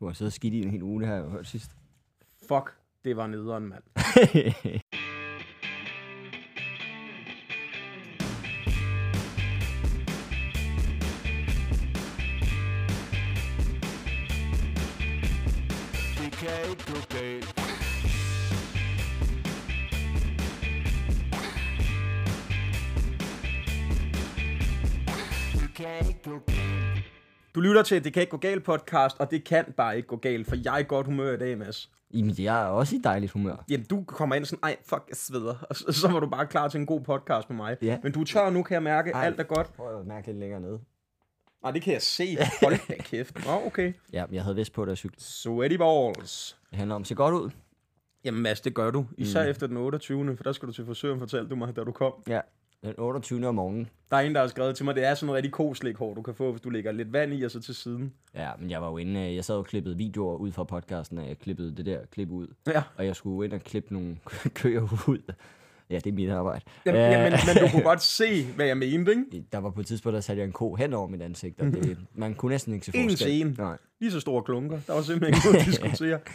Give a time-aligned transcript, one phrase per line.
[0.00, 1.76] Du har siddet skidt i en hel uge, det har jeg jo hørt sidst.
[2.48, 2.72] Fuck,
[3.04, 3.82] det var nederen, mand.
[27.76, 30.48] lytter til Det kan ikke gå galt podcast, og det kan bare ikke gå galt,
[30.48, 31.90] for jeg er i godt humør i dag, Mads.
[32.14, 33.64] Jamen, jeg er også i dejligt humør.
[33.70, 35.54] Jamen, du kommer ind sådan, ej, fuck, jeg sveder.
[35.70, 37.76] Og så, så var du bare klar til en god podcast med mig.
[37.82, 37.98] Ja.
[38.02, 39.10] Men du er tør nu, kan jeg mærke.
[39.10, 39.26] Ej.
[39.26, 39.72] Alt er godt.
[39.72, 40.80] Prøv at mærke lidt længere nede.
[41.62, 42.36] Nej, det kan jeg se.
[42.62, 43.46] Hold da kæft.
[43.46, 43.92] Nå, okay.
[44.12, 45.20] Ja, jeg havde vist på at cykle.
[45.20, 46.58] Sweaty balls.
[46.70, 47.50] Det handler om at se godt ud.
[48.24, 49.06] Jamen Mads, det gør du.
[49.18, 49.50] Især mm.
[49.50, 50.36] efter den 28.
[50.36, 52.12] For der skal du til frisøren, fortalte du mig, da du kom.
[52.28, 52.40] Ja.
[52.92, 53.46] Den 28.
[53.48, 53.88] om morgenen.
[54.10, 56.14] Der er en, der har skrevet til mig, det er sådan noget rigtig koslik hår,
[56.14, 58.12] du kan få, hvis du lægger lidt vand i, og så til siden.
[58.34, 61.18] Ja, men jeg var jo inde, øh, jeg sad og klippede videoer ud fra podcasten,
[61.18, 62.46] og jeg klippede det der klip ud.
[62.66, 62.82] Ja.
[62.96, 64.16] Og jeg skulle ind og klippe nogle
[64.54, 65.32] køer ud.
[65.90, 66.64] Ja, det er mit arbejde.
[66.86, 69.44] Jamen, Øh, jamen, men du kunne godt se, hvad jeg mente, ikke?
[69.52, 71.66] Der var på et tidspunkt, der satte jeg en ko hen over mit ansigt, og
[71.66, 73.26] det, man kunne næsten ikke se En forskel.
[73.26, 73.54] til en.
[73.58, 73.76] Nej.
[74.00, 74.80] Lige så store klunker.
[74.86, 76.18] Der var simpelthen ikke noget at diskutere.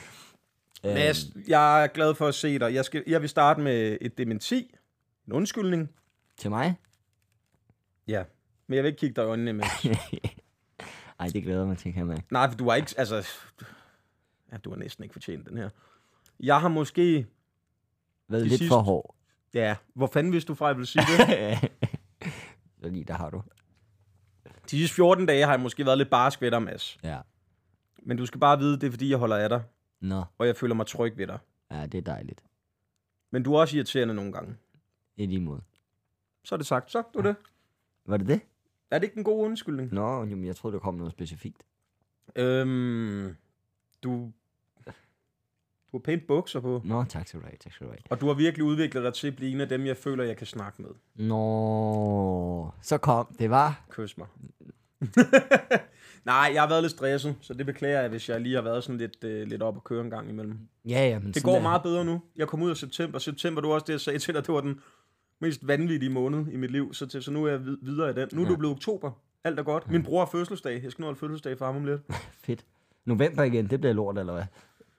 [0.86, 2.74] Øhm, Mads, jeg er glad for at se dig.
[2.74, 4.76] Jeg, skal, jeg vil starte med et dementi.
[5.28, 5.90] En undskyldning.
[6.42, 6.76] Til mig?
[8.08, 8.24] Ja.
[8.68, 9.64] Men jeg vil ikke kigge dig i øjnene med.
[11.20, 12.24] Ej, det glæder mig til, man.
[12.32, 12.94] Nej, for du har ikke...
[12.98, 13.28] Altså,
[14.52, 15.70] ja, du har næsten ikke fortjent den her.
[16.40, 17.28] Jeg har måske...
[18.28, 19.16] Været lidt sidste- for hård.
[19.54, 21.72] Ja, hvor fanden vidste du fra, at jeg ville sige det?
[22.84, 23.44] Så lige der har du.
[24.72, 26.98] De sidste 14 dage har jeg måske været lidt barsk ved dig, Mads.
[27.04, 27.20] Ja.
[28.04, 29.64] Men du skal bare vide, det er fordi, jeg holder af dig.
[30.00, 31.40] Nå, Og jeg føler mig tryg ved dig.
[31.72, 32.44] ja, det er dejligt.
[33.32, 34.56] Men du er også irriterende nogle gange.
[35.16, 35.62] I lige måde.
[36.44, 36.92] Så er det sagt.
[36.92, 37.36] Så du det.
[38.06, 38.42] Var det det?
[38.92, 39.94] Er det ikke en god undskyldning?
[39.94, 41.64] Nå, jamen, jeg troede, der kom noget specifikt.
[42.36, 43.36] Øhm,
[44.04, 44.32] du,
[45.92, 46.82] du har pænt bukser på.
[46.86, 48.02] Nå, tak skal du have, tak skal du have.
[48.10, 50.38] Og du har virkelig udviklet dig til at blive en af dem, jeg føler, jeg
[50.38, 50.90] kan snakke med.
[51.16, 53.36] Nå, så kom.
[53.40, 53.86] Det var...
[53.90, 54.28] Kys mig.
[56.26, 58.84] Nej, jeg har været lidt stresset, så det beklager jeg, hvis jeg lige har været
[58.84, 60.60] sådan lidt, øh, lidt op at køre en gang imellem.
[60.86, 62.22] Ja, ja, men Det går meget bedre nu.
[62.36, 63.20] Jeg kom ud af september.
[63.20, 64.80] September, var også det, jeg sagde til dig, det var den
[65.42, 66.94] mest vanvittige måned i mit liv.
[66.94, 68.30] Så, til, så nu er jeg vid- videre i den.
[68.34, 68.52] Nu er Ja.
[68.52, 69.12] du blevet oktober.
[69.44, 69.92] Alt er godt.
[69.92, 70.84] Min bror har fødselsdag.
[70.84, 72.02] Jeg skal nu holde fødselsdag for ham om lidt.
[72.46, 72.66] Fedt.
[73.06, 74.44] November igen, det bliver lort, eller hvad?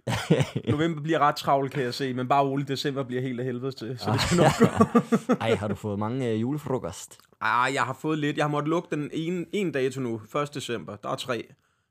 [0.72, 2.14] November bliver ret travlt, kan jeg se.
[2.14, 3.98] Men bare roligt, december bliver helt af helvede til.
[3.98, 5.34] Så det skal nok gå.
[5.44, 7.18] Ej, har du fået mange øh, julefrokost?
[7.40, 8.36] Ah, jeg har fået lidt.
[8.36, 10.20] Jeg har måttet lukke den ene, en dato nu.
[10.42, 10.54] 1.
[10.54, 10.96] december.
[10.96, 11.46] Der er tre.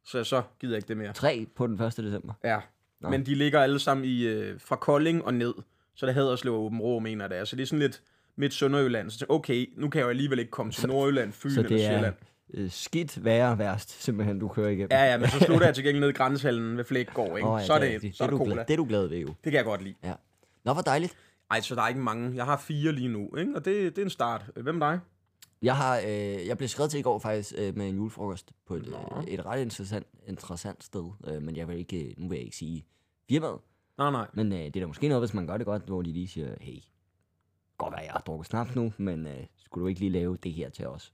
[0.06, 1.14] Så så gider jeg ikke det mere.
[1.14, 1.98] Tre på den 1.
[1.98, 2.34] december.
[2.44, 2.60] Ja.
[3.02, 3.10] Nå.
[3.10, 5.54] Men de ligger alle sammen i, øh, fra Kolding og ned.
[5.96, 6.18] Så det
[6.50, 7.46] og Åben Rå, mener jeg, det er.
[7.46, 8.02] Så det er sådan lidt
[8.36, 9.10] midt Sønderjylland.
[9.10, 11.70] Så tænkte okay, nu kan jeg jo alligevel ikke komme til Nordjylland, Fyn Så eller
[11.78, 12.16] det er Sjælland.
[12.54, 14.88] øh, skidt, værre, værst, simpelthen, du kører igennem.
[14.92, 17.50] Ja, ja, men så slutter jeg til gengæld ned i grænsehallen ved Flækgård, ikke?
[17.50, 18.18] Åh, ja, så er det, rigtigt.
[18.18, 18.54] så er det, det er du cola.
[18.56, 19.28] glad, det er du glad ved, jo.
[19.28, 19.96] Det kan jeg godt lide.
[20.04, 20.14] Ja.
[20.66, 21.16] Nå, hvor dejligt.
[21.52, 22.36] Ej, så der er ikke mange.
[22.36, 23.56] Jeg har fire lige nu, ikke?
[23.56, 24.46] Og det, det er en start.
[24.56, 25.00] Hvem er dig?
[25.62, 28.76] Jeg har, øh, jeg blev skrevet til i går faktisk øh, med en julefrokost på
[28.76, 31.12] et, øh, et ret interessant, interessant sted.
[31.28, 32.86] Øh, men jeg vil ikke, øh, nu vil jeg ikke sige
[33.30, 33.58] firmaet.
[33.98, 34.28] Nej, nej.
[34.34, 36.28] Men øh, det er da måske noget, hvis man gør det godt, hvor de lige
[36.28, 36.78] siger, hey,
[37.84, 39.34] godt være, jeg har drukket snaps nu, men øh,
[39.66, 41.14] skulle du ikke lige lave det her til os?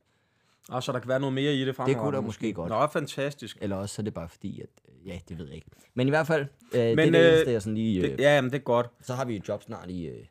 [0.70, 1.94] Og så der kan være noget mere i det fremover.
[1.94, 2.70] Det kunne der måske godt.
[2.70, 3.58] Nå, fantastisk.
[3.62, 5.68] Eller også så er det bare fordi, at, øh, ja, det ved jeg ikke.
[5.94, 8.04] Men i hvert fald, øh, det Men, er det øh, eneste, jeg sådan lige...
[8.04, 8.88] Øh, Det, ja, jamen, det er godt.
[9.02, 10.26] Så har vi et job snart i øh,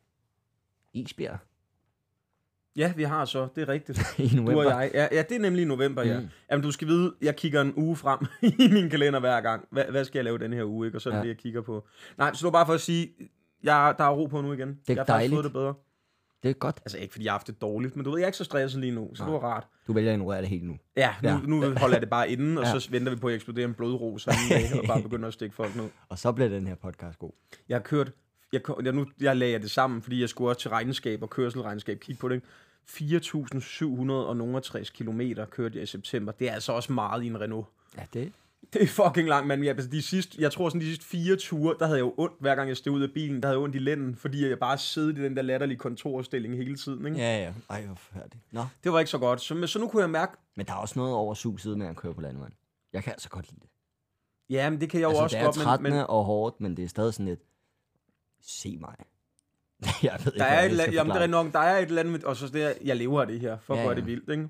[0.95, 1.39] Esbjerg
[2.77, 3.49] Ja, vi har så.
[3.55, 3.99] Det er rigtigt.
[4.19, 4.53] i november.
[4.63, 4.91] Du og jeg.
[4.95, 6.21] Ja, ja, det er nemlig i november, ja.
[6.21, 6.29] Mm.
[6.51, 8.19] Jamen, du skal vide, jeg kigger en uge frem
[8.67, 9.69] i min kalender hver gang.
[9.71, 10.99] Hvad, hvad skal jeg lave den her uge, ikke?
[10.99, 11.23] Og så er det Ja.
[11.23, 11.87] det, jeg kigger på.
[12.19, 13.09] Nej, så det var bare for at sige,
[13.63, 14.69] jeg, der er ro på nu igen.
[14.69, 15.33] er jeg har dejligt.
[15.35, 15.75] fået det bedre.
[16.47, 16.77] Det er godt.
[16.84, 18.45] Altså ikke, fordi jeg har haft det dårligt, men du ved, jeg er ikke så
[18.45, 19.33] stresset lige nu, så Nej.
[19.33, 19.67] det var rart.
[19.87, 20.77] Du vælger at ignorere det helt nu.
[20.97, 21.39] Ja, nu, Ja.
[21.47, 22.79] nu holder jeg det bare inden, og Ja.
[22.81, 25.55] så venter vi på at eksplodere en blodro samme dag, og bare begynder at stikke
[25.55, 25.89] folk ned.
[26.09, 27.31] Og så bliver den her podcast god.
[27.69, 28.12] Jeg har kørt,
[28.53, 32.01] jeg, jeg, nu, jeg lagde det sammen, fordi jeg skulle også til regnskab og kørselregnskab
[32.01, 32.34] kigge på det.
[32.34, 32.47] ikke?
[32.89, 36.33] 4.760 kilometer kørte jeg i september.
[36.33, 37.67] Det er altså også meget i en Renault.
[37.99, 38.33] Ja, det
[38.72, 39.62] Det er fucking langt, mand.
[39.65, 42.15] Jeg, altså, de sidste, jeg tror sådan de sidste fire ture, der havde jeg jo
[42.18, 44.48] ondt, hver gang jeg stod ud af bilen, der havde jeg ondt i lænden, fordi
[44.48, 47.07] jeg bare siddet i den der latterlige kontorstilling hele tiden.
[47.07, 47.18] Ikke?
[47.18, 47.53] Ja, ja.
[47.71, 48.42] Ej, hvor færdigt.
[48.53, 48.65] Nå.
[48.84, 49.41] Det var ikke så godt.
[49.41, 51.86] Så, men, så nu kunne jeg mærke, Men der er også noget over suset med
[51.86, 52.54] at køre på landevejen.
[52.92, 53.68] Jeg kan altså godt lide det.
[54.51, 56.60] ja, men det kan jeg jo altså, også det er godt, men, men og hårdt,
[56.60, 57.41] men det er stadig sådan lidt...
[58.42, 58.95] Se mig.
[60.03, 61.78] jeg ved ikke, der er, hvordan et, jeg la- jamen, det er nok, der er
[61.78, 63.86] et eller andet, og så det, er- jeg lever af det her, for Ja, ja,
[63.86, 63.97] er ja.
[63.97, 64.48] det vildt, ikke?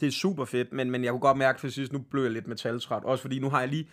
[0.00, 2.32] Det er super fedt, men, men jeg kunne godt mærke for sidst, nu blev jeg
[2.32, 3.88] lidt metaltræt, også fordi nu har jeg lige,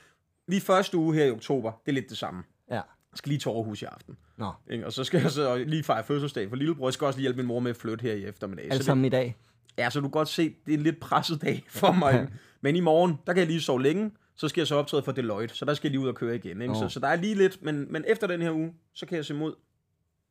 [0.48, 2.44] lige første uge her i oktober, det er lidt det samme.
[2.69, 2.75] Ja.
[2.75, 2.83] Jeg
[3.18, 4.18] skal lige til Aarhus i aften.
[4.38, 4.86] Nå, Ikke?
[4.86, 6.88] Og så skal jeg så lige fejre fødselsdag for lillebror.
[6.88, 8.71] Jeg skal også lige hjælpe min mor med at flytte her i eftermiddag.
[8.71, 9.36] alt sammen i dag.
[9.77, 12.27] ja, så du kan godt se, det er en lidt presset dag for mig.
[12.62, 14.12] Men i morgen, der kan jeg lige sove længe.
[14.36, 16.36] Så skal jeg så optræde for Deloitte, så der skal jeg lige ud og køre
[16.36, 16.62] igen.
[16.62, 16.75] Ikke?
[16.75, 19.25] Så, så der er lige lidt, men, men efter den her uge, så kan jeg
[19.25, 19.53] se mod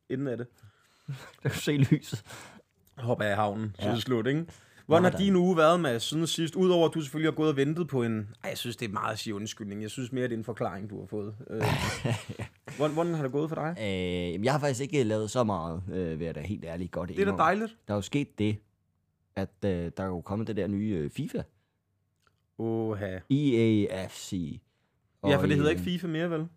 [0.09, 0.47] inden af det.
[1.43, 2.23] Der kan se lyset.
[2.97, 3.89] Hopper jeg i havnen, så Ja.
[3.89, 4.45] er det slut, ikke?
[4.85, 6.55] Hvordan har din uge været med siden sidst?
[6.55, 8.19] Udover at du selvfølgelig har gået og ventet på en...
[8.43, 9.81] Ej, jeg synes, det er meget at sige undskyldning.
[9.81, 11.35] Jeg synes mere, det er en forklaring, du har fået.
[11.49, 11.63] Øh,
[12.77, 13.75] hvordan, hvordan har det gået for dig?
[13.79, 17.09] Øh, jeg har faktisk ikke lavet så meget, øh, vil jeg da helt ærligt godt
[17.09, 17.77] Det er da dejligt.
[17.87, 18.57] Der er jo sket det,
[19.35, 21.41] at øh, der er jo kommet det der nye øh, FIFA.
[22.57, 23.19] Oha.
[23.29, 24.59] EAFC.
[25.27, 26.47] Ja, for det hedder øh, ikke FIFA mere, vel?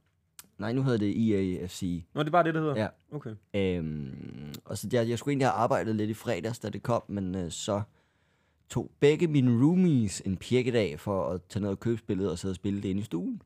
[0.58, 2.04] Nej, nu hedder det EAFC.
[2.14, 2.76] Nå, det er bare det, det hedder?
[2.76, 2.88] Ja.
[3.12, 3.34] Okay.
[3.54, 7.02] Øhm, og så jeg, jeg skulle egentlig have arbejdet lidt i fredags, da det kom,
[7.08, 7.82] men øh, så
[8.70, 12.52] tog begge mine roomies en pirkedag for at tage ned og købe spillet og sidde
[12.52, 13.42] og spille det inde i stuen.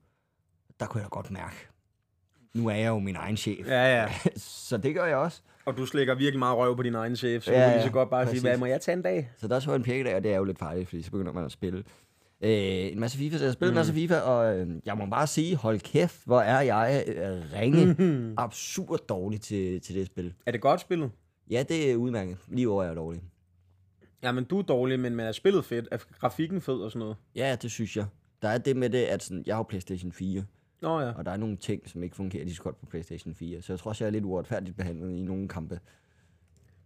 [0.80, 1.56] Der kunne jeg da godt mærke.
[2.54, 3.66] Nu er jeg jo min egen chef.
[3.66, 4.12] Ja, ja.
[4.68, 5.42] så det gør jeg også.
[5.64, 7.86] Og du slækker virkelig meget røv på din egen chef, så Ja, du kan lige
[7.86, 8.40] så godt bare præcis.
[8.40, 9.30] sige, hvad må jeg tage en dag?
[9.36, 11.44] Så der jeg en pirkedag, og det er jo lidt farligt, fordi så begynder man
[11.44, 11.84] at spille.
[12.40, 15.06] Øh, en masse FIFA, så jeg har spillet en masse FIFA, og øh, jeg må
[15.06, 17.96] bare sige, hold kæft, hvor er jeg øh, ringe
[18.44, 20.34] absurd dårlig til, til det spil.
[20.46, 21.10] Er det godt spillet?
[21.50, 22.36] Ja, det er udmærket.
[22.48, 23.22] Lige over jeg er dårlig.
[24.22, 25.88] Ja, men du er dårlig, men, men er spillet fedt?
[25.90, 27.16] Er grafikken fed og sådan noget?
[27.34, 28.06] Ja, det synes jeg.
[28.42, 30.44] Der er det med det, at sådan, jeg har PlayStation 4,
[30.82, 31.12] Nå ja.
[31.12, 33.62] og der er nogle ting, som ikke fungerer lige så godt på PlayStation 4.
[33.62, 35.80] Så jeg tror også, jeg er lidt uretfærdigt behandlet i nogle kampe.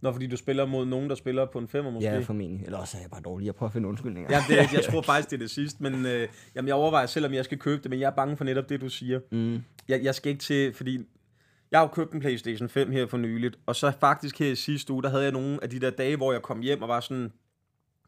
[0.01, 2.09] Nå, fordi du spiller mod nogen, der spiller på en femmer måske?
[2.11, 2.65] Ja, formentlig.
[2.65, 3.47] Eller også er jeg bare dårlig.
[3.47, 4.31] Jeg prøver at finde undskyldninger.
[4.37, 7.07] Ja, det, er- jeg tror faktisk, det er det sidste, men øh, jamen, jeg overvejer
[7.07, 9.21] selv, om jeg skal købe det, men jeg er bange for netop det, du siger.
[9.33, 9.63] Mm.
[9.89, 10.99] Jeg, jeg skal ikke til, fordi
[11.73, 14.55] jeg har jo købt en Playstation 5 her for nyligt, og så faktisk her i
[14.55, 16.89] sidste uge, der havde jeg nogle af de der dage, hvor jeg kom hjem og
[16.89, 17.33] var sådan,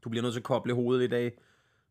[0.04, 1.32] du bliver nødt til at koble hovedet i dag,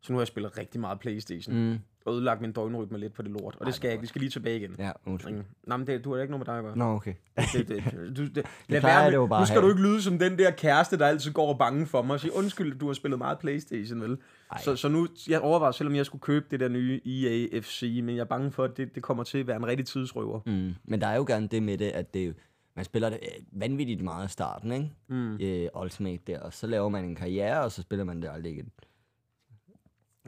[0.00, 1.78] så nu har jeg spillet rigtig meget Playstation, mm.
[2.08, 4.30] Ødelagt min døgnrytme lidt på det lort, og det skal jeg ikke, vi skal lige
[4.30, 4.74] tilbage igen.
[4.78, 5.34] Ja, undskyld.
[5.34, 5.44] Mm.
[5.66, 6.78] Nej, men det, du har ikke noget med dig at gøre.
[6.78, 7.14] Nå, okay.
[7.36, 7.84] Det, det,
[8.16, 8.36] du, det,
[8.68, 9.70] lad være det jo med, bare nu skal have.
[9.72, 12.20] du ikke lyde som den der kæreste, der altid går og bange for mig og
[12.20, 14.18] siger, undskyld, du har spillet meget Playstation, vel?
[14.52, 14.60] Ej.
[14.62, 18.16] Så, så nu, jeg overvejer selvom jeg skulle købe det der nye EA FC, men
[18.16, 20.40] jeg er bange for, at det, det kommer til at være en rigtig tidsrøver.
[20.46, 20.74] Mm.
[20.84, 22.34] Men der er jo gerne det med det, at det,
[22.76, 24.90] man spiller det øh, vanvittigt meget i starten, ikke?
[25.08, 25.36] Mm.
[25.40, 28.52] Øh, Ultimate der, og så laver man en karriere, og så spiller man det aldrig
[28.52, 28.68] igen.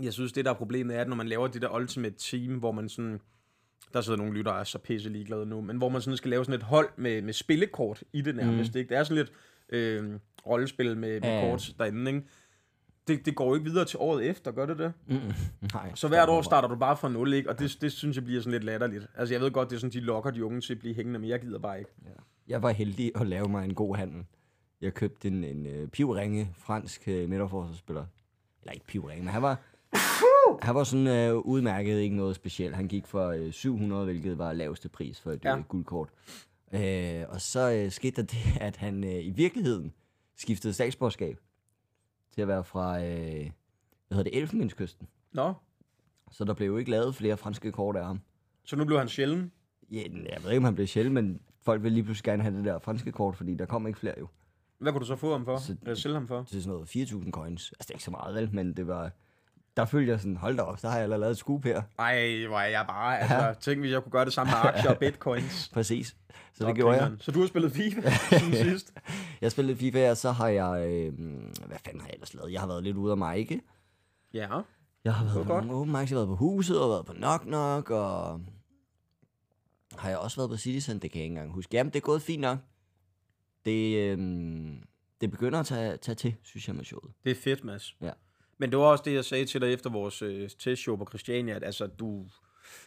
[0.03, 2.55] Jeg synes, det der er problemet er, at når man laver det der Ultimate Team,
[2.59, 3.21] hvor man sådan...
[3.93, 6.31] Der sidder nogle lyttere, der er så pisse ligeglade nu, men hvor man sådan skal
[6.31, 8.79] lave sådan et hold med, med spillekort i det nærmest, mm.
[8.79, 8.89] ikke?
[8.89, 9.33] Det er sådan lidt
[9.69, 11.51] øh, rollespil med, med Ja, ja.
[11.51, 12.23] kort derinde, ikke?
[13.09, 14.93] Det, det går jo ikke videre til året efter, gør det det?
[15.75, 15.93] Nej.
[15.95, 17.51] Så hvert år starter du bare fra nul, ikke?
[17.51, 19.07] Og det, det synes jeg bliver sådan lidt latterligt.
[19.17, 21.19] Altså, jeg ved godt, det er sådan, de lokker de unge til at blive hængende,
[21.19, 21.91] men jeg gider bare ikke.
[22.49, 24.25] Jeg var heldig at lave mig en god handel.
[24.81, 28.07] Jeg købte en, en uh, pivringe fransk uh, midterforsvarsspiller.
[28.63, 29.59] Eller ikke pivringe, men han var...
[30.63, 32.77] Han var sådan uh, udmærket, ikke noget specielt.
[32.77, 35.57] Han gik for uh, 700, hvilket var laveste pris for et Ja.
[35.59, 36.09] uh, guldkort.
[36.73, 36.81] Uh,
[37.29, 38.39] og så uh, skete der det,
[38.69, 39.93] at han uh, i virkeligheden
[40.37, 41.39] skiftede statsborgerskab
[42.35, 43.51] til at være fra, uh, hvad
[44.11, 45.09] hedder det, Elfenbenskysten.
[45.33, 45.53] Nå,
[46.31, 48.21] Så der blev jo ikke lavet flere franske kort af ham.
[48.65, 49.53] så nu blev han sjælden.
[49.93, 50.03] Ja,
[50.33, 52.65] jeg ved ikke, om han blev sjældent, men folk vil lige pludselig gerne have det
[52.65, 54.29] der franske kort, fordi der kom ikke flere jo.
[54.79, 55.57] Hvad kunne du så få ham for?
[55.57, 56.43] Så- sælge ham for?
[56.43, 57.73] til sådan noget 4.000 coins.
[57.73, 58.55] Altså, det er ikke så meget, vel?
[58.55, 59.11] Men det var...
[59.77, 61.83] Der følte jeg sådan, hold da op, så har jeg allerede lavet et scoop her.
[61.99, 64.91] Ej, hvor er jeg bare, altså, tænk hvis jeg kunne gøre det samme med aktier
[64.91, 65.71] og bitcoins.
[65.73, 66.17] Præcis.
[66.53, 67.13] Så Nå, det gjorde jeg.
[67.21, 68.93] Så du har spillet FIFA siden sidst?
[69.41, 70.89] Jeg spillede FIFA, og så har jeg...
[70.89, 71.19] Øh,
[71.67, 72.53] hvad fanden har jeg ellers lavet?
[72.53, 73.61] Jeg har været lidt ude af mig, ikke?
[74.35, 74.61] Ja.
[75.05, 75.67] Jeg har været på godt.
[75.67, 78.41] nogle open mics, jeg har været på huset, og været på Knock Knock, og...
[79.99, 80.99] Har jeg også været på Citizen?
[80.99, 81.77] Det kan jeg ikke engang huske.
[81.77, 82.59] Jamen, det er gået fint nok.
[83.65, 84.19] Det, øh,
[85.21, 87.13] det begynder at tage, tage til, synes jeg, med showet.
[87.25, 87.97] Det er fedt, Mads.
[88.01, 88.11] Ja.
[88.59, 91.55] Men det var også det, jeg sagde til dig efter vores øh, testshow på Christiania,
[91.55, 92.27] at altså, du,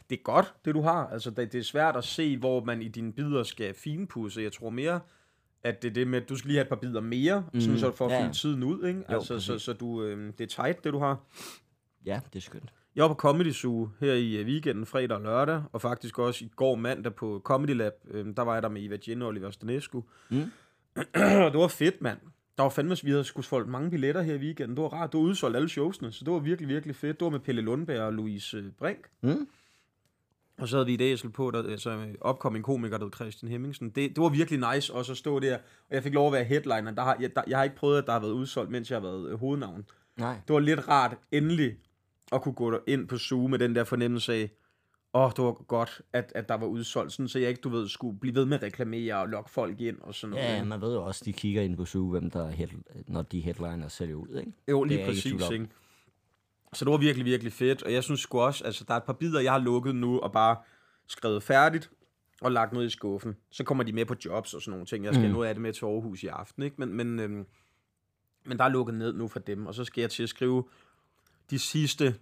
[0.09, 1.07] det er godt, det du har.
[1.07, 4.41] Altså, det, det er svært at se, hvor man i dine bidder skal finpudse.
[4.41, 4.99] Jeg tror mere,
[5.63, 7.61] at det er det med, at du skal lige have et par bidder mere, mm.
[7.61, 8.23] sådan så for at ja.
[8.23, 8.99] fylde tiden ud, ikke?
[8.99, 9.65] Jo, altså, så, præcis.
[9.65, 11.17] så du, øh, det er tight, det du har.
[12.05, 12.73] Ja, det er skønt.
[12.95, 16.45] Jeg var på Comedy Zoo her i øh, weekenden, fredag og lørdag, og faktisk også
[16.45, 17.93] i går mandag på Comedy Lab.
[18.07, 20.03] Øh, der var jeg der med Eva Jenny og Oliver Stanescu.
[20.29, 20.51] Mm.
[21.45, 22.17] Og det var fedt, mand.
[22.59, 24.77] Der var fandme, vi havde skulle solgt mange billetter her i weekenden.
[24.77, 25.13] Det var rart.
[25.13, 27.19] Du var udsolgt alle showsene, så det var virkelig, virkelig fedt.
[27.19, 29.09] Det var med Pelle Lundberg og Louise øh, Brink.
[29.21, 29.47] Mm.
[30.57, 33.89] Og så havde vi et æsel på, der, altså opkommende komiker, der hed Christian Hemmingsen.
[33.89, 35.55] Det, det var virkelig nice også at stå der.
[35.89, 36.91] Og jeg fik lov at være headliner.
[36.91, 38.95] Der har, jeg, der, jeg har ikke prøvet, at der har været udsolgt, mens jeg
[38.95, 39.85] har været øh, hovednavn.
[40.17, 40.35] Nej.
[40.47, 41.77] Det var lidt rart endelig
[42.31, 44.51] at kunne gå ind på Zoom med den der fornemmelse af,
[45.13, 47.69] åh, oh, det var godt, at, at der var udsolgt, sådan, så jeg ikke, du
[47.69, 50.45] ved, skulle blive ved med at reklamere og lokke folk ind og sådan noget.
[50.45, 52.69] Ja, man ved jo også, de kigger ind på Zoo, hvem der er head,
[53.07, 54.51] når de headliner sælger ud, ikke?
[54.67, 55.67] Jo, lige præcis, ikke?
[56.73, 59.03] Så det var virkelig, virkelig fedt, og jeg synes sgu også, altså der er et
[59.03, 60.57] par bidder, jeg har lukket nu, og bare
[61.07, 61.91] skrevet færdigt,
[62.41, 63.35] og lagt noget i skuffen.
[63.51, 65.05] Så kommer de med på jobs og sådan nogle ting.
[65.05, 65.27] Jeg skal.
[65.27, 65.33] Mm.
[65.33, 66.75] noget af det med til Aarhus i aften, ikke?
[66.79, 67.45] Men, men, øhm,
[68.45, 70.63] men der er lukket ned nu for dem, og så skal jeg til at skrive
[71.49, 72.15] de sidste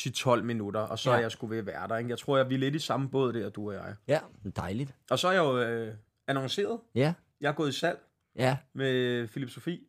[0.00, 1.16] 10-12 minutter, og så Ja.
[1.16, 1.96] er jeg sgu ved at være der.
[1.96, 2.10] Ikke?
[2.10, 3.94] Jeg tror, jeg vi er lidt i samme båd der, du og jeg.
[4.08, 4.18] Ja,
[4.56, 4.94] dejligt.
[5.10, 5.94] Og så er jeg jo øh,
[6.26, 6.78] annonceret.
[6.94, 7.98] Ja, Jeg er gået i salg
[8.36, 8.56] ja.
[8.74, 9.80] med Philip Sofie.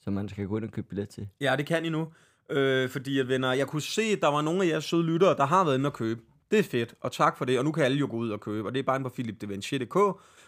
[0.00, 1.28] Så man skal gå ind og købe billet til.
[1.40, 2.12] Ja, det kan I nu.
[2.50, 5.36] Øh, fordi at venner, jeg kunne se, at der var nogle af jeres søde lyttere,
[5.36, 6.20] der har været inde og købe.
[6.50, 7.58] Det er fedt, og tak for det.
[7.58, 9.14] Og nu kan alle jo gå ud og købe, og det er bare inde på
[9.14, 9.96] philipdevanchier.dk.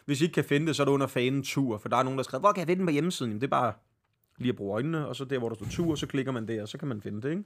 [0.05, 2.03] Hvis I ikke kan finde det, så er det under fanen tur, for der er
[2.03, 3.31] nogen, der har skrevet, hvor kan jeg finde den på hjemmesiden?
[3.31, 3.73] Jamen, det er bare
[4.39, 6.63] lige at bruge øjnene, og så der, hvor der står tur, så klikker man der,
[6.63, 7.45] og så kan man finde det, ikke?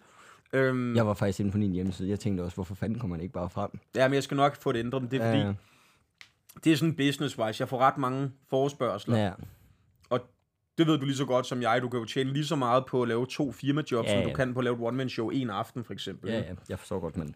[0.53, 0.97] Øhm, ja.
[0.97, 2.09] Jeg var faktisk inde på din hjemmeside.
[2.09, 3.71] Jeg tænkte også, hvorfor fanden kommer man ikke bare frem?
[3.95, 5.53] ja, men jeg skal nok få det ændret, men det er fordi, Ja,
[6.65, 7.57] det er sådan business-wise.
[7.61, 9.33] Jeg får ret mange forespørgseler, ja.
[10.11, 10.21] og
[10.79, 11.83] det ved du lige så godt som jeg.
[11.83, 14.29] Du kan jo tjene lige så meget på at lave to firmajobs, Ja, som du
[14.29, 14.35] ja.
[14.35, 16.31] kan på at lave et one-man-show en aften, for eksempel.
[16.31, 16.55] ja, ja.
[16.69, 17.35] Jeg forstår godt, men...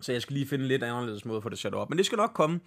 [0.00, 1.90] Så jeg skal lige finde en lidt anderledes måde få det sat op.
[1.90, 2.60] Men det skal nok komme.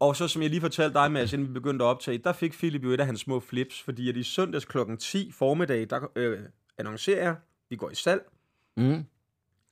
[0.00, 2.52] Og så som jeg lige fortalte dig, Mads, inden vi begyndte at optage, der fik
[2.52, 6.00] Philip jo et af hans små flips, fordi at i søndags klokken 10 formiddag, der
[6.16, 6.38] øh,
[6.78, 7.36] annoncerer jeg,
[7.70, 8.22] vi går i salg,
[8.76, 9.04] Mm.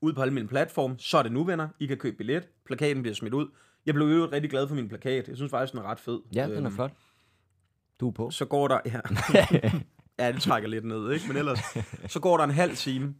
[0.00, 1.68] ud på alle mine platforme, så er det nu, venner.
[1.78, 2.48] I kan købe billet.
[2.64, 3.48] Plakaten bliver smidt ud.
[3.86, 5.28] Jeg blev jo rigtig glad for min plakat.
[5.28, 6.20] Jeg synes faktisk, den er ret fed.
[6.34, 6.92] Ja, den er Øhm, flot.
[8.00, 8.30] Du er på.
[8.30, 8.80] Så går der...
[8.86, 9.00] Ja,
[10.26, 11.28] ja det trækker lidt ned, ikke?
[11.28, 11.58] Men ellers...
[12.06, 13.14] Så går der en halv time.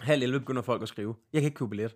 [0.00, 1.14] Halv 11 begynder folk at skrive.
[1.32, 1.82] Jeg kan ikke købe billet.
[1.82, 1.92] Jeg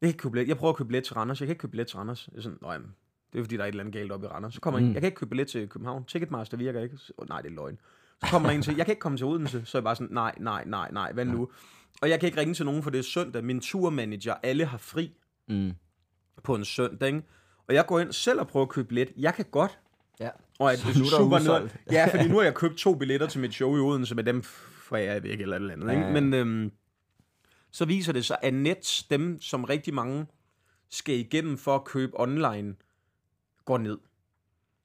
[0.00, 0.48] kan ikke købe billet.
[0.48, 1.40] Jeg prøver at købe billet til Randers.
[1.40, 2.28] Jeg kan ikke købe billet til Randers.
[2.32, 2.94] Jeg er sådan, "Nå, jamen,
[3.32, 4.54] det er fordi, der er et eller andet galt oppe i Randers.
[4.54, 4.86] Så kommer mm.
[4.86, 6.04] En, jeg kan ikke købe billet til København.
[6.04, 6.96] Ticketmaster virker ikke.
[6.96, 7.78] Så, oh, nej, det er løgn.
[8.24, 9.64] Så kommer der en til, jeg kan ikke komme til Odense.
[9.64, 11.48] Så er jeg bare sådan, nej, nej, nej, nej, hvad nu?
[12.02, 13.44] Og jeg kan ikke ringe til nogen, for det er søndag.
[13.44, 15.12] Min turmanager, alle har fri
[15.48, 15.72] Mm.
[16.42, 17.22] på en søndag, ikke?
[17.68, 19.12] Og jeg går ind selv og prøver at købe billet.
[19.16, 19.78] Jeg kan godt.
[20.20, 20.30] Ja.
[20.58, 23.26] Og et Så nu er super ned- Ja, fordi nu har jeg købt to billetter
[23.26, 25.90] til mit show i Odense, med dem forærer jeg væk eller et andet.
[25.90, 26.02] Ikke?
[26.06, 26.12] Ja.
[26.20, 26.72] Men øhm,
[27.70, 30.26] så viser det sig, at net dem, som rigtig mange
[30.90, 32.74] skal igennem for at købe online,
[33.64, 33.98] går ned.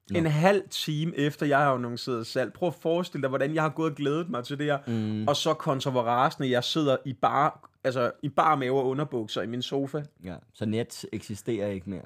[0.10, 0.18] Nå.
[0.18, 2.54] En halv time efter jeg har annonceret salg.
[2.54, 4.80] Prøv at forestille dig, hvordan jeg har gået og glædet mig til det her.
[4.88, 5.28] Mm.
[5.28, 7.52] Og så kontra hvor rasende, jeg sidder i bare,
[7.84, 10.02] altså i bare mave og underbukser i min sofa.
[10.24, 12.02] Ja, så net eksisterer ikke mere.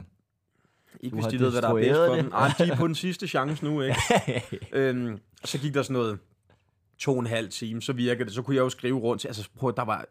[1.01, 2.23] Ikke Du hvis de ved, hvad der er bedst for det.
[2.23, 2.31] dem.
[2.33, 3.97] Ej, de er på den sidste chance nu, ikke?
[4.73, 6.19] øhm, så gik der sådan noget
[6.97, 8.33] to og en halv time, så virkede det.
[8.33, 10.05] Så kunne jeg jo skrive rundt til, altså prøv, der var,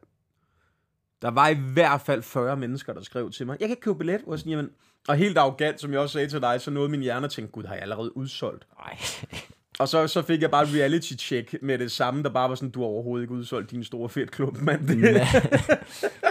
[1.23, 3.99] der var i hvert fald 40 mennesker, der skrev til mig, jeg kan ikke købe
[3.99, 4.21] billet.
[4.27, 4.71] Og, jeg sådan, jamen,
[5.09, 7.53] og helt arrogant, som jeg også sagde til dig, så nåede min hjerne at tænke,
[7.53, 8.67] gud, har jeg allerede udsolgt?
[8.79, 8.99] Nej.
[9.79, 12.55] Og så, så fik jeg bare et reality check med det samme, der bare var
[12.55, 14.81] sådan, du har overhovedet ikke udsolgt din store fedt klub, mand.
[14.89, 14.99] Men,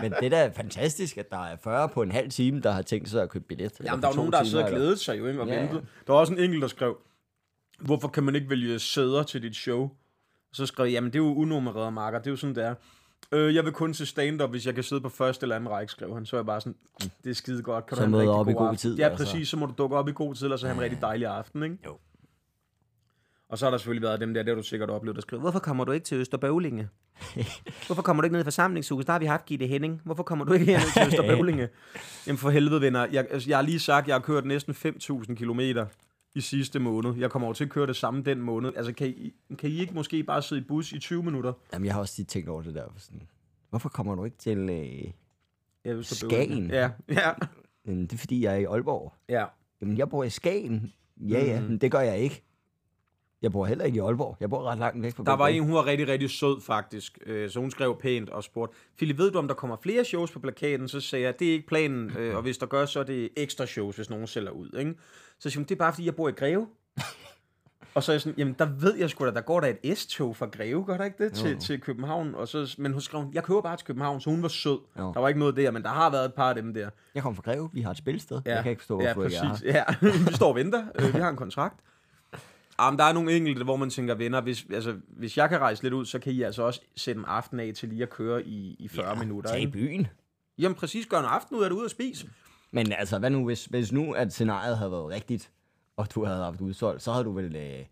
[0.01, 2.81] men det er da fantastisk, at der er 40 på en halv time, der har
[2.81, 3.71] tænkt sig at købe billet.
[3.83, 5.61] Jamen, der to nogen, der har siddet og glædet sig jo, ikke, og Ja, ja.
[5.61, 5.85] ventet.
[6.07, 6.97] Der var også en enkelt, der skrev,
[7.79, 9.81] hvorfor kan man ikke vælge sæder til dit show?
[9.81, 12.63] Og så skrev jeg, jamen det er jo unummererede marker, det er jo sådan, det
[12.65, 12.75] er.
[13.31, 15.91] Øh, jeg vil kun til stand-up, hvis jeg kan sidde på første eller anden række,
[15.91, 16.25] skrev han.
[16.25, 16.75] Så er jeg bare sådan,
[17.23, 17.85] det er skide godt.
[17.85, 18.77] Kan Så du have en op i god aften?
[18.77, 19.25] tid, Ja, altså.
[19.25, 19.49] præcis.
[19.49, 21.63] Så må du dukke op i god tid, og så have en rigtig dejlig aften,
[21.63, 21.77] ikke?
[21.85, 21.97] Jo.
[23.49, 25.41] Og så har der selvfølgelig været dem der, det har du sikkert oplevet, der skriver,
[25.41, 26.89] hvorfor kommer du ikke til Østerbøvlinge?
[27.87, 29.07] Hvorfor kommer du ikke ned i forsamlingshuset?
[29.07, 30.01] Der har vi haft Gitte Henning.
[30.05, 31.69] Hvorfor kommer du ikke herned til Østerbøvlinge?
[32.27, 33.07] Jamen for helvede, venner.
[33.11, 35.85] Jeg, altså, jeg har lige sagt, jeg har kørt næsten 5.000 kilometer
[36.35, 37.15] i sidste måned.
[37.17, 38.71] Jeg kommer over til at køre det samme den måned.
[38.75, 41.53] Altså, kan I, kan I ikke måske bare sidde i bus i 20 minutter?
[41.73, 42.85] Jamen, jeg har også lige tænkt over det der.
[42.97, 43.21] Sådan,
[43.69, 44.57] hvorfor kommer du ikke til...
[44.69, 45.11] Øh...
[45.85, 46.01] Ja.
[46.01, 46.69] Skagen.
[46.69, 47.31] Ja, ja,
[47.85, 49.13] "Jamen, Det er, fordi jeg er i Aalborg.
[49.29, 49.45] ja.
[49.81, 50.93] Jamen, jeg bor i Skagen.
[51.17, 51.69] Ja, ja, Mhm.
[51.69, 52.43] men det gør jeg ikke.
[53.43, 54.37] Jeg bor heller ikke i Aalborg.
[54.39, 57.19] Jeg bor ret langt væk fra Der var en, hun var rigtig, rigtig sød faktisk.
[57.25, 60.31] Øh, Så hun skrev pænt og spurgte, Philip, ved du, om der kommer flere shows
[60.31, 60.87] på plakaten?
[60.87, 63.29] Så sagde jeg, det er ikke planen, øh, og hvis der gør, så er det
[63.37, 64.69] ekstra shows, hvis nogen sælger ud.
[64.79, 64.93] Ikke?
[65.39, 66.67] Så siger hun, det er bare, fordi jeg bor i Greve.
[67.95, 69.97] og så er jeg sådan, jamen der ved jeg sgu da, der går der et
[69.97, 71.59] S-tog fra Greve, gør der ikke det, til, Jo.
[71.59, 72.35] til København?
[72.35, 74.79] Og så, men hun skrev, jeg kører bare til København, så hun var sød.
[74.99, 75.11] Jo.
[75.13, 76.89] Der var ikke noget der, men der har været et par af dem der.
[77.15, 77.69] Jeg kommer fra Greve.
[77.73, 78.41] Vi har et spilsted.
[78.45, 79.65] Ja, Jeg kan ikke forstå, ja, hvorfor jeg er præcis.
[79.65, 79.83] Ja,
[80.29, 80.83] vi står og venter.
[80.99, 81.79] Øh, vi har en kontrakt.
[82.79, 85.83] Jamen, der er nogle enkelte, hvor man tænker, venner, hvis, altså, hvis jeg kan rejse
[85.83, 88.43] lidt ud, så kan I altså også sætte en aften af til lige at køre
[88.45, 89.49] i, i 40 minutter.
[89.49, 89.71] Tag i Ikke?
[89.71, 90.07] byen.
[90.57, 92.29] Jamen præcis, gør en aften ud af det, ud at spise.
[92.71, 95.51] Men altså, hvad nu, hvis, hvis nu, at scenariet havde været rigtigt,
[95.97, 97.85] og du havde haft udsolgt, så havde du vel øh,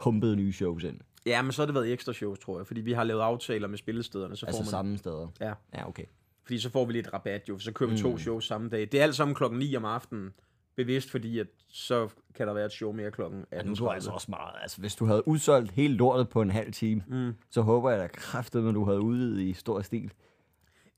[0.00, 1.00] pumpet nye shows ind.
[1.26, 3.68] Ja, men så har det været ekstra shows, tror jeg, fordi vi har lavet aftaler
[3.68, 5.28] med spillestederne, så får Altså man, samme steder.
[5.40, 5.52] Ja.
[5.74, 6.04] Ja, okay.
[6.44, 8.18] fordi så får vi lidt rabat jo, så kører vi to Mm.
[8.18, 8.80] shows samme dag.
[8.80, 10.30] Det er alt sammen klokken 9 om aftenen,
[10.76, 13.56] bevidst, fordi at så kan der være et show mere klokken 18.30.
[13.56, 14.54] Ja, nu er du altså også meget.
[14.62, 17.32] Altså, hvis du havde udsolgt hele lortet på en halv time, Mm.
[17.50, 20.10] så håber jeg da kraftigt, at du havde udvidet i stor stil.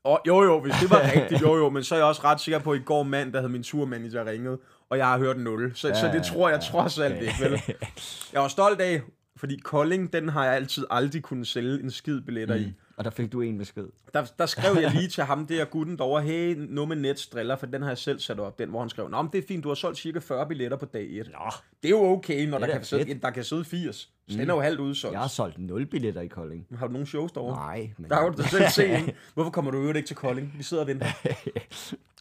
[0.05, 2.41] Og, jo jo, hvis det var rigtigt, jo jo, men så er jeg også ret
[2.41, 4.59] sikker på, at i går mand, der havde min turmanager ringet,
[4.91, 5.73] og jeg har hørt 0.
[5.75, 7.61] Så, ja, så det tror jeg trods alt ikke, vel?
[8.33, 9.01] Jeg var stolt af,
[9.37, 12.63] fordi Kolding, den har jeg altid aldrig kunnet sælge en skid billetter mm.
[12.63, 12.73] i.
[12.97, 13.87] Og der fik du en besked.
[14.15, 17.27] Der, der skrev jeg lige til ham, det er gutten derovre, hey, nu med Nets
[17.27, 19.39] driller, for den har jeg selv sat op, den, hvor han skrev, Nå, men det
[19.39, 21.31] er fint, du har solgt cirka 40 billetter på dag 1.
[21.33, 21.51] Nå,
[21.83, 23.97] Det er jo okay, når er der kan, sidde, der kan sidde 80.
[24.29, 25.13] Så den er jo halvt udsolgt.
[25.13, 26.67] jeg har solgt 0 billetter i Kolding.
[26.79, 27.57] Har du nogle shows derovre?
[27.57, 28.11] Nej, men...
[28.11, 29.15] Der har du selv se?
[29.35, 30.55] Hvorfor kommer du øvrigt ikke til Kolding?
[30.59, 31.07] Vi sidder og venter.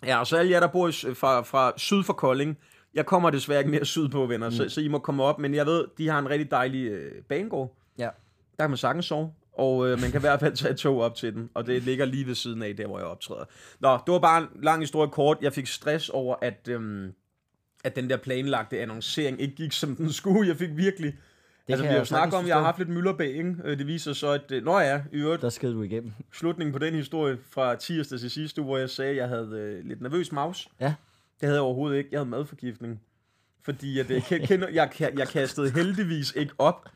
[0.05, 2.57] Ja, og så alle jer, der bor i, fra, fra syd for Kolding,
[2.93, 4.55] jeg kommer desværre ikke mere sydpå, venner, mm.
[4.55, 7.23] så, så I må komme op, men jeg ved, de har en rigtig dejlig øh,
[7.23, 7.75] banegård.
[7.97, 8.03] Ja.
[8.03, 11.15] Der kan man sagtens sove, og øh, man kan i hvert fald tage tog op
[11.15, 13.45] til den, og det ligger lige ved siden af, der hvor jeg optræder.
[13.79, 15.37] Nå, det var bare en lang historie kort.
[15.41, 17.13] Jeg fik stress over, at, øhm,
[17.83, 20.47] at den der planlagte annoncering ikke gik, som den skulle.
[20.49, 21.13] Jeg fik virkelig...
[21.67, 23.55] Det altså, vi har jo snakket om, at jeg har haft lidt mylderbag, ikke?
[23.63, 24.51] Øh, Det viser så, at...
[24.51, 26.11] øh, Nå ja, i øvrigt, Der sked du igennem.
[26.33, 29.49] slutningen på den historie fra tirsdag til sidste uge, hvor jeg sagde, at jeg havde
[29.53, 30.67] øh, lidt nervøs maus.
[30.79, 30.85] Ja.
[30.85, 32.09] Det havde jeg overhovedet ikke.
[32.11, 33.01] Jeg havde madforgiftning.
[33.63, 36.89] Fordi at, jeg, kender, jeg, jeg kastede heldigvis ikke op.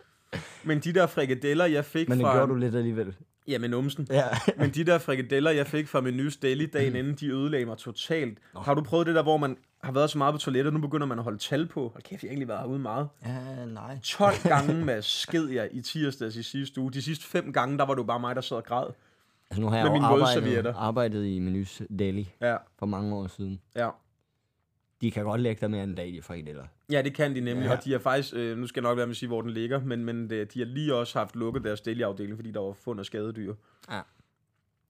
[0.64, 2.36] Men de der frikadeller, jeg fik Men det fra...
[2.36, 3.16] gjorde du lidt alligevel.
[3.48, 4.08] Ja, med numsen.
[4.10, 4.24] Ja.
[4.60, 8.38] Men de der frikadeller, jeg fik fra menus deli dagen inden, de ødelagde mig totalt.
[8.58, 11.08] Har du prøvet det der, hvor man har været så meget på toilettet, nu begynder
[11.08, 11.82] man at holde tal på?
[11.94, 13.08] Hold kæft, jeg har egentlig været herude meget.
[13.26, 14.00] ja, nej.
[14.04, 16.92] 12 gange med sked jeg i tirsdags i sidste uge.
[16.92, 18.88] De sidste fem gange, der var det jo bare mig, der sad og græd.
[19.52, 23.62] Altså nu har jeg jo arbejdet, arbejdet i Menus Daily Ja, for mange år siden.
[23.76, 23.90] ja.
[25.06, 26.64] De kan godt lægge dig mere en dag, de frikadeller.
[26.92, 27.72] Ja, det kan de nemlig, Ja.
[27.72, 27.78] ja.
[27.78, 29.52] og de har faktisk, øh, nu skal jeg nok være med at sige, hvor den
[29.52, 32.74] ligger, men, men det, de har lige også haft lukket deres deli-afdeling, fordi der var
[32.74, 33.54] fund af skadedyr.
[33.92, 34.02] Ja.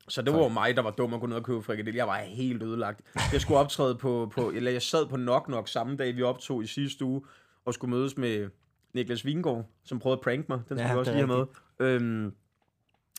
[0.07, 1.97] Så det var jo mig, der var dum at gå ned og købe frikadelle.
[1.97, 3.01] Jeg var helt ødelagt.
[3.33, 6.63] Jeg skulle optræde på, på eller jeg sad på Nok Nok samme dag, vi optog
[6.63, 7.21] i sidste uge,
[7.65, 8.49] og skulle mødes med
[8.93, 10.59] Niklas Vingård, som prøvede at prank mig.
[10.69, 11.47] Den skal Ja, vi også lige have
[11.79, 11.87] med.
[11.87, 12.33] Øhm,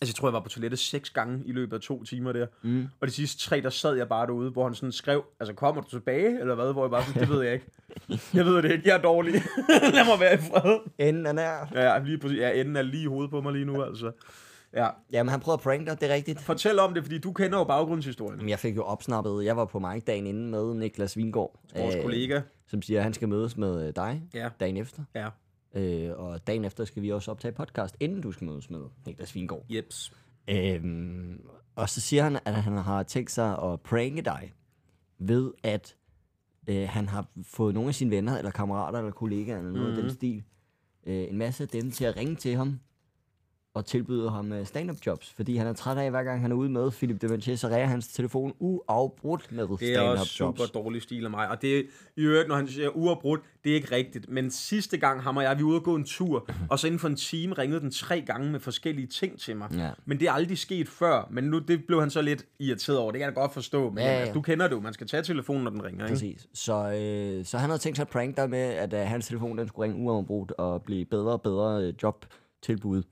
[0.01, 2.47] altså, jeg tror, jeg var på toilettet seks gange i løbet af to timer der.
[2.63, 2.87] Mm.
[3.01, 5.83] Og de sidste tre, der sad jeg bare derude, hvor han sådan skrev, altså kommer
[5.83, 6.73] du tilbage, eller hvad?
[6.73, 7.67] Hvor jeg bare sådan, det ved jeg ikke.
[8.35, 9.33] Jeg ved det ikke, jeg er dårlig.
[9.95, 10.79] Lad mig være i fred.
[10.99, 11.69] Enden er nær.
[11.75, 12.39] Ja, lige præcis.
[12.39, 14.13] Ja, enden er lige i hovedet på mig lige nu, altså.
[14.75, 14.89] Ja.
[15.13, 16.41] Jamen, han prøvede at prank dig, det er rigtigt.
[16.41, 18.37] Fortæl om det, fordi du kender jo baggrundshistorien.
[18.39, 21.61] Jamen, Jeg fik jo opsnappet, jeg var på Mike dagen inden med Niklas Vingård.
[21.77, 22.41] Vores øh, kollega.
[22.69, 24.49] Som siger, at han skal mødes med øh, dig Ja.
[24.61, 25.03] dagen efter.
[25.15, 25.29] Ja.
[25.77, 29.35] Øh, og dagen efter skal vi også optage podcast, inden du skal mødes med Niklas
[29.35, 29.65] Vingård.
[29.71, 30.13] Jeps.
[30.49, 31.41] Øhm,
[31.75, 34.53] og så siger han, at han har tænkt sig at pranke dig
[35.19, 35.97] ved, at
[36.67, 39.97] øh, han har fået nogle af sine venner, eller kammerater, eller kollegaer, eller noget mm.
[39.97, 40.43] af den stil,
[41.07, 42.81] øh, en masse af dem til at ringe til ham
[43.77, 46.57] og tilbyde ham øh, stand-up jobs, fordi han er træt af, hver gang han er
[46.57, 50.37] ude med Philip de Manche, så ræger hans telefon uafbrudt med Det er stand-up også
[50.45, 50.59] jobs.
[50.61, 51.49] super dårlig stil af mig.
[51.49, 51.83] Og det er,
[52.17, 54.29] i øvrigt, når han siger uafbrudt, det er ikke rigtigt.
[54.31, 56.87] Men sidste gang, ham og jeg, vi var ude og gå en tur, og så
[56.87, 59.69] inden for en time ringede den tre gange med forskellige ting til mig.
[59.73, 59.91] Ja.
[60.05, 61.29] Men det er aldrig sket før.
[61.31, 63.13] Men nu det blev han så lidt irriteret over.
[63.13, 63.91] Det kan jeg godt forstå.
[63.91, 64.19] Men Ja, ja.
[64.19, 64.81] altså, du kender det jo.
[64.81, 66.05] Man skal tage telefonen, når den ringer.
[66.05, 66.15] Ikke?
[66.15, 66.47] Præcis.
[66.55, 69.59] Så, øh, så han havde tænkt sig at prank dig med, at øh, hans telefon
[69.59, 73.03] den skulle ringe uafbrudt og blive bedre og bedre øh, jobtilbud.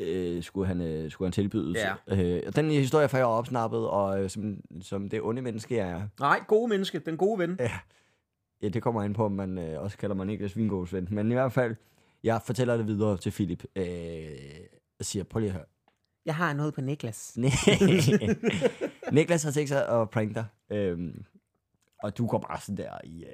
[0.00, 1.74] Øh, skulle, han, øh, skulle han tilbyde.
[1.78, 1.94] Ja.
[2.36, 5.88] Øh, og den historie får jeg opsnappet, og øh, som, som det onde menneske jeg
[5.90, 6.98] er, Nej, gode menneske.
[6.98, 7.56] Den gode ven.
[8.62, 11.08] ja, det kommer ind på, om man øh, også kalder mig Niklas Vingårds ven.
[11.10, 11.76] Men i hvert fald,
[12.24, 13.64] jeg fortæller det videre til Philip.
[13.76, 13.84] Øh,
[14.98, 15.64] og siger, prøv lige at høre.
[16.26, 17.36] Jeg har noget på Niklas.
[19.12, 20.44] Niklas har tænkt sig at prank dig.
[20.70, 21.24] Øhm,
[22.02, 23.24] og du går bare sådan der i...
[23.24, 23.30] Øh,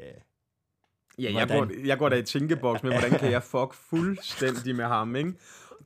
[1.18, 1.68] Ja, jeg Hvordan?
[1.68, 5.32] går, jeg går da i tænkeboks med, hvordan kan jeg fuck fuldstændig med ham, ikke?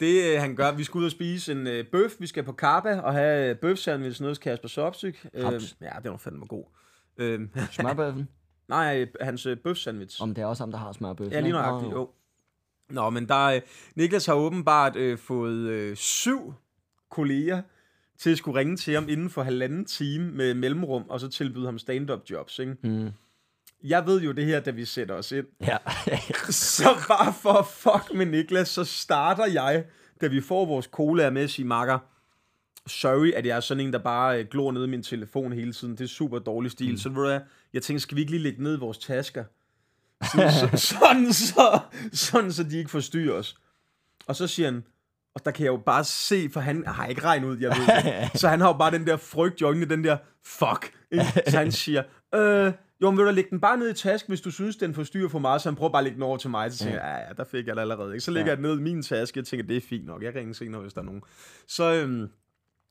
[0.01, 2.53] Det øh, han gør, vi skal ud og spise en øh, bøf, vi skal på
[2.53, 5.27] Kappa og have øh, bøf sandwich nede hos Kasper Sopsyk.
[5.35, 5.45] Øh,
[5.81, 6.65] ja, det var fandme god.
[7.17, 7.41] Øh,
[7.73, 8.29] smørbøffen.
[8.69, 10.23] nej, hans øh, bøf sandwich.
[10.23, 11.33] Om det er også ham, der har smørbøffen.
[11.33, 11.99] Ja, lige nøjagtigt, Åh.
[11.99, 12.11] jo.
[12.91, 13.61] Nå, men der, øh,
[13.95, 16.55] Niklas har åbenbart øh, fået øh, syv
[17.11, 17.63] kolleger
[18.19, 21.65] til at skulle ringe til ham inden for halvanden time med mellemrum, og så tilbyde
[21.65, 22.77] ham stand-up jobs, ikke?
[22.83, 23.11] Mm.
[23.85, 25.47] Jeg ved jo det her, da vi sætter os ind.
[25.61, 25.77] Ja.
[26.51, 29.85] Så bare for at fuck med Niklas, så starter jeg,
[30.21, 31.99] da vi får vores cola med sige, makker,
[32.87, 35.73] sorry, at jeg er sådan en, der bare øh, glor ned i min telefon hele
[35.73, 35.97] tiden.
[35.97, 36.91] Det er super dårlig stil.
[36.91, 36.97] Mm.
[36.97, 37.41] Så ved du hvad,
[37.73, 39.45] jeg tænker, skal vi ikke lige lægge ned i vores tasker?
[40.25, 41.81] Sådan, så, sådan, så,
[42.13, 43.57] sådan, så de ikke forstyrrer os.
[44.27, 44.85] Og så siger han,
[45.35, 47.87] og der kan jeg jo bare se, for han har ikke regnet ud, jeg ved
[47.87, 48.31] det.
[48.41, 50.93] Så han har jo bare den der frygt i øjnene, den der fuck.
[51.11, 51.25] Ikke?
[51.51, 52.03] Så han siger,
[52.35, 54.95] øh, jo, men vil du lægge den bare ned i tasken, hvis du synes, den
[54.95, 56.73] forstyrrer for meget, så han prøver bare at lægge den over til mig.
[56.73, 58.13] Så tænker jeg, ja, ja, der fik jeg det allerede.
[58.13, 58.21] Ikke?
[58.25, 58.57] Så lægger Ja.
[58.57, 60.81] jeg den ned i min taske, jeg tænker, det er fint nok, jeg ringer senere,
[60.81, 61.23] hvis der er nogen.
[61.69, 62.29] Så øhm,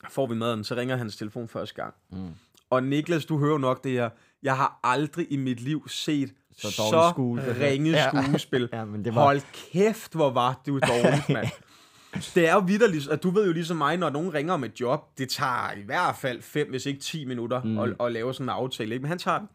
[0.10, 1.93] får vi maden, så ringer hans telefon første gang.
[2.12, 2.28] Mm.
[2.69, 4.10] Og Niklas, du hører nok det her,
[4.43, 7.54] jeg har aldrig i mit liv set Så så, skuespil.
[7.65, 8.69] ringe skuespil.
[8.74, 9.41] Ja, men det var- Hold
[9.72, 11.48] kæft, hvor var du dårligt, mand.
[12.36, 14.80] Det er jo vidderligt, at du ved jo ligesom mig, når nogen ringer om et
[14.82, 17.80] job, det tager i hvert fald 5, hvis ikke 10 minutter mm.
[17.80, 18.93] at, at lave sådan en aftale.
[18.95, 19.02] Ikke?
[19.02, 19.48] Men han tager den.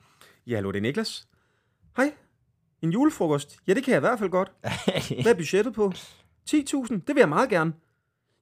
[0.47, 1.29] Ja, hallo, det er Niklas.
[1.97, 2.15] Hej.
[2.83, 3.59] En julefrokost?
[3.67, 4.53] Ja, det kan jeg i hvert fald godt.
[5.23, 5.93] Hvad er budgettet på?
[6.51, 6.55] 10.000?
[6.95, 7.73] Det vil jeg meget gerne.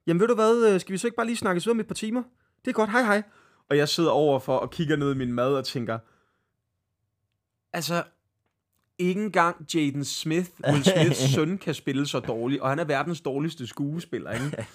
[0.07, 1.87] jamen ved du hvad, øh, skal vi så ikke bare lige snakke videre om et
[1.87, 2.23] par timer?
[2.65, 3.23] Det er godt, hej hej.
[3.69, 5.99] Og jeg sidder overfor og kigger ned i min mad og tænker,
[7.73, 8.03] altså,
[8.97, 13.21] ikke engang Jaden Smith, Will Smiths søn, kan spille så dårligt, og han er verdens
[13.21, 14.65] dårligste skuespiller, ikke?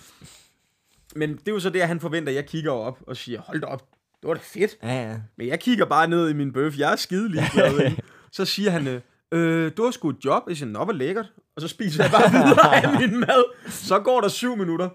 [1.17, 3.67] Men det er jo så det, han forventer, jeg kigger op og siger, hold da
[3.67, 3.89] op,
[4.23, 4.79] det var da fedt.
[4.83, 5.21] Ja, ja.
[5.39, 6.79] Men jeg kigger bare ned i min bøf.
[6.79, 7.93] Jeg er skide ligeglad.
[8.33, 9.03] så siger han,
[9.33, 10.43] øh, du har sgu et job.
[10.49, 11.33] Jeg siger, nå, hvor lækkert.
[11.57, 13.71] Og så spiser jeg bare videre af min mad.
[13.71, 14.89] Så går der syv minutter.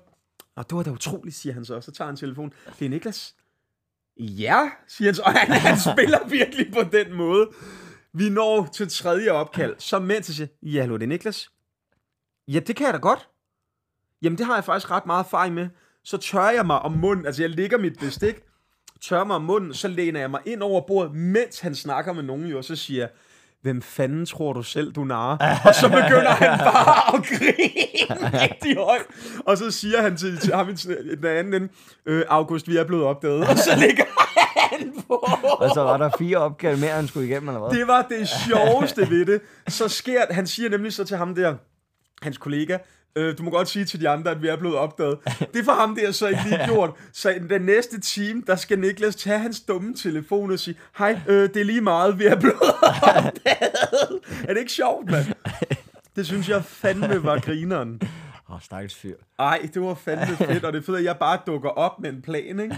[0.56, 1.82] Og det var da utroligt, siger han så.
[1.82, 2.54] Så tager han telefonen.
[2.80, 3.36] Det er Niklas.
[4.20, 5.22] Ja, siger han så.
[5.22, 7.50] Og han, han spiller virkelig på den måde.
[8.14, 9.76] Vi når til tredje opkald.
[9.78, 11.50] Så mens jeg siger, ja, hallo, det er Niklas.
[12.48, 13.30] Ja, det kan jeg da godt.
[14.22, 15.70] Jamen, det har jeg faktisk ret meget erfaring med.
[16.04, 17.26] Så tørrer jeg mig om munden.
[17.26, 18.36] Altså, jeg ligger mit bestik,
[19.04, 22.46] tørrer mig munden, så læner jeg mig ind over bordet, mens han snakker med nogen
[22.46, 23.10] jo, og så siger jeg,
[23.62, 25.38] hvem fanden tror du selv, du narer?
[25.68, 29.06] og så begynder han bare at grine rigtig højt.
[29.46, 31.68] Og så siger han til, til ham i den anden ende,
[32.06, 33.50] øh, August, vi er blevet opdaget.
[33.50, 34.04] Og så ligger
[34.58, 35.14] han på.
[35.44, 37.80] Og så var der fire opkald mere, han skulle igennem, eller hvad?
[37.80, 39.42] Det var det sjoveste ved det.
[39.68, 41.56] Så sker han siger nemlig så til ham der,
[42.22, 42.78] hans kollega,
[43.16, 45.18] øh, du må godt sige til de andre, at vi er blevet opdaget.
[45.54, 46.92] Det får ham der så ikke lige gjort.
[47.14, 51.20] Så i den næste time, der skal Niklas tage hans dumme telefon og sige, hej,
[51.28, 52.62] øh, det er lige meget, vi er blevet
[53.16, 54.20] opdaget.
[54.44, 55.26] Er det ikke sjovt, mand?
[56.16, 58.02] Det synes jeg fandme var grineren.
[58.50, 59.16] Åh, oh, stakkels fyr.
[59.40, 62.10] Ej, det var fandme fedt, og det er fedt, at jeg bare dukker op med
[62.10, 62.78] en plan, ikke?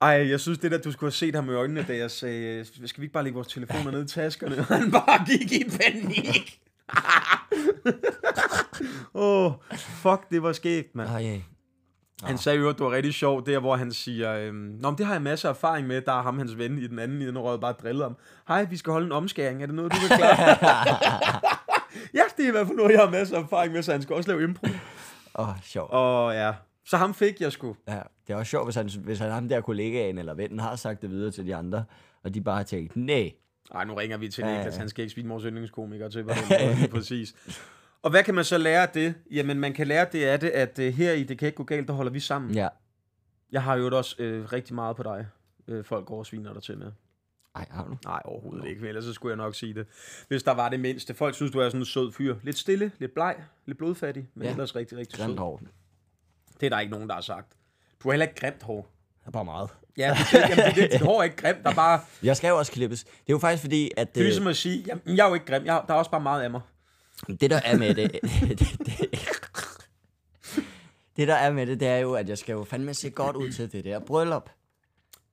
[0.00, 2.64] Ej, jeg synes det der, du skulle have set ham i øjnene, da jeg sagde,
[2.64, 4.58] skal vi ikke bare lægge vores telefoner ned i taskerne?
[4.58, 6.60] Og han bare gik i panik.
[9.14, 11.08] Åh, oh, fuck, det var skægt, mand.
[11.08, 11.42] Ej, ej.
[12.22, 14.98] Han sagde jo, at det var rigtig sjovt, der hvor han siger, øhm, Nå, men
[14.98, 17.22] det har jeg masser af erfaring med, der er ham hans ven i den anden,
[17.22, 18.16] i den røde bare drillet om.
[18.48, 20.38] Hej, vi skal holde en omskæring, er det noget, du vil klare?
[22.18, 24.02] ja, det er i hvert fald noget, jeg har masser af erfaring med, så han
[24.02, 24.66] skal også lave impro.
[25.38, 25.90] Åh, oh, sjovt.
[25.90, 26.52] Og ja,
[26.86, 27.76] så ham fik jeg sgu.
[27.88, 30.76] Ja, det er også sjovt, hvis han, hvis han ham der kollegaen eller vennen har
[30.76, 31.84] sagt det videre til de andre,
[32.24, 33.32] og de bare har tænkt, nej.
[33.74, 34.78] Ej, nu ringer vi til Ja, Niklas, ja.
[34.78, 36.44] han skal ikke spille vores yndlingskomiker til, hvordan
[36.82, 37.34] er præcis.
[38.02, 39.14] Og hvad kan man så lære af det?
[39.30, 41.64] Jamen, man kan lære det af det, at uh, her i Det Kan Ikke Gå
[41.64, 42.50] Galt, der holder vi sammen.
[42.54, 42.68] Ja.
[43.52, 45.26] Jeg har jo også øh, rigtig meget på dig.
[45.68, 46.92] Øh, folk går og sviner dig til med.
[47.56, 47.96] Ej, har du?
[48.04, 48.80] Nej, overhovedet ikke.
[48.80, 49.86] Men ellers så skulle jeg nok sige det.
[50.28, 51.14] Hvis der var det mindste.
[51.14, 52.36] Folk synes, du er sådan en sød fyr.
[52.42, 54.48] Lidt stille, lidt bleg, lidt blodfattig, men Ja.
[54.48, 54.54] ja.
[54.54, 55.38] ellers rigtig, rigtig Grimt sød.
[55.38, 55.60] hår.
[56.60, 57.52] Det er der ikke nogen, der har sagt.
[58.02, 58.88] Du har heller ikke grimt hår.
[59.26, 59.70] Det er bare meget.
[59.98, 61.58] Ja, det, jamen, det, det, dit hår er ikke grimt.
[61.62, 62.00] Der er bare...
[62.22, 63.04] Jeg skal jo også klippes.
[63.04, 65.28] Det er jo faktisk fordi, at Det er øh, ligesom at sige, jamen, jeg er
[65.28, 65.64] jo ikke grim.
[65.64, 66.60] Jeg, der er også bare meget af mig.
[67.40, 69.06] det der er med det, det, det,
[71.16, 73.36] det der er med det, det er jo, at jeg skal jo fandme se godt
[73.36, 74.50] ud til det der bryllup.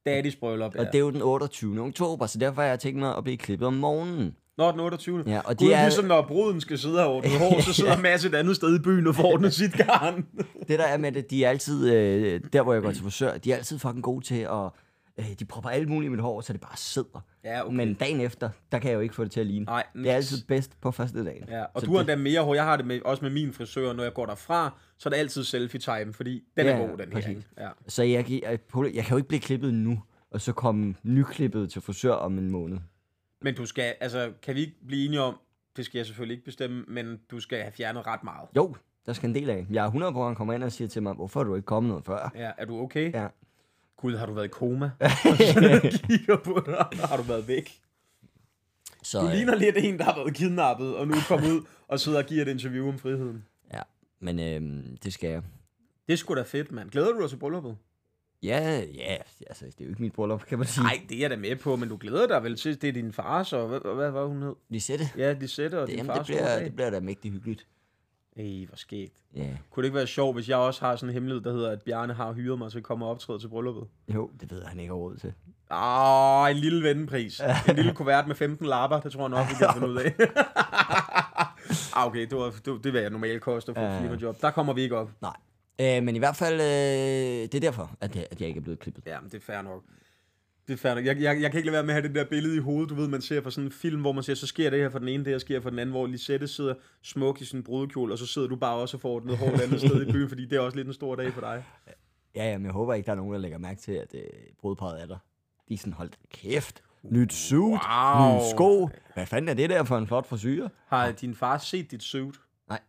[0.10, 0.76] Daddy's bryllup.
[0.76, 0.86] Og Ja.
[0.88, 1.82] det er jo den 28.
[1.82, 4.36] oktober, så derfor har jeg tænkt mig at blive klippet om morgenen.
[4.58, 5.24] Nå, den 28.
[5.28, 7.98] Ja, og Gud, det er- ligesom når bruden skal sidde og ordne hår, så sidder
[8.08, 10.26] Mads et andet sted i byen og får ordnet sit garn.
[10.68, 13.38] Det der er med det, de er altid, øh, der hvor jeg går til frisør,
[13.38, 14.70] de er altid fucking gode til at,
[15.20, 17.24] øh, de propper alt muligt i mit hår, så det bare sidder.
[17.44, 17.76] Ja, okay.
[17.76, 19.66] Men dagen efter, der kan jeg jo ikke få det til at ligne.
[19.66, 21.44] Nej, det er altid bedst på første dagen.
[21.50, 22.54] Ja, og så du har det, endda mere hår.
[22.56, 25.18] Jeg har det med, også med min frisør, når jeg går derfra, så er det
[25.18, 27.30] altid selfie-time, fordi den Ja, er god, den her.
[27.30, 27.44] ikke?
[27.60, 27.68] Ja.
[27.88, 28.60] Så jeg, jeg, jeg,
[28.96, 32.50] jeg kan jo ikke blive klippet nu, og så komme nyklippet til frisør om en
[32.52, 32.78] måned.
[33.44, 35.38] Men du skal, altså, kan vi ikke blive enige om,
[35.78, 38.50] det skal jeg selvfølgelig ikke bestemme, men du skal have fjernet ret meget.
[38.56, 38.76] Jo,
[39.06, 39.66] der skal en del af.
[39.70, 41.66] Jeg er 100 på, han kommer ind og siger til mig, hvorfor er du ikke
[41.66, 42.32] kommet noget før?
[42.36, 43.14] Ja, er du okay?
[43.14, 43.28] Ja.
[43.98, 44.92] Gud, har du været i koma?
[46.08, 47.80] Kigger på dig, har du været væk?
[49.04, 51.62] Så, Du øh, ligner lidt en, der har været kidnappet, og nu er kommet ud
[51.88, 53.46] og sidder og giver et interview om friheden.
[53.74, 53.82] ja,
[54.20, 55.42] men øh, det skal jeg.
[56.08, 56.90] Det er sgu da fedt, mand.
[56.90, 57.78] Glæder du dig til brylluppet?
[58.44, 59.16] Ja, ja,
[59.48, 60.84] altså, det er jo ikke mit bryllup, kan man sige.
[60.84, 62.94] Nej, det er jeg da med på, men du glæder dig vel til, det er
[62.94, 64.56] din far, så hvad, hvad, var hun hed?
[64.70, 66.18] Lisette, Ja, Lisette og det, din jamen, far.
[66.18, 67.68] det, bliver, det bliver da mægtig hyggeligt.
[68.38, 69.14] Ej, hvor skægt.
[69.36, 71.72] Ja, Kunne det ikke være sjovt, hvis jeg også har sådan en hemmelighed, der hedder,
[71.72, 73.88] at Bjarne har hyret mig til at komme og optræde til brylluppet?
[74.14, 75.34] jo, det ved han ikke har råd til.
[75.72, 77.42] Åh, en lille vennepris.
[77.70, 80.14] En lille kuvert med 15 lapper, det tror jeg nok, vi kan finde ud af.
[81.96, 84.02] ah, okay, det, var, det, det vil jeg normalt koste for Ja, ja.
[84.02, 84.42] firmajob.
[84.42, 85.10] Der kommer vi ikke op.
[85.22, 85.34] Nej.
[85.82, 86.68] Øh, men i hvert fald, øh,
[87.52, 89.04] det er derfor, at jeg, at jeg ikke er blevet klippet.
[89.06, 89.84] Ja, men det er fair nok.
[90.68, 91.06] Det er fair nok.
[91.06, 92.90] Jeg, jeg, jeg kan ikke lade være med at have det der billede i hovedet,
[92.90, 94.90] du ved, man ser fra sådan en film, hvor man ser, så sker det her
[94.90, 97.64] for den ene, det her sker for den anden, hvor Lisette sidder smuk i sin
[97.64, 100.12] brudekjole, og så sidder du bare også og får ordnet hår et andet sted i
[100.12, 101.64] byen, fordi det er også lidt en stor dag for dig.
[102.36, 104.22] Ja, ja, men jeg håber ikke, der er nogen, der lægger mærke til, at øh,
[104.62, 105.18] brudparet er der.
[105.70, 106.84] De er sådan, hold kæft.
[107.04, 108.36] Nyt suit, Wow.
[108.36, 108.90] nye sko.
[109.14, 110.68] Hvad fanden er det der for en flot frisyr?
[110.88, 112.36] Har din far set dit suit?
[112.70, 112.80] Nej.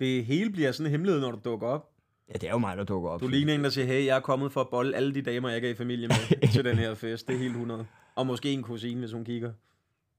[0.00, 1.90] Det hele bliver sådan en hemmelighed, når du dukker op.
[2.28, 3.20] Ja, det er jo mig, der dukker op.
[3.20, 5.48] Du ligner en, der siger, hey, jeg er kommet for at bolle alle de damer,
[5.48, 7.28] jeg er i familie med til den her fest.
[7.28, 7.86] Det er helt 100.
[8.14, 9.52] Og måske en kusine, hvis hun kigger.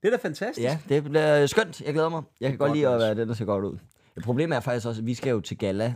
[0.03, 0.65] Det er da fantastisk.
[0.65, 1.81] Ja, det bliver skønt.
[1.81, 2.23] Jeg glæder mig.
[2.41, 3.77] Jeg kan godt godt, lide at være den, der ser godt ud.
[4.15, 5.93] Det problemet er faktisk også, at vi skal jo til gala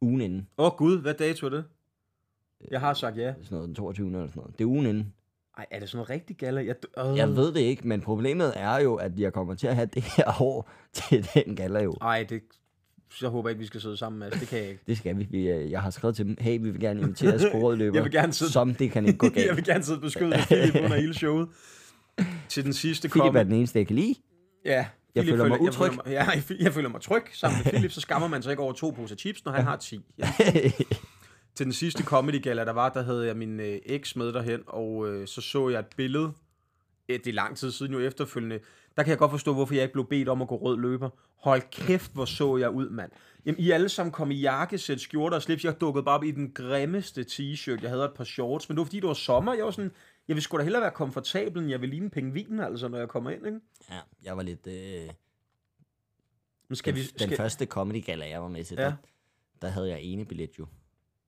[0.00, 0.48] ugen inden.
[0.58, 1.64] Åh oh, gud, hvad dato er det?
[2.70, 3.34] Jeg har sagt ja.
[3.42, 4.06] Sådan noget, den 22.
[4.06, 4.58] eller sådan noget.
[4.58, 5.14] Det er ugen inden.
[5.58, 6.64] Ej, er det sådan noget rigtig gala?
[6.64, 7.16] Jeg, øh.
[7.16, 10.02] Jeg ved det ikke, men problemet er jo, at jeg kommer til at have det
[10.02, 11.94] her år til den gala jo.
[12.00, 12.42] Ej, det...
[13.22, 14.32] Jeg håber ikke, vi skal sidde sammen, Mads.
[14.40, 14.82] Det kan jeg ikke.
[14.88, 15.26] Det skal vi.
[15.30, 15.48] vi.
[15.48, 17.94] øh, Jeg har skrevet til dem, hey, vi vil gerne invitere sporødløber.
[17.98, 19.56] Jeg vil gerne sidde- Som det kan ikke gå jeg galt.
[19.56, 21.48] vil gerne sidde på skødet af Philip under hele showet.
[22.48, 23.38] Til den sidste Philip komme.
[23.40, 24.14] er den eneste, jeg kan lide.
[24.64, 24.86] Ja.
[25.14, 25.84] Jeg Philip føler mig utryg.
[25.84, 27.22] Jeg føler mig, ja, jeg føl- jeg føler mig tryg.
[27.32, 29.76] Sammen med Philip, så skammer man sig ikke over to poser chips, når han har
[29.76, 30.00] 10.
[30.18, 30.28] Ja.
[31.54, 34.60] Til den sidste comedy gala, der var, der havde jeg min øh, eks med derhen,
[34.66, 36.32] og øh, så så jeg et billede.
[37.08, 38.58] Øh, det er lang tid siden jo efterfølgende.
[38.96, 41.10] Der kan jeg godt forstå, hvorfor jeg ikke blev bedt om at gå rød løber.
[41.36, 43.10] Hold kæft, hvor så jeg ud, mand.
[43.46, 45.64] Jamen, I alle sammen kom i jakkesæt, skjorter og slips.
[45.64, 47.82] Jeg dukkede bare op i den grimmeste t-shirt.
[47.82, 49.54] Jeg havde et par shorts, men det var fordi, det var sommer.
[49.54, 49.90] Jeg var sådan,
[50.28, 52.98] jeg vil sgu da hellere være komfortabel, end jeg vil ligne en pingvin, altså, når
[52.98, 53.60] jeg kommer ind, ikke?
[53.90, 54.66] ja, jeg var lidt...
[54.66, 55.10] Øh,
[56.68, 57.06] Men skal den, vi...
[57.06, 57.36] den Skal...
[57.36, 58.84] første comedy gala, jeg var med til, Ja.
[58.84, 58.92] der,
[59.62, 60.66] der havde jeg ene billet jo,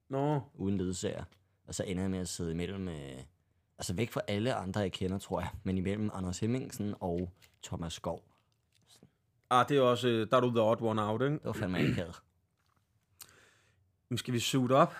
[0.08, 1.24] Nå, uden ledsager.
[1.66, 2.88] Og så ender jeg med at sidde imellem...
[2.88, 2.94] Øh,
[3.78, 5.50] altså væk fra alle andre, jeg kender, tror jeg.
[5.64, 7.30] Men imellem Anders Hemmingsen og
[7.62, 8.24] Thomas Skov.
[9.50, 10.08] ah, det er også...
[10.08, 11.32] øh, Der er du the odd one out, ikke?
[11.34, 12.22] Det var fandme akavet.
[14.08, 14.94] Men skal vi suit op?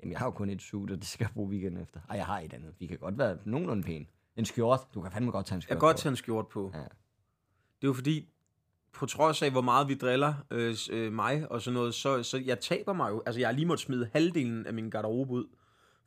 [0.00, 2.00] Jamen, jeg har jo kun et suit, og det skal jeg bruge weekenden efter.
[2.10, 2.74] Ej, jeg har et andet.
[2.78, 4.06] Vi kan godt være nogenlunde pæne.
[4.36, 4.80] En skjort.
[4.94, 6.00] Du kan fandme godt tage en skjort Jeg kan godt på.
[6.00, 6.70] tage en skjort på.
[6.74, 6.78] Ja.
[6.78, 6.86] Det
[7.82, 8.28] er jo fordi,
[8.92, 12.38] på trods af, hvor meget vi driller øh, øh, mig og sådan noget, så, så
[12.38, 13.22] jeg taber mig jo.
[13.26, 15.46] Altså, jeg har lige måttet smide halvdelen af min garderobe ud.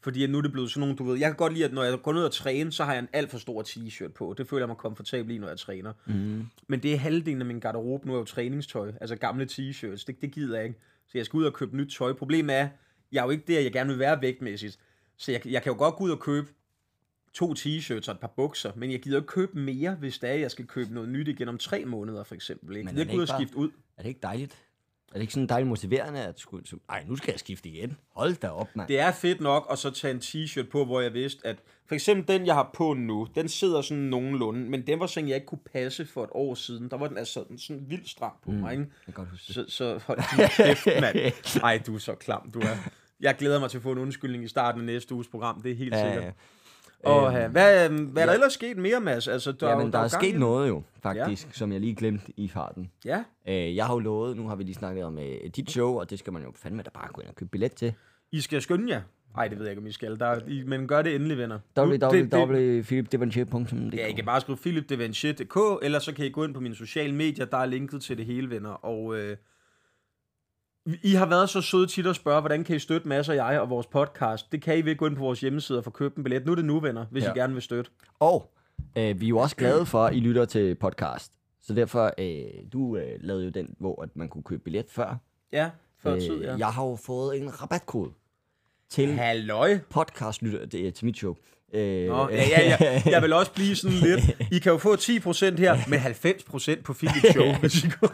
[0.03, 1.83] Fordi nu er det blevet sådan nogle, du ved, jeg kan godt lide, at når
[1.83, 4.35] jeg går ned og træne, så har jeg en alt for stor t-shirt på.
[4.37, 5.93] Det føler jeg mig komfortabel i, når jeg træner.
[6.05, 6.45] Mm.
[6.67, 10.21] Men det er halvdelen af min garderobe, nu er jo træningstøj, altså gamle t-shirts, det,
[10.21, 10.79] det gider jeg ikke.
[11.07, 12.13] Så jeg skal ud og købe nyt tøj.
[12.13, 12.69] Problemet er,
[13.11, 14.77] jeg er jo ikke der, jeg gerne vil være vægtmæssigt.
[15.17, 16.47] Så jeg, jeg kan jo godt gå ud og købe
[17.33, 20.33] to t-shirts og et par bukser, men jeg gider ikke købe mere, hvis det er,
[20.33, 22.75] jeg skal købe noget nyt igen om tre måneder, for eksempel.
[22.75, 23.69] Jeg Men er det ikke ud og ikke bare- skifte ud.
[23.97, 24.57] Er det ikke dejligt?
[25.13, 26.67] Er det ikke sådan dejligt motiverende, at skulle...
[26.67, 27.97] så- Ej, nu skal jeg skifte igen.
[28.15, 28.87] Hold da op, mand.
[28.87, 31.95] Det er fedt nok at så tage en t-shirt på, hvor jeg vidste, at for
[31.95, 35.35] eksempel den, jeg har på nu, den sidder sådan nogenlunde, men den var sådan, jeg
[35.35, 36.89] ikke kunne passe for et år siden.
[36.91, 38.57] Der var den altså sådan, sådan vildt stram på mm.
[38.57, 38.83] mig, ikke?
[38.83, 39.53] Jeg kan godt huske.
[39.53, 41.17] Så, så hold din kæft, mand.
[41.63, 42.89] Ej, du er så klam, du er.
[43.19, 45.71] Jeg glæder mig til at få en undskyldning i starten af næste uges program, det
[45.71, 46.23] er helt Ja, sikkert.
[46.23, 46.31] ja.
[47.03, 49.27] Og øh, hvad, øh, hvad er der ellers sket mere, Mads?
[49.27, 50.39] Altså, der, Jamen, der er jo gang i sket den.
[50.39, 51.51] noget jo, faktisk, ja.
[51.51, 52.91] som jeg lige glemte i farten.
[53.05, 55.99] Ja, Øh, jeg har jo lovet, nu har vi lige snakket om øh, dit show,
[55.99, 57.93] og det skal man jo fandme da bare gå ind og købe billet til.
[58.31, 59.01] I skal skynde jer.
[59.37, 60.19] Ej, det ved jeg ikke, om I skal.
[60.19, 61.59] Der, er- I, men gør det endelig, venner.
[61.77, 66.75] Www.philipdevanchier.dk Ja, I kan bare skrive philipdevanchier.dk, eller så kan I gå ind på mine
[66.75, 68.85] sociale medier, der er linket til det hele, venner.
[68.85, 69.37] Og øh,
[70.85, 73.59] I har været så søde tit at spørge, hvordan kan I støtte Mads og jeg
[73.59, 74.51] og vores podcast?
[74.51, 76.45] Det kan I ved at gå ind på vores hjemmeside og få købt en billet.
[76.45, 77.33] Nu er det nu, venner, hvis ja.
[77.33, 77.91] I gerne vil støtte.
[78.19, 78.53] Og
[78.97, 81.31] øh, vi er jo også glade for, at I lytter til podcast.
[81.61, 82.43] Så derfor, øh,
[82.73, 85.17] du øh, lavede jo den, hvor at man kunne købe billet før.
[85.53, 85.69] Ja,
[86.03, 86.55] før Øh, tid, ja.
[86.57, 88.11] Jeg har jo fået en rabatkode
[88.89, 89.79] til Halløj.
[89.89, 91.35] podcastlytter det er til mit show.
[91.73, 93.01] Øh, Nå, ja, ja, ja.
[93.05, 94.21] Jeg vil også blive sådan lidt.
[94.51, 98.09] I kan jo få 10% her, men 90% på Philips show, hvis I går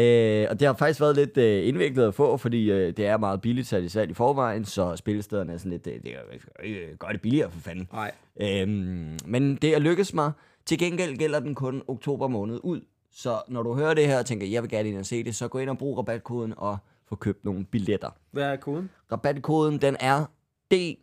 [0.00, 3.16] Øh, og det har faktisk været lidt øh, indviklet at få, fordi øh, det er
[3.16, 6.20] meget billigt sat i salg i forvejen, så spillestederne er sådan lidt, øh, det er
[6.64, 7.88] øh, gør det billigere for fanden.
[7.92, 8.12] Nej.
[8.40, 10.32] Øhm, men det er lykkedes mig.
[10.66, 12.80] Til gengæld gælder den kun oktober måned ud.
[13.12, 15.34] Så når du hører det her og tænker, jeg vil gerne ind og se det,
[15.34, 18.10] så gå ind og brug rabatkoden og få købt nogle billetter.
[18.30, 18.90] Hvad er koden?
[19.12, 20.24] Rabatkoden den er
[20.70, 21.00] DKIGG,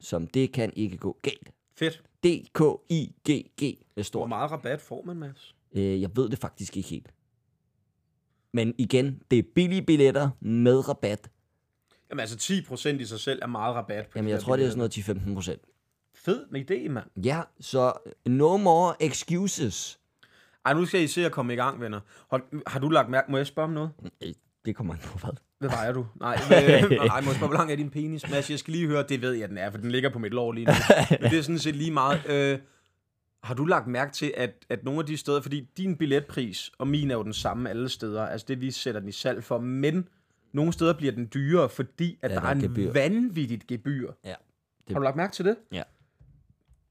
[0.00, 1.50] som det kan ikke gå galt.
[1.76, 2.02] Fedt.
[2.24, 4.28] DKIGG med Hvor stort.
[4.28, 5.54] meget rabat får man, Mads?
[5.72, 7.10] Øh, jeg ved det faktisk ikke helt.
[8.54, 11.30] Men igen, det er billige billetter med rabat.
[12.10, 14.06] Jamen altså 10% i sig selv er meget rabat.
[14.06, 15.04] På Jamen, jeg tror, det er billetter.
[15.04, 15.60] sådan noget 10-15 procent.
[16.14, 17.06] Fed med idé, mand.
[17.24, 17.92] Ja, så
[18.26, 19.98] no more excuses.
[20.66, 22.00] Ej, nu skal I se at komme i gang, venner.
[22.30, 23.30] Har, har du lagt mærke...
[23.30, 23.90] Må jeg spørge om noget?
[24.22, 24.32] Øh,
[24.64, 25.30] Det kommer an på hvad.
[25.58, 26.06] Hvad vejer du?
[26.20, 26.60] Nej, hvad,
[27.06, 28.30] nej, må jeg spørge, hvor lang er din penis?
[28.30, 30.32] Mads, jeg skal lige høre, det ved jeg, den er, for den ligger på mit
[30.32, 30.72] lår lige nu.
[31.20, 32.26] Men det er sådan set lige meget.
[32.28, 32.58] Øh,
[33.48, 36.88] har du lagt mærke til, at, at nogle af de steder, fordi din billetpris og
[36.88, 39.58] min er jo den samme alle steder, altså det vi sætter den i salg for,
[39.58, 40.08] men
[40.52, 42.92] nogle steder bliver den dyrere, fordi at Ja, der, der er er en gebyr.
[42.92, 44.12] vanvittigt gebyr.
[44.24, 44.28] Ja.
[44.28, 44.92] Det...
[44.92, 45.56] Har du lagt mærke til det?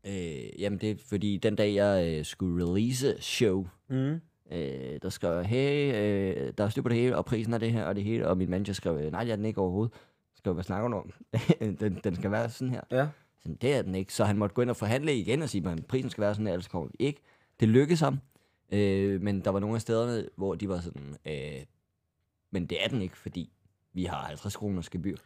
[0.08, 4.20] Øh, jamen, det er fordi, den dag, jeg øh, skulle release show, Mm.
[4.52, 7.58] øh, der skrev jeg, hey, øh, der er styr på det hele, og prisen er
[7.58, 9.62] det her, og det hele, og min manager skrev, øh, nej, det er den ikke
[9.62, 9.94] overhovedet.
[10.36, 11.12] Skal hvad snakker du om?
[11.80, 12.82] den, den skal være sådan her.
[12.92, 13.08] Ja.
[13.48, 14.14] Så det er den ikke.
[14.14, 16.48] Så han måtte gå ind og forhandle igen og sige, at prisen skal være sådan
[16.48, 17.22] ellers kommer vi ikke.
[17.60, 18.20] Det lykkedes ham.
[18.72, 21.66] Øh, men der var nogle af stederne, hvor de var sådan, øh,
[22.52, 23.52] men det er den ikke, fordi
[23.94, 25.18] vi har 50 kroners gebyr.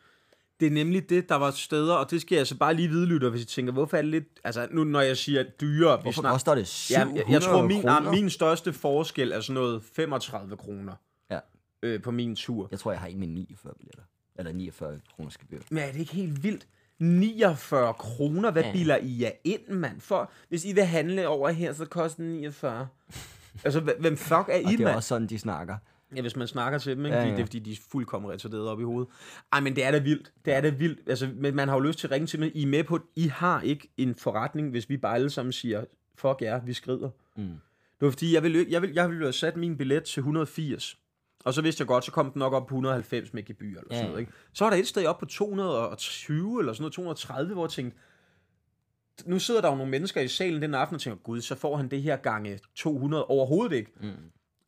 [0.59, 3.29] Det er nemlig det, der var steder, og det skal jeg altså bare lige vidlytte,
[3.29, 4.27] hvis I tænker, hvorfor er det lidt...
[4.43, 6.33] Altså, nu når jeg siger dyre, vi Hvorfor snakker...
[6.35, 6.65] koster det Ja,
[6.99, 8.11] 700 jeg, jeg tror, min, kroner?
[8.11, 10.93] min største forskel er sådan noget 35 kroner.
[11.83, 12.67] øh, på min tur.
[12.71, 14.03] Jeg tror, jeg har en med 49 billetter.
[14.35, 15.59] Eller 49 kroner gebyr.
[15.69, 16.67] Men er det ikke helt vildt?
[17.01, 18.67] 49 kroner, hvad Ja.
[18.67, 18.73] ja.
[18.73, 20.01] biler I jer ind, mand?
[20.01, 22.87] For hvis I vil handle over her, så koster den 49.
[23.63, 24.95] altså, hv- hvem fuck er I, det er mand?
[24.95, 25.77] også sådan, de snakker.
[26.15, 27.17] Ja, hvis man snakker til dem, ikke?
[27.17, 27.31] Ja, Ja, ja.
[27.31, 27.35] ja.
[27.37, 29.09] Det er fordi, de er fuldkommen retarderet op i hovedet.
[29.53, 30.31] Ej, men det er da vildt.
[30.45, 30.99] Det er da vildt.
[31.09, 32.51] Altså, men man har jo lyst til at ringe til mig.
[32.55, 35.51] I er med på, at I har ikke en forretning, hvis vi bare alle sammen
[35.51, 35.83] siger,
[36.15, 37.09] fuck jer, vi skrider.
[37.37, 37.43] Mm.
[37.43, 40.97] Det var fordi, jeg ville, jeg ville, jeg ville have sat min billet til 180.
[41.45, 43.87] Og så vidste jeg godt, så kom den nok op på 190 med gebyr eller
[43.91, 44.19] Ja, sådan noget.
[44.19, 44.31] Ikke?
[44.53, 47.97] Så var der et sted op på 220 eller sådan noget, 230, hvor jeg tænkte,
[49.25, 51.77] nu sidder der jo nogle mennesker i salen den aften og tænker, gud, så får
[51.77, 53.91] han det her gange 200 overhovedet ikke.
[54.01, 54.11] Mm.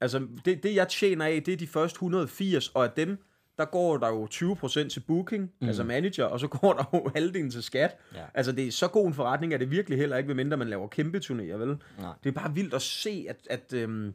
[0.02, 3.18] Altså, det, det jeg tjener af, det er de første 180, og af dem,
[3.58, 5.68] der går der jo 20% til booking, mm.
[5.68, 7.98] altså manager, og så går der jo halvdelen til skat.
[8.16, 8.26] Ja.
[8.34, 10.88] Altså, det er så god en forretning, er det virkelig heller ikke, medmindre man laver
[10.88, 11.78] kæmpe turnéer, vel?
[12.00, 12.14] Nej.
[12.24, 14.14] Det er bare vildt at se, at, at øhm,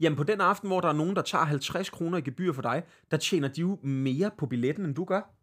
[0.00, 2.62] jamen på den aften, hvor der er nogen, der tager 50 kroner i gebyr for
[2.62, 5.34] dig, der tjener de jo mere på billetten, end du gør.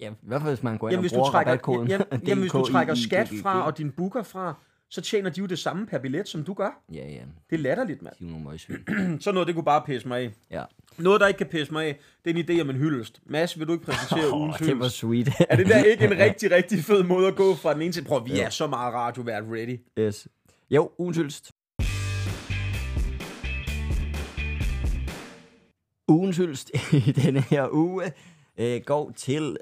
[0.00, 1.88] Ja, i hvert fald hvis man går ind Jamen, og hvis du bruger trækker, rabatkoden.
[1.88, 4.54] jamen, jamen, hvis du trækker skat fra, og din booker fra,
[4.90, 6.82] så tjener de jo det samme per billet, som du gør.
[6.92, 7.20] Ja, ja.
[7.50, 8.14] Det er latterligt, mand.
[8.18, 8.76] De er nogle møgsvin.
[9.20, 10.32] Så noget, det kunne bare pisse mig af.
[10.50, 10.64] Ja.
[10.98, 13.20] Noget, der ikke kan pisse mig af, det er en idé om en hyldest.
[13.26, 14.96] Mads, vil du ikke præsentere Åh, ugens det var hyldest?
[14.96, 15.28] sweet.
[15.48, 18.04] Er det der ikke en rigtig, rigtig fed måde at gå fra den ene til?
[18.04, 19.78] Prøv, vi er så meget radiovært ready.
[19.98, 20.28] yes.
[20.70, 21.52] Jo, ugens hyldest.
[26.08, 28.12] Ugens hyldest i denne her uge
[28.58, 29.56] øh, går til,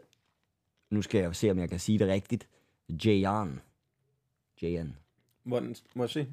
[0.90, 2.46] nu skal jeg se, om jeg kan sige det rigtigt,
[3.04, 3.61] Jayan.
[4.62, 4.96] Jayan.
[5.44, 6.26] Hvordan, må jeg se?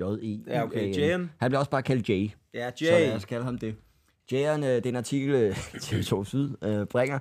[0.00, 0.38] J-E.
[0.46, 1.30] Ja, okay, Jayan.
[1.38, 2.30] Han bliver også bare kaldt Jay.
[2.54, 3.16] Ja, Så lad Jay.
[3.16, 3.74] os kalde ham det.
[4.32, 7.18] Jayan, øh, det er en artikel, øh, TV2 Syd øh, bringer,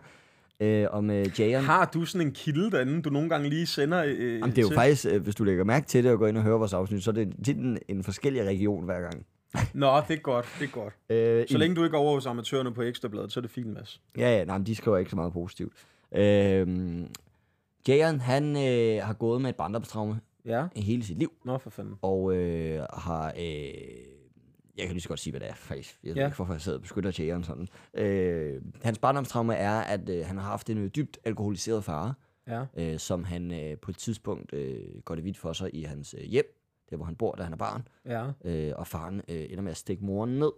[0.60, 1.64] øh, om øh, Jayan.
[1.64, 4.62] Har du sådan en kilde derinde, du nogle gange lige sender øh, Jamen, det er
[4.62, 4.76] jo til?
[4.76, 7.04] faktisk, øh, hvis du lægger mærke til det og går ind og hører vores afsnit,
[7.04, 9.26] så er det tit en, en forskellig region hver gang.
[9.74, 10.94] Nå, det er godt, det er godt.
[11.10, 13.68] Øh, Så længe du ikke er over hos amatørerne på Ekstrabladet, så er det fint,
[13.68, 14.02] Mads.
[14.18, 15.74] Ja, ja, nej, men de skriver ikke så meget positivt.
[16.12, 16.68] Øh,
[17.88, 20.68] Jayan, han øh, har gået med et barndomstraume Ja?
[20.76, 21.96] hele sit liv, Nå, for fanden.
[22.02, 23.34] og øh, har...
[23.40, 23.44] Øh,
[24.78, 26.00] jeg kan lige så godt sige, hvad det er, faktisk.
[26.04, 26.26] Jeg ved Ja.
[26.28, 27.68] ikke, hvorfor jeg sidder og beskytter Jayan sådan.
[27.94, 32.16] Øh, hans barndomstraume er, at øh, han har haft en øh, dybt alkoholiseret far,
[32.48, 32.64] Ja.
[32.78, 36.16] øh, som han øh, på et tidspunkt øh, går det vidt for sig i hans
[36.18, 36.63] øh, hjem,
[36.94, 38.32] der hvor han bor, da han er barn, Ja.
[38.46, 40.52] øh, og faren øh, ender med at stikke moren ned,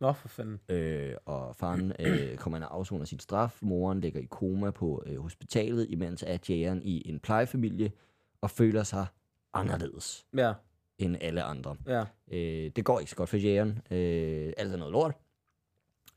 [0.00, 0.60] Nå, for fanden.
[0.68, 3.58] øh, og faren øh, kommer ind og afsoner sin straf.
[3.62, 7.92] Moren ligger i koma på øh, hospitalet, imens er Jayan i en plejefamilie
[8.40, 9.06] og føler sig
[9.54, 10.52] anderledes Ja,
[10.98, 11.76] end alle andre.
[11.86, 12.04] ja.
[12.32, 13.68] Øh, det går ikke så godt for Jayan.
[13.90, 15.14] Øh, alt er noget lort.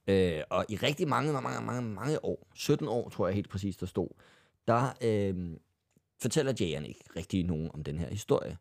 [0.07, 3.77] Øh, og i rigtig mange, mange, mange, mange år, 17 år tror jeg helt præcis,
[3.77, 4.07] der stod,
[4.67, 5.57] der øh,
[6.21, 8.57] fortæller Jayan ikke rigtig nogen om den her historie.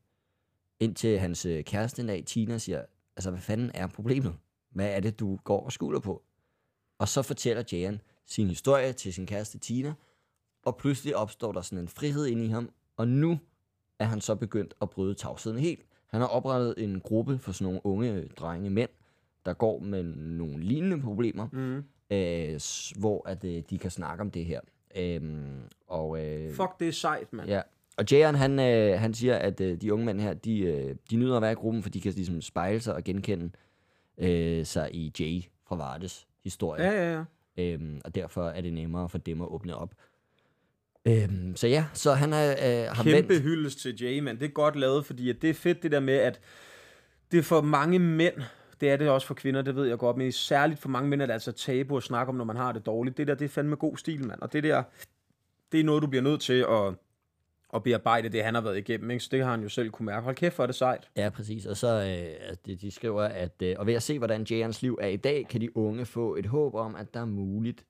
[0.84, 2.82] Indtil hans øh, kæreste en dag, Tina, siger,
[3.16, 4.34] altså hvad fanden er problemet?
[4.70, 6.22] Hvad er det, du går og skuler på?
[6.98, 9.94] Og så fortæller Jayan sin historie til sin kæreste Tina,
[10.62, 13.38] og pludselig opstår der sådan en frihed inde i ham, og nu
[13.98, 15.82] er han så begyndt at bryde tavsheden helt.
[16.06, 18.90] Han har oprettet en gruppe for sådan nogle unge øh, drenge mænd,
[19.44, 21.84] der går med nogle lignende problemer, Mm.
[22.16, 22.60] øh,
[23.00, 24.60] hvor at, øh, de kan snakke om det her.
[24.96, 27.48] Øhm, og, øh, Fuck, det er sejt, mand.
[27.48, 27.60] Ja.
[27.96, 31.16] Og Jayan, han, øh, han siger, at øh, de unge mænd her, de, øh, de
[31.16, 33.50] nyder at være i gruppen, for de kan ligesom spejle sig og genkende
[34.18, 36.82] øh, sig i Jay fra Vardes historie.
[36.82, 37.24] Ja, ja, ja.
[37.58, 39.94] Øhm, og derfor er det nemmere for dem at åbne op.
[41.04, 43.42] Øhm, så ja, så han er, øh, har Kæmpe vendt...
[43.42, 44.38] hyldest til Jay, mand.
[44.38, 46.40] Det er godt lavet, fordi at det er fedt det der med, at
[47.32, 48.34] det er for mange mænd,
[48.80, 51.22] det er det også for kvinder, det ved jeg godt, men særligt for mange mænd
[51.22, 53.16] er det altså tabu at snakke om, når man har det dårligt.
[53.16, 54.40] Det der, det er fandme god stil, mand.
[54.40, 54.82] Og det der,
[55.72, 56.94] det er noget, du bliver nødt til at,
[57.74, 59.10] at bearbejde det, han har været igennem.
[59.10, 59.24] Ikke?
[59.24, 60.24] Så det har han jo selv kunne mærke.
[60.24, 61.08] Hold kæft, hvor er det sejt.
[61.16, 61.66] Ja, præcis.
[61.66, 64.98] Og så øh, de, de skriver, at øh, og ved at se, hvordan Jayans liv
[65.00, 67.84] er i dag, kan de unge få et håb om, at der er muligt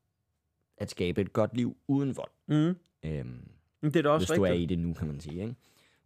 [0.79, 2.31] at skabe et godt liv uden vold.
[2.49, 2.77] Mm.
[3.05, 3.49] Øhm,
[3.83, 4.71] det er da også hvis du er rigtigt.
[4.71, 5.43] i det nu, kan man sige.
[5.43, 5.55] Ikke?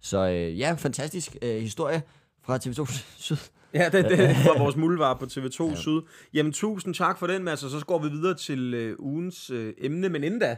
[0.01, 2.03] Så øh, ja, fantastisk øh, historie
[2.43, 2.93] fra TV2
[3.27, 3.37] Syd.
[3.75, 5.75] Ja, det, det var vores muldvar på TV2 ja.
[5.75, 6.01] Syd.
[6.35, 7.65] Jamen, tusind tak for den, Mads.
[7.65, 10.09] Og så går vi videre til øh, ugens øh, emne.
[10.09, 10.57] Men inden da,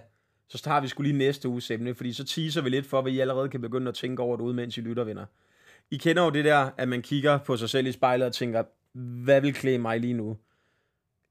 [0.50, 3.12] så tager vi skulle lige næste uges emne, fordi så teaser vi lidt for, hvad
[3.12, 5.24] I allerede kan begynde at tænke over derude, mens I lytter, venner.
[5.90, 8.62] I kender jo det der, at man kigger på sig selv i spejlet og tænker,
[9.24, 10.36] hvad vil klæde mig lige nu?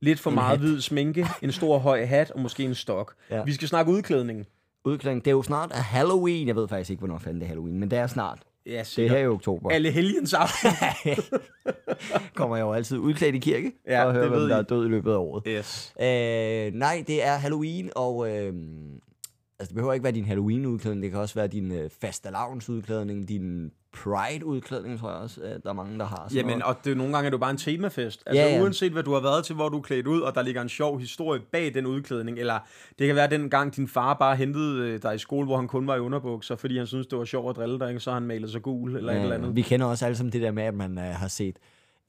[0.01, 0.59] Lidt for En meget hat.
[0.59, 3.13] hvid sminke, en stor høj hat og måske en stok.
[3.29, 3.43] Ja.
[3.43, 4.47] Vi skal snakke udklædning.
[4.85, 5.25] Udklædning.
[5.25, 6.47] Det er jo snart er Halloween.
[6.47, 8.39] Jeg ved faktisk ikke, hvornår fanden det er Halloween, men det er snart.
[8.65, 9.69] Ja, Det er her i oktober.
[9.69, 10.69] Alle helgens aften.
[12.35, 14.59] Kommer jeg jo altid udklædt i kirke, Ja, for at høre, hvem der I.
[14.59, 15.43] er død i løbet af året.
[15.47, 15.93] yes.
[16.01, 18.53] Øh, nej, det er Halloween, og øh,
[19.59, 23.71] Altså, det behøver ikke være din Halloween-udklædning, det kan også være din øh, fastelavns-udklædning, din
[23.93, 26.25] Pride-udklædning, tror jeg også, øh, der er mange, der har.
[26.29, 26.63] Sådan Jamen, noget.
[26.77, 28.23] og det, nogle gange er det jo bare en temafest.
[28.25, 28.61] Altså, Ja, ja.
[28.61, 30.69] uanset hvad du har været til, hvor du er klædt ud, og der ligger en
[30.69, 32.59] sjov historie bag den udklædning, eller
[32.99, 35.67] det kan være den gang, din far bare hentede øh, dig i skole, hvor han
[35.67, 37.99] kun var i underbukser, fordi han synes det var sjovt at drille dig, ikke?
[37.99, 39.55] så har han malet sig gul, eller et eller andet.
[39.55, 41.57] Vi kender også alle sammen det der med, at man øh, har set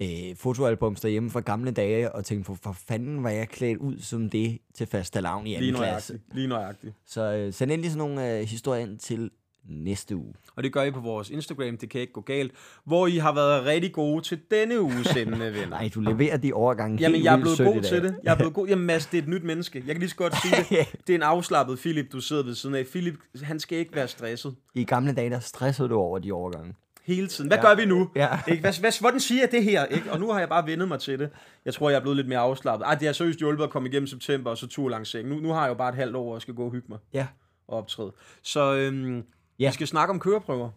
[0.03, 3.99] øh, fotoalbums derhjemme fra gamle dage, og tænkt på, for fanden var jeg klædt ud
[3.99, 6.21] som det til fastelavn i Lige anden klasse.
[6.33, 6.95] Lige nøjagtigt.
[7.07, 9.31] Så øh, send endelig sådan nogle øh, historier ind til
[9.69, 10.35] næste uge.
[10.57, 12.53] Og det gør I på vores Instagram, det kan ikke gå galt,
[12.85, 15.69] hvor I har været rigtig gode til denne uge sendende venner.
[15.69, 18.17] Nej, du leverer de overgange Jamen, helt jeg er blevet i god til det.
[18.23, 18.69] Jeg er blevet god.
[18.69, 19.79] Jamen, Mads, det er et nyt menneske.
[19.87, 20.93] Jeg kan lige så godt sige det.
[21.07, 22.87] Det er en afslappet Philip, du sidder ved siden af.
[22.87, 26.75] Philip, han skal ikke være stresset I gamle dage, der stressede du over de overgange.
[27.05, 27.49] Hele tiden.
[27.49, 27.69] Hvad ja.
[27.69, 28.11] gør vi nu?
[28.15, 28.29] Ja.
[28.49, 28.61] Ikke?
[28.61, 29.85] Hvad, hvad, hvordan siger jeg det her?
[29.87, 30.13] Ikke?
[30.13, 31.31] Og nu har jeg bare vendet mig til det.
[31.65, 32.87] Jeg tror, jeg er blevet lidt mere afslappet.
[32.87, 35.15] Ej, det har seriøst hjulpet at komme igennem september, og så tur langs.
[35.25, 36.87] Nu, nu har jeg jo bare et halvt år, og jeg skal gå og hygge
[36.89, 37.27] mig Ja.
[37.69, 38.13] og optræde.
[38.43, 39.23] Så øhm,
[39.59, 39.69] Ja.
[39.69, 40.71] vi skal snakke om køreprøver.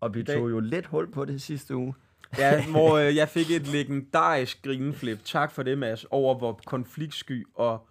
[0.00, 1.94] Og vi tog jo lidt hul på det sidste uge.
[2.38, 5.18] Ja, hvor øh, jeg fik et legendarisk grineflip.
[5.24, 6.04] Tak for det, Mads.
[6.10, 7.86] Over hvor konfliktsky og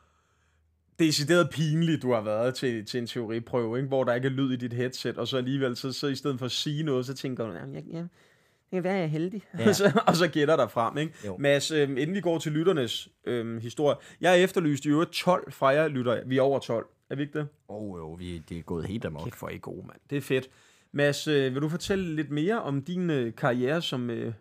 [0.99, 3.87] decideret pinligt du har været til, til en teoriprøve, ikke?
[3.87, 6.39] hvor der ikke er lyd i dit headset, og så alligevel, så, så i stedet
[6.39, 9.07] for at sige noget, så tænker du, "Jamen, jeg, jeg, det kan være, jeg er
[9.07, 9.43] heldig.
[9.59, 9.67] Ja.
[9.69, 10.97] Og, så, og så gætter der frem.
[10.97, 11.13] Ikke?
[11.25, 11.37] Jo.
[11.37, 15.51] Mads, øh, inden vi går til lytternes øh, historie, jeg har efterlyst i øvrigt 12
[15.51, 16.21] fra jer lytter.
[16.25, 16.85] Vi er over 12.
[17.09, 17.47] Er vi ikke det?
[17.69, 19.23] Åh oh, jo, vi, det er gået helt amok.
[19.23, 19.99] Kæft, hvor er I gode, mand.
[20.09, 20.49] Det er fedt.
[20.91, 24.33] Mads, øh, vil du fortælle lidt mere om din øh, karriere som øh,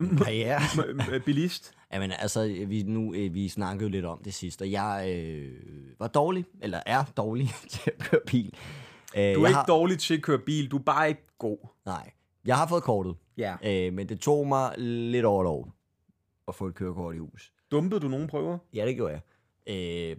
[0.28, 0.60] Ja.
[1.12, 1.72] øh, bilist?
[1.92, 5.52] Jamen altså, vi, nu, øh, vi snakkede jo lidt om det sidste, og jeg øh,
[5.98, 8.46] var dårlig, eller er dårlig til at køre bil.
[8.46, 8.54] Øh,
[9.14, 11.58] Du er jeg ikke har, dårlig til at køre bil, du er bare ikke god.
[11.86, 12.10] Nej,
[12.44, 13.56] jeg har fået kortet, Ja.
[13.64, 15.74] øh, men det tog mig lidt over et år
[16.48, 17.52] at få et kørekort i hus.
[17.70, 18.58] Dumpede du nogle prøver?
[18.74, 19.20] Ja, det gjorde jeg.
[19.68, 20.16] Øh,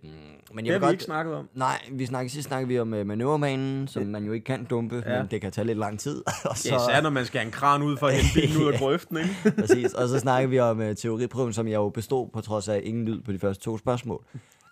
[0.53, 1.49] men jeg Det har vi godt, ikke snakket om.
[1.53, 5.03] Nej, vi snakkede, sidst snakkede vi om uh, manøvrebanen, som man jo ikke kan dumpe,
[5.05, 5.17] ja.
[5.21, 6.23] Men det kan tage lidt lang tid.
[6.49, 6.69] og Så...
[6.69, 8.79] Ja, især når man skal have en kran ud for at hente bilen ud af
[8.83, 9.51] grøften, ikke?
[9.61, 9.93] Præcis.
[9.93, 13.05] Og så snakker vi om uh, teoriprøven, som jeg jo bestod på trods af ingen
[13.05, 14.23] lyd på de første to spørgsmål.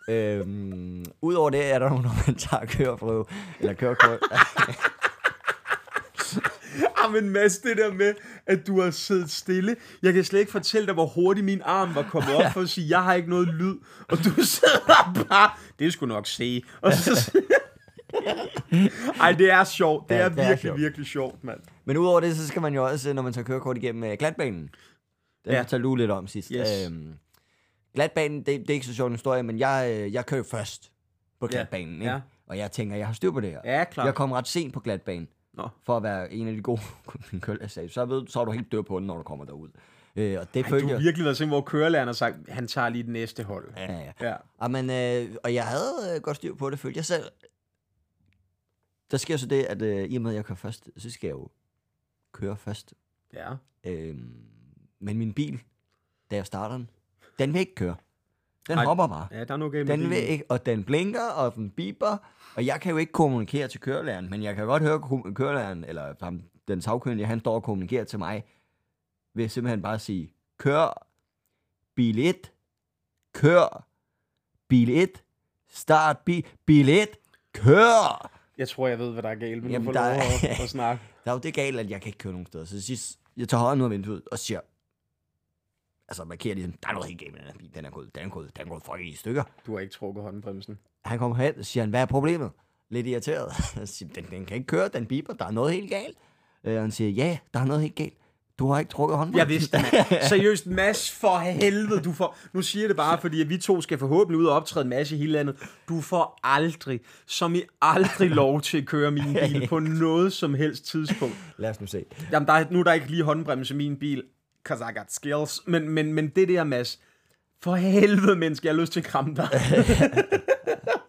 [0.09, 3.25] øhm, Udover det er der nogle, når man tager køreprøve,
[3.59, 4.19] eller kørekort.
[7.09, 8.13] Men Mads, det der med,
[8.45, 9.75] at du har siddet stille.
[10.01, 12.69] Jeg kan slet ikke fortælle dig, hvor hurtigt min arm var kommet op for at
[12.69, 13.75] sige, jeg har ikke noget lyd.
[14.07, 15.49] Og du sidder bare,
[15.79, 16.63] det skulle nok se.
[16.81, 17.31] Og så...
[19.21, 20.09] Ej, det er sjovt.
[20.09, 20.79] Det Ja, er det er virkelig, sjovt.
[20.79, 21.59] virkelig sjovt, mand.
[21.85, 24.61] Men udover det, så skal man jo også, når man tager kørekort igennem uh, glatbanen.
[24.61, 24.69] Den
[25.45, 25.53] ja.
[25.53, 25.61] Ja.
[25.61, 26.51] fortalte du lidt om sidst.
[26.55, 26.67] Yes.
[26.87, 27.13] Øhm,
[27.95, 30.91] glatbanen, det, det er ikke så sjov en historie, men jeg, øh, jeg kører først
[31.39, 31.55] på Ja.
[31.55, 31.93] glatbanen.
[31.93, 32.11] Ikke?
[32.13, 32.19] Ja.
[32.47, 33.59] Og jeg tænker, jeg har styr på det her.
[33.65, 34.05] Ja, klart.
[34.05, 35.27] Jeg kom ret sent på glatbanen.
[35.57, 35.69] Nå.
[35.83, 36.81] For at være en af de gode
[37.67, 37.89] sagde.
[37.89, 39.69] Så, ved, så er du helt dør på den, når du kommer derud.
[40.15, 42.67] Øh, og det Ej, følte du har virkelig været sådan, hvor kørelæreren har sagt, han
[42.67, 43.73] tager lige det næste hold.
[43.77, 44.11] Ja, ja.
[44.21, 44.35] Ja.
[44.57, 47.23] Og, men, øh, og jeg havde øh, godt styr på det, følte jeg selv.
[49.11, 51.27] Der sker så det, at øh, i og med, at jeg kører først, så skal
[51.27, 51.47] jeg jo
[52.31, 52.93] køre først.
[53.33, 53.53] Ja.
[53.83, 54.15] Øh,
[54.99, 55.59] men min bil,
[56.31, 56.89] da jeg starter den,
[57.39, 57.95] den vil ikke køre.
[58.67, 59.27] Den Ej, hopper bare.
[59.31, 62.17] Ja, der er noget galt Den vil ikke, og den blinker, og den biber,
[62.55, 65.01] og jeg kan jo ikke kommunikere til kørelæreren, men jeg kan godt høre
[65.33, 68.43] kørelæreren, eller ham, den sagkyndige, han står og kommunikerer til mig,
[69.35, 71.07] ved simpelthen bare at sige, kør,
[71.95, 72.51] bil 1,
[73.33, 73.87] kør,
[74.67, 75.23] bil 1,
[75.69, 77.07] start bil, bil 1,
[77.53, 78.31] kør!
[78.57, 80.61] Jeg tror, jeg ved, hvad der er galt, men Jamen, du får der lov at,
[80.63, 81.03] at snakke.
[81.25, 82.65] Der er jo det galt, at jeg kan ikke køre nogen steder.
[82.65, 84.59] Så sidst, jeg tager hånden ud af vinduet og siger,
[86.07, 88.15] altså markerer ligesom, der er noget helt galt med den her bil, den er gået,
[88.15, 89.43] den er gået, den er gået fucking i stykker.
[89.65, 90.77] Du har ikke trukket håndbremsen.
[91.05, 92.51] Han kommer hen og siger, han, hvad er problemet?
[92.89, 93.53] Lidt irriteret.
[93.89, 96.17] Siger, den, den kan ikke køre, den biber, der er noget helt galt.
[96.63, 98.13] Øh, og han siger, ja, der er noget helt galt.
[98.59, 99.37] Du har ikke trukket hånden.
[99.37, 100.07] Jeg vidste det.
[100.29, 102.01] Seriøst, Mads, for helvede.
[102.01, 104.55] Du får, nu siger jeg det bare, fordi at vi to skal forhåbentlig ud og
[104.55, 105.55] optræde en masse i hele landet.
[105.89, 110.53] Du får aldrig, som i aldrig lov til at køre min bil på noget som
[110.53, 111.35] helst tidspunkt.
[111.57, 112.05] Lad os nu se.
[112.31, 114.23] Jamen, der er, nu er der ikke lige håndbremse i min bil,
[114.67, 115.61] cause I got skills.
[115.67, 116.99] Men, men, men det der, Mads,
[117.63, 119.47] for helvede, menneske, jeg har lyst til at kramme dig.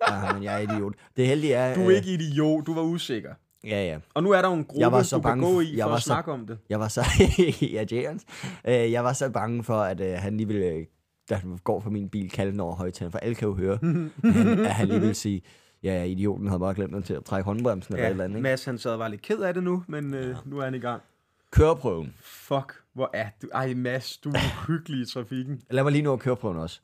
[0.08, 0.92] Ja, men jeg er idiot.
[1.16, 1.74] Det heldige er...
[1.74, 3.30] Du er øh, ikke idiot, du var usikker.
[3.64, 3.98] Ja, ja.
[4.14, 5.60] Og nu er der jo en gruppe, Jeg var så du bange kan gå for-
[5.60, 6.58] i jeg for var at så- snakke om det.
[6.70, 7.00] Jeg var så...
[7.62, 8.24] ja, Jægerens.
[8.68, 10.64] Øh, jeg var så bange for, at øh, han lige ville...
[10.66, 10.86] øh,
[11.30, 13.78] Da han går for min bil, kalde den over højtalen, for alle kan jo høre,
[13.82, 15.42] han, at han lige vil sige,
[15.82, 18.36] ja, idioten havde bare glemt til at trække håndbremsen eller et eller andet.
[18.36, 18.42] Ikke?
[18.42, 20.74] Mads, han sad og var lidt ked af det nu, men øh, nu er han
[20.74, 21.02] i gang.
[21.50, 22.14] Køreprøven.
[22.22, 23.48] Fuck, hvor er du...
[23.54, 25.62] Ej, Mads, du er hyggelig i trafikken.
[25.70, 26.80] Lad mig lige nå at køreprøven også.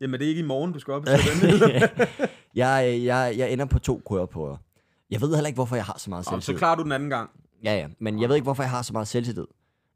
[0.00, 1.72] Jamen, det er ikke i morgen, du skal op til den.
[2.54, 4.56] jeg, jeg, jeg ender på to køreprøver.
[5.10, 6.58] Jeg ved heller ikke, hvorfor jeg har så meget Om, så selvtillid.
[6.58, 7.30] klarer du den anden gang.
[7.64, 7.88] Ja, ja.
[7.98, 9.46] Men jeg ved ikke, hvorfor jeg har så meget selvtillid.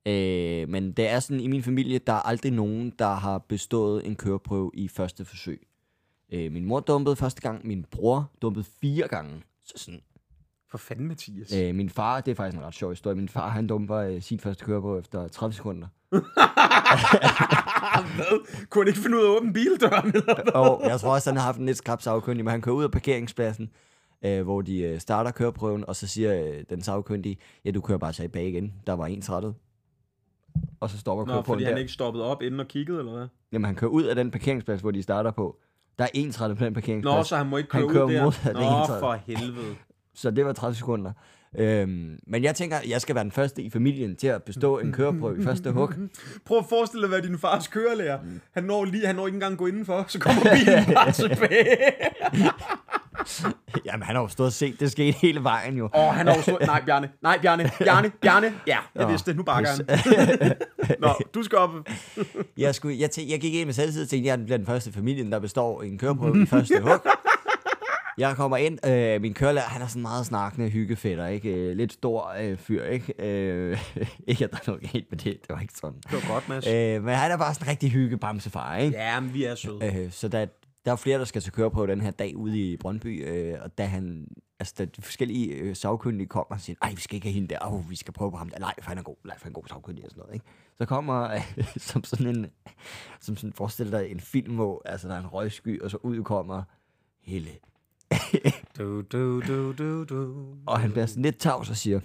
[0.07, 4.07] Øh, men det er sådan, i min familie, der er aldrig nogen, der har bestået
[4.07, 5.66] en køreprøve i første forsøg.
[6.32, 9.42] Øh, min mor dumpede første gang, min bror dumpede fire gange.
[9.64, 10.01] Så sådan,
[10.75, 11.53] For fanden, Mathias.
[11.53, 14.22] øh, min far, det er faktisk en ret sjov historie, min far, han dumper øh,
[14.22, 15.87] sin første køreprøve efter 30 sekunder.
[18.16, 18.66] Hvad?
[18.70, 20.07] Kunne han ikke finde ud af at åbne bildøren?
[20.09, 20.55] Eller hvad?
[20.55, 22.85] og jeg tror også, han har haft en lidt skrab sagkyndig, men han kører ud
[22.85, 23.70] af parkeringspladsen,
[24.25, 27.99] øh, hvor de øh, starter køreprøven, og så siger øh, den sagkyndige, ja, du kører
[27.99, 28.72] bare tilbage igen.
[28.87, 29.55] Der var ensrettet.
[30.81, 31.70] Og så stopper Nå, køreprøven fordi der.
[31.70, 33.27] han ikke stoppede op inden og kiggede, eller hvad?
[33.53, 35.57] Jamen, han kører ud af den parkeringsplads, hvor de starter på.
[35.99, 37.16] Der er ensrettet på den parkeringsplads.
[37.16, 38.22] Nå, så han må ikke Han køre kører ud der.
[38.25, 38.55] modsat
[38.91, 39.77] Nå, for helvede.
[40.14, 41.12] Så det var 30 sekunder.
[41.58, 44.92] Øhm, men jeg tænker, jeg skal være den første i familien til at bestå en
[44.92, 45.90] køreprøve i første hug.
[46.46, 48.18] Prøv at forestille dig, hvad din fars kørelærer.
[48.54, 51.76] Han når lige, han når ikke engang gå indenfor, så kommer bilen bare tilbage.
[53.84, 55.84] Jamen, han har jo stået og set, det skete hele vejen jo.
[55.94, 56.60] Åh, oh, han har jo stået...
[56.66, 57.08] Nej, Bjarne.
[57.22, 57.70] Nej, Bjarne.
[57.78, 58.10] Bjarne.
[58.20, 58.52] Bjarne.
[58.66, 59.36] Ja, jeg vidste det.
[59.36, 60.56] Nu bakker han.
[61.00, 61.70] Nå, du skal op.
[62.58, 64.66] Jeg, skulle, jeg, tæ- jeg gik ind med selvtid og tænkte, at jeg bliver den
[64.66, 66.90] første i familien, der består en køreprøve i første hug.
[68.18, 71.54] Jeg kommer ind, øh, min kørelærer, han er sådan meget snakkende hyggefætter, ikke?
[71.54, 73.14] Øh, lidt stor øh, fyr, ikke?
[73.18, 73.78] Øh,
[74.28, 75.98] ikke at der er noget galt med det, det var ikke sådan.
[75.98, 76.66] Det var godt, Mads.
[76.66, 78.98] Øh, men han er bare sådan en rigtig hyggebamsefar, ikke?
[78.98, 79.84] Ja, men vi er søde.
[79.84, 80.46] Øh, så der,
[80.84, 83.78] der er flere, der skal til køreprøve den her dag ude i Brøndby, øh, og
[83.78, 84.28] da han,
[84.60, 87.48] altså da de forskellige øh, sagkyndige kommer og siger, ej, vi skal ikke have hende
[87.48, 89.44] der, oh, vi skal prøve på ham der, nej, for han er god, nej, for
[89.44, 90.46] han er god sagkyndig og sådan noget, ikke?
[90.78, 92.46] Så kommer, øh, som sådan en,
[93.20, 96.22] som sådan, forestil dig en film, hvor altså, der er en røgsky, og så ud
[96.22, 96.62] kommer
[97.22, 97.50] Helle.
[98.78, 100.46] Du, du, du, du, du.
[100.66, 102.00] Og han bliver sådan lidt tavs og siger,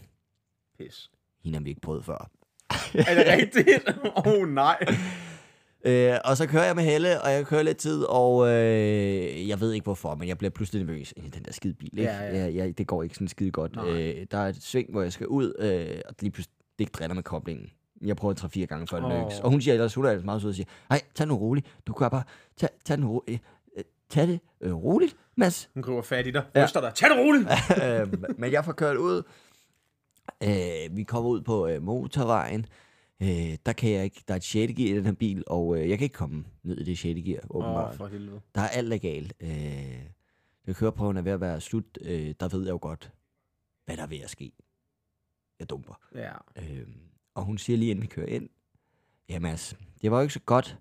[0.77, 1.09] Pis.
[1.43, 2.29] hende har vi ikke prøvet før.
[3.07, 3.89] Er det rigtigt?
[4.17, 4.85] Åh, oh, nej.
[5.85, 9.59] Øh, og så kører jeg med Helle, og jeg kører lidt tid, og øh, jeg
[9.59, 11.89] ved ikke hvorfor, men jeg bliver pludselig nervøs i den der skide bil.
[11.99, 12.11] Ikke?
[12.11, 12.37] Ja, ja.
[12.43, 13.75] Jeg, jeg, det går ikke sådan skide godt.
[13.75, 13.89] Nej.
[13.89, 16.91] Øh, der er et sving, hvor jeg skal ud, øh, og lige pludselig det ikke
[16.91, 17.69] drætter med koblingen.
[18.01, 19.19] Jeg prøver tre-fire gange, før det Åh.
[19.19, 19.39] lykkes.
[19.39, 21.67] Og hun siger ellers, hun er ellers meget sød og siger, nej, tag nu roligt.
[21.87, 22.23] Du kan bare,
[22.57, 23.37] tag, tag, den ro- øh,
[23.77, 25.69] øh, tag det øh, roligt, Mads.
[25.73, 26.45] Hun griber fat i dig.
[26.55, 26.93] Ryster dig.
[26.95, 27.47] Tag det roligt.
[27.83, 29.23] øh, men jeg får kørt ud.
[30.43, 32.65] Øh, vi kommer ud på øh, motorvejen.
[33.21, 34.73] Øh, der kan jeg ikke, der er et 6.
[34.73, 37.19] gear i den her bil, og øh, jeg kan ikke komme ned i det 6.
[37.25, 37.91] gear, åbenbart.
[37.91, 38.41] oh, for helvede.
[38.55, 39.33] Der er alt er galt.
[39.39, 40.01] Øh,
[40.65, 43.11] når køreprøven er ved at være slut, øh, der ved jeg jo godt,
[43.85, 44.51] hvad der er ved at ske.
[45.59, 45.93] Jeg dumper.
[46.15, 46.31] Ja.
[46.55, 46.87] Øh,
[47.35, 48.49] og hun siger lige inden vi kører ind,
[49.29, 50.77] jamen altså, det var jo ikke så godt.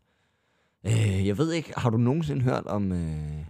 [0.87, 3.45] Øh, jeg ved ikke, har du nogensinde hørt om øh,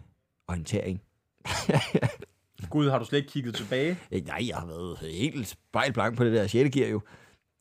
[0.49, 1.03] orientering?
[2.71, 3.99] Gud, har du slet ikke kigget tilbage?
[4.13, 6.71] Øh, Nej, jeg har været helt spejlblank på det der 6.
[6.71, 7.01] gear jo.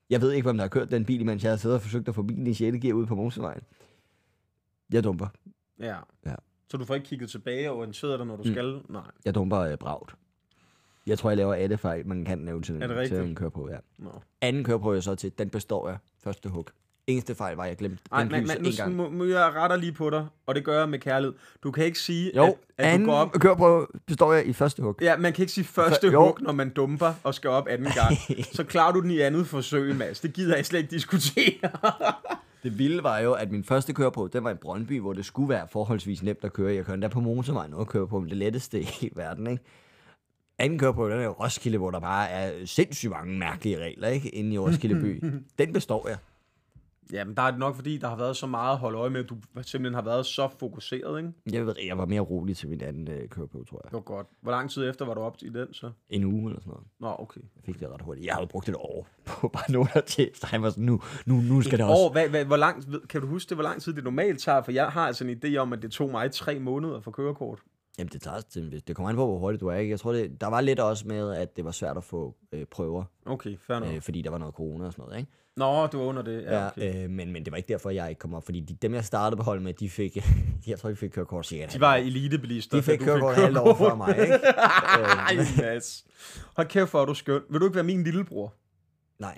[0.09, 2.07] Jeg ved ikke, hvem der har kørt den bil, mens jeg har siddet og forsøgt
[2.07, 2.77] at få bilen i 6.
[2.81, 3.61] gear ude på motorvejen.
[4.93, 5.27] Jeg dumper.
[5.79, 5.95] Ja.
[6.25, 6.35] Ja.
[6.71, 8.51] Så du får ikke kigget tilbage og orienteret dig, når du Mm.
[8.51, 8.81] skal?
[8.89, 9.01] Nej.
[9.25, 10.15] Jeg dumper øh, bragt.
[11.07, 13.71] Jeg tror, jeg laver alle fejl, man kan lave til, det til en køreprøve.
[13.71, 13.77] Ja.
[13.97, 14.09] Nå.
[14.41, 16.67] Anden køreprøve jeg så til, den består jeg første hug.
[17.07, 18.95] Eneste fejl var, at jeg glemte Ej, den men, men en gang.
[18.95, 21.35] må, må jeg retter lige på dig, og det gør jeg med kærlighed.
[21.63, 23.31] Du kan ikke sige, Jo, at, at du anden går op...
[23.31, 24.95] køreprøve består jeg i første hug.
[25.01, 26.25] Ja, man kan ikke sige første Jo.
[26.25, 28.15] hug, når man dumper og skal op anden gang.
[28.57, 30.19] Så klarer du den i andet forsøg, Mads.
[30.19, 31.53] Det gider jeg slet ikke diskutere.
[32.63, 35.49] Det vilde var jo, at min første køreprøve, den var i Brøndby, hvor det skulle
[35.49, 36.75] være forholdsvis nemt at køre.
[36.75, 39.63] Jeg kørte der på motorvejen og køre på det letteste i verden, ikke?
[40.59, 44.29] Anden køreprøve, den er jo Roskilde, hvor der bare er sindssygt mange mærkelige regler, ikke?
[44.29, 45.23] Inde i Roskilde by.
[45.59, 46.17] Den består jeg.
[47.13, 49.19] Jamen, der er det nok, fordi der har været så meget at holde øje med,
[49.23, 51.31] at du simpelthen har været så fokuseret, ikke?
[51.51, 53.91] Jeg ved, jeg var mere rolig til min anden øh, køreprøve, tror jeg.
[53.91, 54.27] Det var godt.
[54.41, 55.91] Hvor lang tid efter var du op i den, så?
[56.09, 56.83] En uge eller sådan noget.
[56.99, 57.41] Nå, okay.
[57.55, 58.25] Jeg fik det ret hurtigt.
[58.25, 61.35] Jeg havde brugt et år på bare noter til, så han var sådan, nu, nu,
[61.35, 62.03] nu skal Et det også.
[62.03, 64.39] år, hvad, hvad, hvor langt, ved- kan du huske det, hvor lang tid det normalt
[64.39, 64.61] tager?
[64.61, 67.59] For jeg har altså en idé om, at det tog mig tre måneder for kørekort.
[67.97, 69.91] Jamen, det tager til, det kommer an på, hvor hurtigt du er, ikke?
[69.91, 72.65] Jeg tror, det, der var lidt også med, at det var svært at få øh,
[72.65, 73.89] prøver, Okay, fair nok.
[73.93, 75.31] øh, fordi der var noget corona og sådan noget, ikke?
[75.57, 76.41] Nå, du var under det.
[76.43, 76.81] Ja, okay.
[76.93, 78.93] Ja, øh, men, men det var ikke derfor, jeg ikke kom op, fordi de, dem,
[78.93, 80.17] jeg startede på hold med, de fik,
[80.67, 81.97] jeg tror, de fik kørekort cirka De var år.
[81.97, 82.77] elitebilister.
[82.77, 84.33] de fik kørekort halvt år før mig, ikke?
[85.27, 86.05] Ej, Mads.
[86.55, 87.41] Hold kæft, hvor er du skøn.
[87.49, 88.53] Vil du ikke være min lillebror?
[89.19, 89.37] Nej.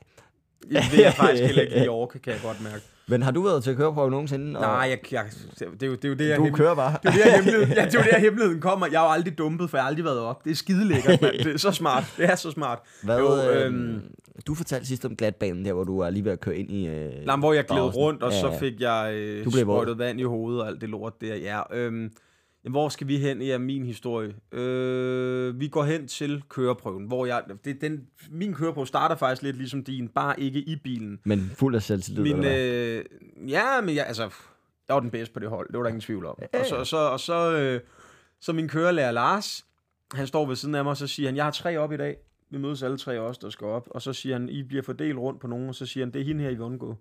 [0.64, 2.82] Det vil jeg faktisk heller ikke lige orke, kan jeg godt mærke.
[3.08, 4.60] Men har du været til køreprøve nogensinde?
[4.60, 5.26] Og Nej, jeg, jeg,
[5.60, 6.96] det, er jo, det er jo det, jeg du hem- kører bare.
[7.04, 8.88] Det er jo der, hemmeligheden, ja, det er jo der, hemmeligheden kommer.
[8.92, 10.44] Jeg har jo aldrig dumpet, for jeg har aldrig været op.
[10.46, 11.34] Det er skide lækkert, mand.
[11.44, 12.04] Det er så smart.
[12.18, 12.80] Det er så smart.
[13.04, 14.02] Hvad, Jo, jo, øhm,
[14.48, 16.88] du fortalte sidst om glatbanen der, hvor du var lige ved at køre ind i...
[16.88, 19.76] Øh, Nej, hvor jeg gled rundt, og Ja, så fik jeg øh, Du blev våd.
[19.76, 21.36] sprøjtet vand i hovedet og alt det lort der.
[21.36, 22.12] Ja, øhm,
[22.70, 24.36] hvor skal vi hen i min historie?
[24.52, 27.44] Øh, vi går hen til køreprøven, hvor jeg...
[27.66, 31.20] Det, den, min køreprøve starter faktisk lidt ligesom din, bare ikke i bilen.
[31.24, 33.06] Men fuld af selvtillid, Min, øh,
[33.48, 34.24] ja, men jeg, altså,
[34.88, 36.40] jeg var den bedste på det hold, det var der ingen tvivl om.
[36.54, 37.82] Og så, og så, og så, øh,
[38.40, 39.66] så min kørelærer Lars,
[40.14, 41.98] han står ved siden af mig, og så siger han, jeg har tre op i
[41.98, 42.18] dag.
[42.50, 43.88] Vi mødes alle tre også, der skal op.
[43.92, 46.22] Og så siger han, I bliver fordelt rundt på nogen, og så siger han, det
[46.22, 46.96] er hende her, I vil undgå.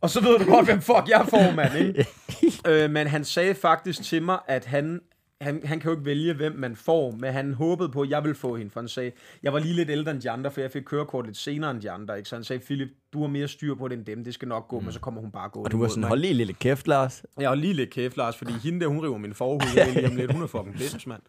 [0.00, 2.06] Og så ved du godt, hvem fuck jeg får, mand, ikke?
[2.84, 5.00] øh, men han sagde faktisk til mig, at han
[5.40, 8.22] han, han kan jo ikke vælge, hvem man får, men han håbede på, at jeg
[8.22, 10.60] ville få hende, for han sagde, jeg var lige lidt ældre end de andre, for
[10.60, 12.28] jeg fik kørekort lidt senere end de andre, ikke?
[12.28, 14.68] Så han sagde, Philip, du har mere styr på det end dem, det skal nok
[14.68, 14.84] gå, mm.
[14.84, 15.62] men så kommer hun bare gå.
[15.62, 17.22] Og du var sådan, hold lige lille kæft, Lars.
[17.38, 19.60] Jeg har lige lidt kæft, Lars, fordi hende der, hun river min forhud
[19.94, 20.32] lige om lidt.
[20.32, 21.22] Hun er fucking blind, mand.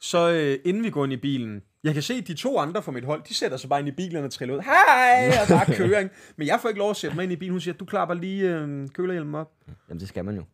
[0.00, 2.82] Så øh, inden vi går ind i bilen, jeg kan se, at de to andre
[2.82, 4.60] fra mit hold, de sætter sig bare ind i bilen og triller ud.
[4.60, 5.32] Hej!
[5.42, 6.14] Og bare ikke?
[6.36, 7.52] Men jeg får ikke lov at sætte mig ind i bilen.
[7.52, 9.52] Hun siger, du klapper lige øh, kølerhjelmen op.
[9.88, 10.44] Jamen, det skal man jo.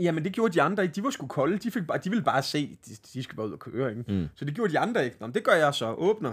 [0.00, 0.94] Jamen, det gjorde de andre ikke.
[0.94, 1.58] De var sgu kolde.
[1.58, 4.04] De, fik bare, de ville bare se, de, de skal bare ud og køre, ikke?
[4.08, 4.28] Mm.
[4.34, 5.16] Så det gjorde de andre ikke.
[5.20, 5.94] Nå, men det gør jeg så.
[5.94, 6.32] Åbner.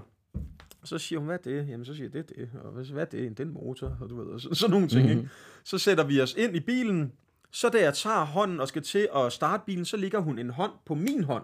[0.83, 1.69] Så siger hun, hvad er det?
[1.69, 2.49] Jamen, så siger jeg, det er det.
[2.63, 3.29] Og hvad er det?
[3.29, 5.19] Det er en motor, og du ved, og så, sådan nogle ting, mm-hmm.
[5.19, 5.29] ikke?
[5.63, 7.11] Så sætter vi os ind i bilen.
[7.51, 10.49] Så da jeg tager hånden og skal til at starte bilen, så ligger hun en
[10.49, 11.43] hånd på min hånd.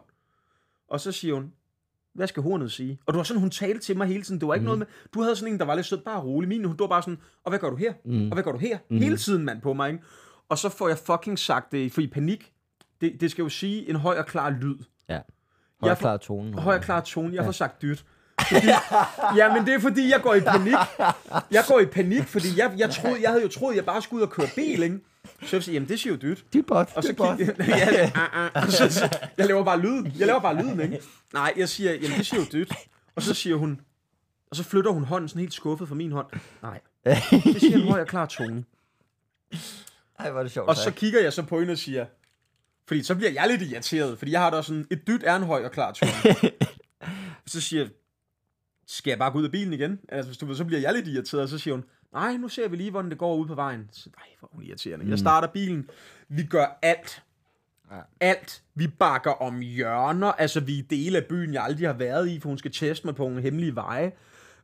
[0.87, 1.51] Og så siger hun,
[2.13, 2.99] hvad skal hornet sige?
[3.05, 4.39] Og du var sådan, hun talte til mig hele tiden.
[4.39, 4.65] Det var ikke mm.
[4.65, 6.49] noget med, du havde sådan en, der var lidt sød, bare rolig.
[6.49, 7.93] Min, hun, du var bare sådan, og hvad gør du her?
[8.05, 8.27] Mm.
[8.27, 8.77] Og hvad gør du her?
[8.89, 8.97] Mm.
[8.97, 10.03] Hele tiden, mand, på mig, ikke?
[10.49, 12.51] Og så får jeg fucking sagt det, for i panik,
[13.01, 14.75] det, det skal jo sige en høj og klar lyd.
[15.09, 15.19] Ja.
[15.81, 16.61] Høj får- klar tone.
[16.61, 17.35] Høj og klar tone.
[17.35, 18.05] Jeg får sagt dyt.
[18.51, 18.67] Fordi,
[19.39, 20.75] ja, men det er fordi, jeg går i panik.
[21.51, 24.17] Jeg går i panik, fordi jeg, jeg, troede, jeg havde jo troet, jeg bare skulle
[24.21, 24.99] ud og køre bil, ikke?
[25.45, 26.45] Så jeg siger, jamen det siger jo dyt.
[26.53, 27.37] Dybot, Og så dybot.
[27.37, 30.13] kigger ja, uh, uh, og så, så, jeg laver bare lyden.
[30.19, 30.99] Jeg laver bare lyden, ikke?
[31.33, 32.73] Nej, jeg siger, jamen det siger jo dyt.
[33.15, 33.81] Og så siger hun,
[34.49, 36.27] og så flytter hun hånden sådan helt skuffet fra min hånd.
[36.61, 38.63] Nej, det siger en høj og klar tone.
[40.19, 40.69] Ej, hvor er det sjovt.
[40.69, 42.05] Og så kigger jeg så på hende og siger,
[42.87, 45.43] fordi så bliver jeg lidt irriteret, fordi jeg har da sådan, et dyt er en
[45.43, 46.11] høj og klar tone.
[47.45, 47.91] så siger jeg,
[48.87, 49.99] skal jeg bare gå ud af bilen igen?
[50.09, 51.83] Altså, hvis du ved, så bliver jeg lidt irriteret, og så siger hun,
[52.13, 53.89] nej, nu ser vi lige, hvordan det går ud på vejen.
[53.91, 55.09] Så, nej, hvor er hun irriterende.
[55.09, 55.89] Jeg starter bilen,
[56.29, 57.23] vi gør alt.
[57.91, 57.99] Ja.
[58.19, 58.63] Alt.
[58.75, 62.39] Vi bakker om hjørner, altså vi er dele af byen, jeg aldrig har været i,
[62.39, 64.11] for hun skal teste mig på nogle hemmelige veje.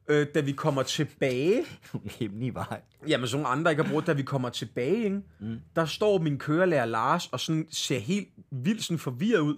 [0.07, 1.65] Øh, da vi kommer tilbage,
[2.19, 2.81] Hemmelig vej.
[3.07, 5.21] Jamen, sådan nogle andre ikke har brugt, da vi kommer tilbage, ikke?
[5.39, 5.59] Mm.
[5.75, 9.57] der står min kørelærer Lars, og sådan ser helt vildt sådan forvirret ud.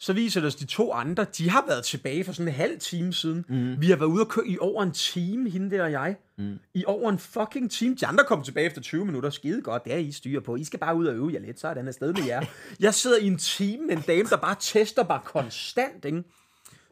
[0.00, 2.78] Så viser det os, de to andre, de har været tilbage for sådan en halv
[2.80, 3.44] time siden.
[3.48, 3.80] Mm.
[3.80, 6.16] Vi har været ude og køre i over en time, hende der og jeg.
[6.38, 6.58] Mm.
[6.74, 7.94] I over en fucking time.
[7.94, 9.30] De andre kom tilbage efter 20 minutter.
[9.30, 10.56] Skide godt, det er I styr på.
[10.56, 12.44] I skal bare ud og øve jer lidt, så er den afsted med jer.
[12.80, 16.24] Jeg sidder i en time med en dame, der bare tester bare konstant, ikke?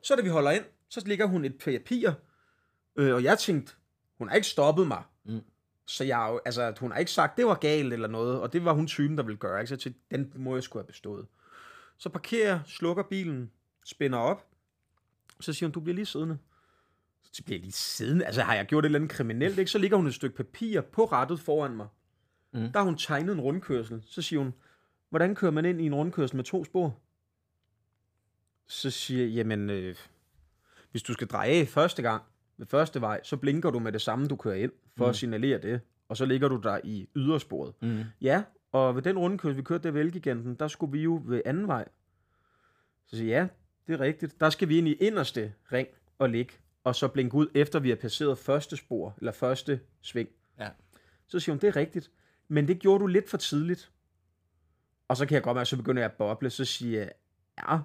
[0.03, 2.11] Så da vi holder ind, så ligger hun et papir,
[2.97, 3.73] øh, og jeg tænkte,
[4.19, 5.03] hun har ikke stoppet mig.
[5.87, 8.73] Så jeg, altså, hun har ikke sagt, det var galt eller noget, og det var
[8.73, 9.61] hun typen, der ville gøre.
[9.61, 9.69] Ikke?
[9.69, 11.27] Så tænkte, den må jeg skulle have bestået.
[11.99, 13.51] Så parkerer jeg, slukker bilen,
[13.85, 14.47] spænder op,
[15.41, 16.39] så siger hun, du bliver lige siddende.
[17.33, 18.25] Så bliver jeg lige siddende.
[18.25, 19.71] Altså, har jeg gjort et eller andet kriminelt, ikke?
[19.71, 21.89] Så ligger hun et stykke papir på rettet foran mig.
[22.53, 22.73] Mm.
[22.73, 24.03] Der har hun tegnet en rundkørsel.
[24.07, 24.55] Så siger hun,
[25.11, 26.99] hvordan kører man ind i en rundkørsel med to spor?
[28.67, 29.97] Så siger jeg, jamen, øh,
[30.91, 32.23] hvis du skal dreje af første gang,
[32.57, 35.11] ved første vej, så blinker du med det samme, du kører ind, for mm.
[35.11, 35.81] at signalere det.
[36.09, 37.75] Og så ligger du der i ydersporet.
[37.83, 38.05] Mm.
[38.21, 38.43] Ja,
[38.77, 41.69] og ved den rundkørsel, vi kørte der ved Elgiganten, der skulle vi jo ved anden
[41.69, 41.89] vej.
[43.07, 43.49] Så siger jeg, ja,
[43.87, 44.41] det er rigtigt.
[44.41, 46.55] Der skal vi ind i inderste ring og ligge,
[46.85, 50.29] og så blinke ud, efter vi har passeret første spor, eller første sving.
[50.59, 50.69] Ja.
[51.27, 52.11] Så siger hun, det er rigtigt.
[52.49, 53.93] Men det gjorde du lidt for tidligt.
[55.09, 57.13] Og så kan jeg godt mærke, så begynder jeg at boble, så siger jeg,
[57.69, 57.77] ja,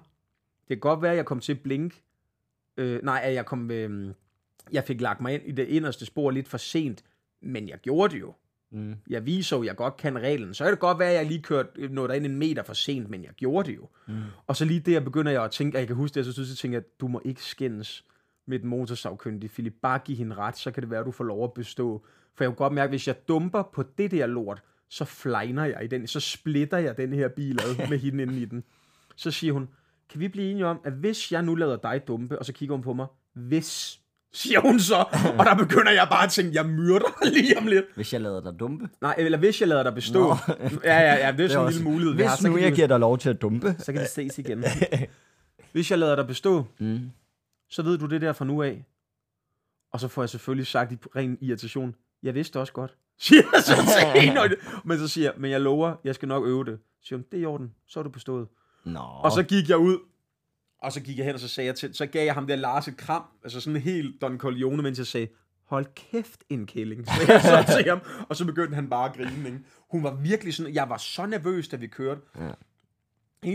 [0.68, 2.02] det kan godt være, at jeg kom til at blinke.
[2.76, 4.14] Øh, nej, at jeg kom, øh,
[4.72, 7.04] jeg fik lagt mig ind i det inderste spor lidt for sent,
[7.40, 8.34] men jeg gjorde det jo.
[8.72, 8.94] Mm.
[9.08, 10.54] Jeg viser jo, at jeg godt kan reglen.
[10.54, 13.10] Så kan det godt være, at jeg lige kørte noget derind en meter for sent,
[13.10, 13.88] men jeg gjorde det jo.
[14.06, 14.14] Mm.
[14.46, 16.48] Og så lige der begynder jeg at tænke, at jeg kan huske det, så synes
[16.48, 18.04] jeg, tænker, at du må ikke skændes
[18.46, 19.50] med et motorsavkyndig.
[19.50, 22.04] Philip, bare giv hende ret, så kan det være, at du får lov at bestå.
[22.34, 25.64] For jeg kunne godt mærke, at hvis jeg dumper på det der lort, så flegner
[25.64, 28.64] jeg i den, så splitter jeg den her bil ad med hende inde i den.
[29.16, 29.68] Så siger hun,
[30.10, 32.74] kan vi blive enige om, at hvis jeg nu lader dig dumpe, og så kigger
[32.74, 34.00] hun på mig, hvis,
[34.34, 34.94] siger hun så,
[35.38, 37.84] og der begynder jeg bare at tænke, jeg myrder lige om lidt.
[37.94, 38.88] Hvis jeg lader dig dumpe.
[39.00, 40.20] Nej, eller hvis jeg lader dig bestå.
[40.20, 40.36] Nå.
[40.84, 42.30] ja, ja, ja, det er sådan en lille mulighed, vi har.
[42.30, 43.74] Hvis Så nu jeg giver dig lov til at dumpe.
[43.78, 44.64] så kan det ses igen.
[45.72, 47.00] Hvis jeg lader dig bestå, Mm.
[47.70, 48.84] så ved du det der fra nu af.
[49.92, 52.96] Og så får jeg selvfølgelig sagt i ren irritation, jeg vidste også godt.
[53.18, 53.74] Siger jeg så
[54.14, 54.40] til hende,
[54.84, 56.78] men så siger jeg, men jeg lover, jeg skal nok øve det.
[57.00, 58.46] Så siger hun, det er i orden, så er du bestået.
[58.84, 58.98] Nå.
[59.00, 59.98] Og så gik jeg ud,
[60.82, 62.56] og så gik jeg hen, og så sagde jeg til, så gav jeg ham der
[62.56, 65.28] Lars et kram, altså sådan helt Don Corleone, mens jeg sagde,
[65.64, 69.16] hold kæft en kælling, sagde jeg så til ham, og så begyndte han bare at
[69.16, 69.60] grine, ikke?
[69.90, 72.20] Hun var virkelig sådan, jeg var så nervøs, da vi kørte.
[72.40, 72.50] Ja.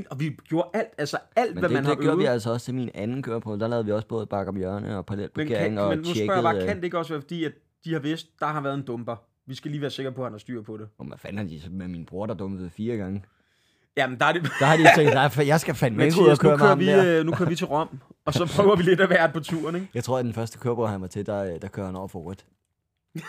[0.09, 2.23] Og vi gjorde alt, altså alt, Men hvad det, man har det gjorde øvet.
[2.23, 3.59] vi altså også til min anden køreprøve.
[3.59, 6.33] Der lavede vi også både bakke om hjørne og men, parallelparkering og men nu spørger
[6.33, 7.51] jeg bare, øh, kan det ikke også være fordi, at
[7.85, 9.15] de har vidst, der har været en dumper?
[9.45, 10.89] Vi skal lige være sikre på, at han har styr på det.
[10.95, 13.23] Hvor man fanden har de så med min bror, der dumpede fire gange.
[13.97, 14.43] Jamen, der er det...
[14.59, 16.65] Der har de tænkt, nej, for jeg skal fandme ikke ud og køre nu med
[16.67, 17.19] kører, vi, der.
[17.19, 19.75] øh, nu kører vi til Rom, og så prøver vi lidt at være på turen,
[19.75, 19.87] ikke?
[19.93, 22.07] Jeg tror, at den første køreprøve, han var til, der, øh, der kører han over
[22.07, 22.45] for rødt.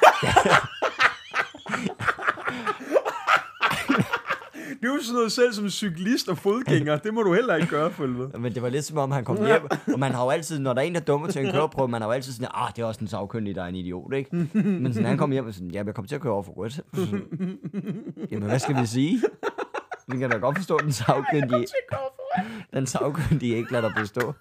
[4.83, 6.97] Det er jo sådan noget selv som cyklist og fodgænger.
[6.97, 8.27] Det må du heller ikke gøre, følge.
[8.39, 9.63] Men det var lidt som om, han kom hjem,
[9.93, 12.01] og man har jo altid, når der er en, der dummer til en køreprøve, man
[12.03, 14.37] har jo altid sådan, ah, det er også en sagkyndig, der er en idiot, ikke?
[14.55, 16.53] Men sådan, han kom hjem og sådan, ja, jeg kommer til at køre over for
[16.53, 16.73] rødt.
[16.95, 17.23] Sådan,
[18.31, 19.23] Jamen, hvad skal vi sige?
[20.09, 21.67] Vi kan da godt forstå, at den sagkyndige,
[22.75, 24.35] den sagkyndige ikke lader dig bestå.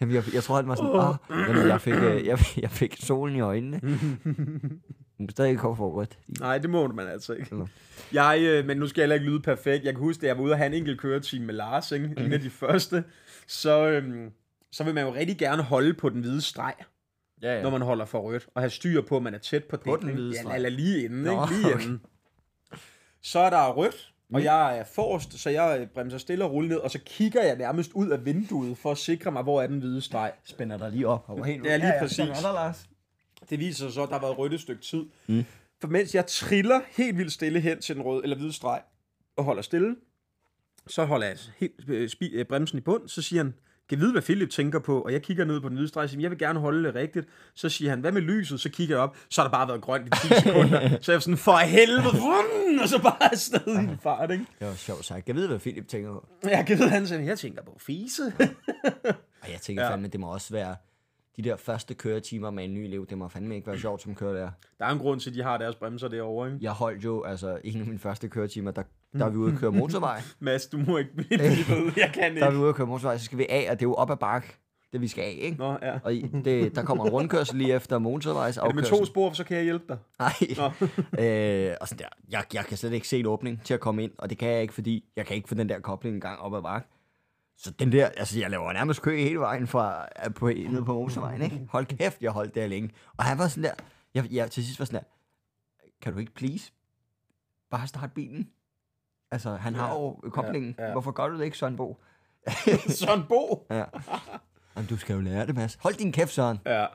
[0.00, 2.96] Jamen, jeg, jeg tror, han var sådan, ah, jamen, jeg fik, øh, jeg, jeg fik
[3.00, 3.80] solen i øjnene.
[5.18, 6.18] Men stadig ikke over for rødt.
[6.40, 7.56] Nej, det må man altså ikke.
[8.12, 9.84] Jeg, øh, men nu skal jeg heller ikke lyde perfekt.
[9.84, 12.14] Jeg kan huske, at jeg var ude og have en enkelt køretime med Lars, ikke?
[12.18, 13.04] en af de første.
[13.46, 14.30] Så, øhm,
[14.72, 16.74] så vil man jo rigtig gerne holde på den hvide streg,
[17.42, 17.62] Ja, ja.
[17.62, 19.92] når man holder for rødt, og have styr på, at man er tæt på, På
[19.92, 20.00] det.
[20.00, 20.20] den ikke?
[20.20, 20.54] hvide ja, streg.
[20.54, 21.54] Eller lige inden, Nå, ikke?
[21.54, 21.84] Lige okay.
[21.84, 22.00] inden.
[23.22, 26.78] Så er der rødt, og jeg er forrest, så jeg bremser stille og roligt ned,
[26.78, 29.78] og så kigger jeg nærmest ud af vinduet for at sikre mig, hvor er den
[29.78, 30.32] hvide streg.
[30.44, 31.24] Spænder dig lige op.
[31.28, 32.18] Og helt Det er lige præcis.
[32.18, 32.88] er der, Lars.
[33.50, 35.02] Det viser sig så, at der har været rødt et stykke tid.
[35.26, 35.44] Mm.
[35.80, 38.82] For mens jeg triller helt vildt stille hen til den røde eller hvide streg,
[39.36, 39.96] og holder stille,
[40.86, 43.54] så holder jeg helt øh, spi- øh, bremsen i bund, så siger han,
[43.90, 46.30] kan vide, hvad Philip tænker på, og jeg kigger ned på den hvide streg, jeg
[46.30, 47.26] vil gerne holde det rigtigt.
[47.54, 48.60] Så siger han, hvad med lyset?
[48.60, 50.98] Så kigger jeg op, så har der bare været grønt i 10 sekunder.
[51.00, 52.02] så jeg er sådan, for helvede,
[52.82, 54.46] og så bare afsted i en fart, ikke?
[54.60, 55.28] Det var sjovt sagt.
[55.28, 56.26] Jeg ved, hvad Philip tænker på.
[56.44, 58.22] Jeg kan vide, han siger, jeg tænker på fise.
[59.42, 59.90] Og jeg tænker Ja.
[59.92, 60.76] fandme, det må også være
[61.36, 63.06] de der første køretimer med en ny elev.
[63.10, 64.50] Det må fandme ikke være sjovt som kører der.
[64.78, 66.58] der er en grund til, at de har deres bremser derovre, ikke?
[66.64, 68.82] Jeg holdt jo, altså en af mine første køretimer, der,
[69.12, 70.22] der er vi ude at køre motorvej.
[70.40, 71.92] Mads, du må ikke blive ved.
[71.96, 72.58] Jeg kan Der er vi ikke.
[72.62, 74.56] ude at køre motorvej, så skal vi af, og det er jo op ad bakke,
[74.92, 75.58] det vi skal af, ikke?
[75.58, 75.98] Nå, ja.
[76.04, 79.44] Og det, der kommer en rundkørsel lige efter motorvejs Er det med to spor, så
[79.44, 79.98] kan jeg hjælpe dig?
[80.18, 80.32] Nej.
[81.26, 82.08] øh, og sådan der.
[82.30, 84.48] Jeg, jeg kan slet ikke se en åbning til at komme ind, og det kan
[84.48, 86.88] jeg ikke, fordi jeg kan ikke få den der kobling en gang op ad bakke.
[87.56, 90.94] Så den der, altså jeg laver nærmest kø hele vejen fra, øh, på, ned på
[90.94, 91.60] motorvejen, ikke?
[91.70, 92.90] Hold kæft, jeg holdt der længe.
[93.16, 93.72] Og han var sådan der,
[94.14, 95.06] jeg, jeg til sidst var sådan der,
[96.02, 96.72] kan du ikke please
[97.70, 98.48] bare starte bilen?
[99.30, 100.74] Altså, han har jo koblingen.
[100.78, 100.92] ja, ja.
[100.92, 101.96] Hvorfor gør du det ikke, Søren Bo?
[103.00, 103.66] Søren Bo.
[103.70, 103.84] Ja.
[104.76, 105.78] Jamen, du skal jo lære det, Mads.
[105.82, 106.58] Hold din kæft, Søren.
[106.66, 106.86] Ja,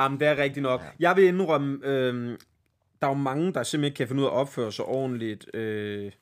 [0.00, 0.80] Jamen, det er rigtigt nok.
[0.80, 0.86] Ja.
[0.98, 2.38] Jeg vil indrømme, øh,
[3.00, 5.54] der er jo mange, der simpelthen ikke kan finde ud af at opføre sig ordentligt.
[5.54, 6.12] Øh,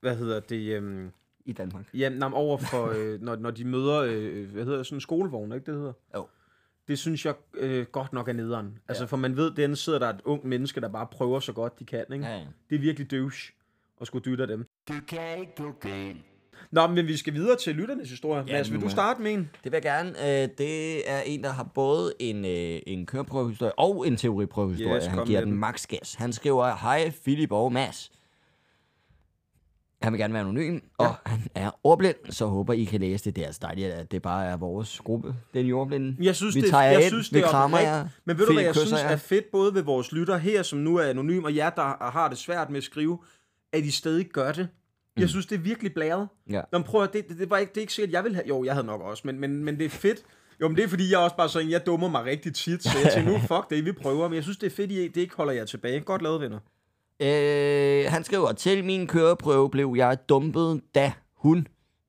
[0.00, 0.82] hvad hedder det?
[0.82, 1.10] Øh,
[1.44, 1.94] I Danmark.
[1.94, 5.00] ja, nej, over for, øh, når, når de møder, øh, hvad hedder det, sådan en
[5.00, 5.92] skolevogn, ikke det hedder?
[6.16, 6.26] Jo.
[6.88, 8.78] Det synes jeg øh, godt nok er nederen.
[8.88, 11.78] Altså, for man ved, den sidder der et ung menneske, der bare prøver så godt
[11.78, 12.24] de kan, ikke?
[12.24, 12.46] Ja, ja.
[12.70, 13.52] Det er virkelig douche
[14.00, 14.66] at skulle dytte dem.
[14.88, 16.16] Du kan ikke gå galt.
[16.72, 18.44] Nå, men vi skal videre til lytternes historie.
[18.46, 19.50] Ja, Mads, vil du starte med en?
[19.64, 20.42] Det vil jeg gerne.
[20.42, 24.96] Øh, det er en, der har både en, øh, en køreprøvehistorie og en teoriprøvehistorie.
[24.96, 26.14] Yes, han giver den max gas.
[26.14, 28.12] Han skriver, hej Philip og Mads.
[30.02, 31.30] Han vil gerne være anonym, og ja.
[31.30, 33.36] han er ordblind, så håber I kan læse det.
[33.36, 36.16] Det er altså dejligt, at det bare er vores gruppe, den ordblinde.
[36.20, 38.08] Jeg synes, vi det, tager jeg ind, synes, vi det er krammer jer.
[38.24, 38.98] Men ved du, hvad jeg synes jer.
[39.08, 42.28] er fedt, både ved vores lytter her, som nu er anonym, og jer, der har
[42.28, 43.18] det svært med at skrive,
[43.72, 44.68] at I stadig gør det.
[45.16, 46.28] Jeg synes, det er virkelig blæret.
[46.46, 46.52] Mm.
[46.52, 46.62] Ja.
[46.72, 48.48] Nå, prøv at, det, det, det, var ikke, det er ikke sikkert, jeg ville have...
[48.48, 50.22] Jo, jeg havde nok også, men, men, men det er fedt.
[50.60, 52.98] Jo, men det er fordi, jeg også bare sådan, jeg dummer mig rigtig tit, så
[53.04, 54.28] jeg tænker, nu fuck det, vi prøver.
[54.28, 56.00] Men jeg synes, det er fedt, I det ikke holder jer tilbage.
[56.00, 56.58] Godt lavet, venner.
[57.20, 61.56] Øh, han skriver, til min køreprøve blev jeg dumpet, da hun,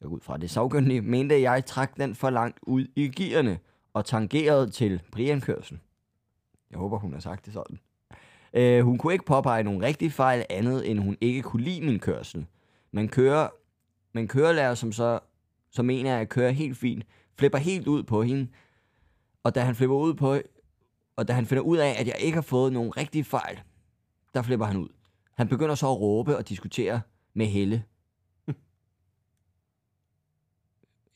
[0.01, 3.07] jeg går ud fra det sagkyndige, mente, at jeg trak den for langt ud i
[3.07, 3.59] gearne
[3.93, 5.79] og tangerede til Brian-kørsel.
[6.71, 7.79] Jeg håber, hun har sagt det sådan.
[8.53, 11.99] Øh, hun kunne ikke påpege nogen rigtige fejl andet, end hun ikke kunne lide min
[11.99, 12.45] kørsel.
[12.91, 13.47] Man kører,
[14.13, 15.19] man kørelærer, som så,
[15.71, 17.05] så mener at jeg kører helt fint,
[17.37, 18.47] flipper helt ud på hende,
[19.43, 20.37] og da han flipper ud på,
[21.15, 23.59] og da han finder ud af, at jeg ikke har fået nogen rigtige fejl,
[24.33, 24.89] der flipper han ud.
[25.33, 27.01] Han begynder så at råbe og diskutere
[27.33, 27.83] med Helle.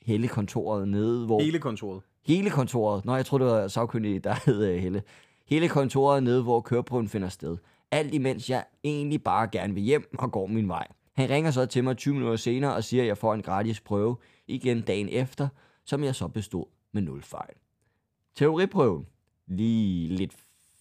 [0.07, 1.41] Helle kontoret nede, hvor...
[1.41, 2.01] Hele kontoret.
[2.25, 3.05] Hele kontoret.
[3.05, 5.03] Nå, jeg tror det var sagkyndig, der hed uh, Helle.
[5.47, 7.57] Hele kontoret nede, hvor køreprøven finder sted.
[7.91, 10.87] Alt imens jeg egentlig bare gerne vil hjem og går min vej.
[11.13, 13.79] Han ringer så til mig 20 minutter senere og siger, at jeg får en gratis
[13.79, 14.17] prøve
[14.47, 15.47] igen dagen efter,
[15.85, 17.53] som jeg så bestod med nul fejl.
[18.35, 19.07] Teoriprøven.
[19.47, 20.35] Lige lidt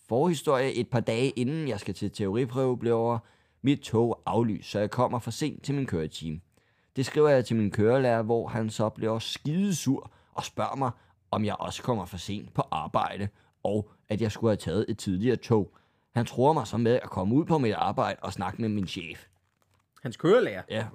[0.09, 0.73] forhistorie.
[0.73, 3.19] Et par dage inden jeg skal til teoriprøve, bliver
[3.63, 6.41] mit tog aflyst, så jeg kommer for sent til min køretime.
[6.97, 10.91] Det skriver jeg til min kørelærer, hvor han så bliver skidesur og spørger mig,
[11.31, 13.29] om jeg også kommer for sent på arbejde,
[13.63, 15.75] og at jeg skulle have taget et tidligere tog.
[16.15, 18.87] Han tror mig så med at komme ud på mit arbejde og snakke med min
[18.87, 19.27] chef.
[20.03, 20.63] Hans kørelærer.
[20.71, 20.87] Ja,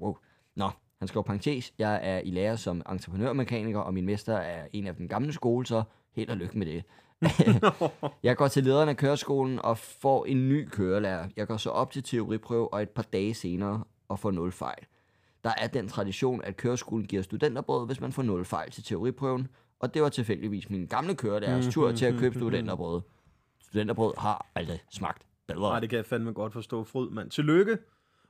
[0.00, 0.16] wow.
[0.54, 1.72] Nå, han skriver parentes.
[1.78, 5.66] Jeg er i lære som entreprenørmekaniker, og min mester er en af den gamle skole,
[5.66, 5.82] så
[6.12, 6.84] held og lykke med det.
[8.22, 11.28] jeg går til lederen af køreskolen og får en ny kørelærer.
[11.36, 14.86] Jeg går så op til teoriprøve og et par dage senere og får nul fejl.
[15.44, 19.48] Der er den tradition, at køreskolen giver studenterbrød, hvis man får nul fejl til teoriprøven,
[19.80, 23.00] og det var tilfældigvis min gamle kørelærers tur til at købe studenterbrød.
[23.62, 25.60] Studenterbrød har aldrig smagt bedre.
[25.60, 26.84] Nej, det kan jeg fandme godt forstå.
[26.84, 27.30] Fryd, mand.
[27.30, 27.78] Tillykke.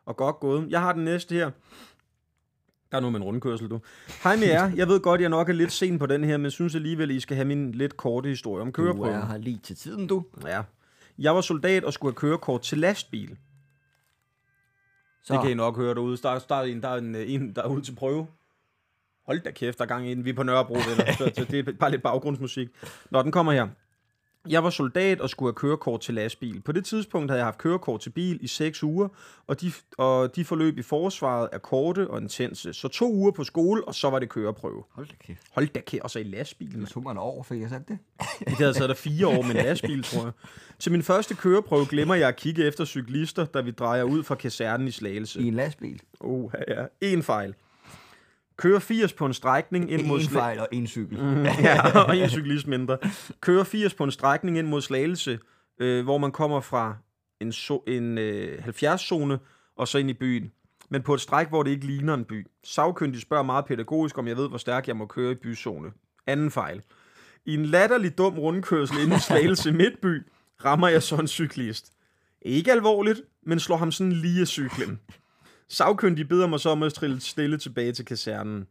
[0.06, 0.70] og godt gået.
[0.70, 1.50] Jeg har den næste her.
[2.90, 3.80] Der er noget med en rundkørsel, du.
[4.22, 4.72] Hej med jer.
[4.76, 7.20] Jeg ved godt, jeg nok er lidt sen på den her, men synes alligevel, I
[7.20, 9.14] skal have min lidt korte historie om Du køreprøven.
[9.14, 10.24] er her lige til tiden, du.
[10.46, 10.62] Ja.
[11.18, 13.36] Jeg var soldat og skulle have kørekort til lastbil.
[15.22, 16.16] Så, Det kan I nok høre derude.
[16.16, 18.26] Der, der er en, der er en, en, der er ude til prøve.
[19.30, 20.24] Hold da kæft, der er gang i den.
[20.24, 21.12] Vi er på Nørrebro, venner.
[21.18, 22.68] Så, så det er bare lidt baggrundsmusik.
[23.10, 23.68] Nå, den kommer her.
[24.48, 26.60] Jeg var soldat og skulle have kørekort til lastbil.
[26.60, 29.08] På det tidspunkt havde jeg haft kørekort til bil i 6 uger,
[29.46, 32.72] og de, og de forløb i forsvaret er korte og intense.
[32.72, 34.82] Så to uger på skole, og så var det køreprøve.
[34.90, 35.42] Hold da kæft.
[35.50, 37.98] Hold da kæft, og så i lastbil, Det tog et år, fik jeg sagt det?
[38.38, 40.32] Det havde taget der fire år med en lastbil, tror jeg.
[40.78, 44.34] Til min første køreprøve glemmer jeg at kigge efter cyklister, da vi drejer ud fra
[44.34, 45.40] kasernen i Slagelse.
[45.40, 46.02] I en lastbil.
[46.20, 46.84] Uh, ja.
[47.00, 47.54] En fejl.
[48.60, 51.18] Kører 80 på en strækning ind mod En fejl og en cykel.
[51.62, 52.98] ja, og en cyklist mindre.
[53.40, 55.38] Kører 80 på en strækning ind mod Slagelse,
[55.78, 56.96] øh, hvor man kommer fra
[57.40, 59.38] en, so- en øh, 70-zone
[59.76, 60.52] og så ind i byen.
[60.88, 62.46] Men på et stræk, hvor det ikke ligner en by.
[62.64, 65.90] Savkyndig spørger meget pædagogisk, om jeg ved, hvor stærkt jeg må køre i byzone.
[66.26, 66.82] Anden fejl.
[67.44, 70.22] I en latterlig dum rundkørsel ind i Slagelse Midtby,
[70.64, 71.92] rammer jeg så en cyklist.
[72.42, 75.00] Ikke alvorligt, men slår ham sådan lige af cyklen.
[75.70, 78.66] Savkyndig beder mig så om at trille stille tilbage til kasernen.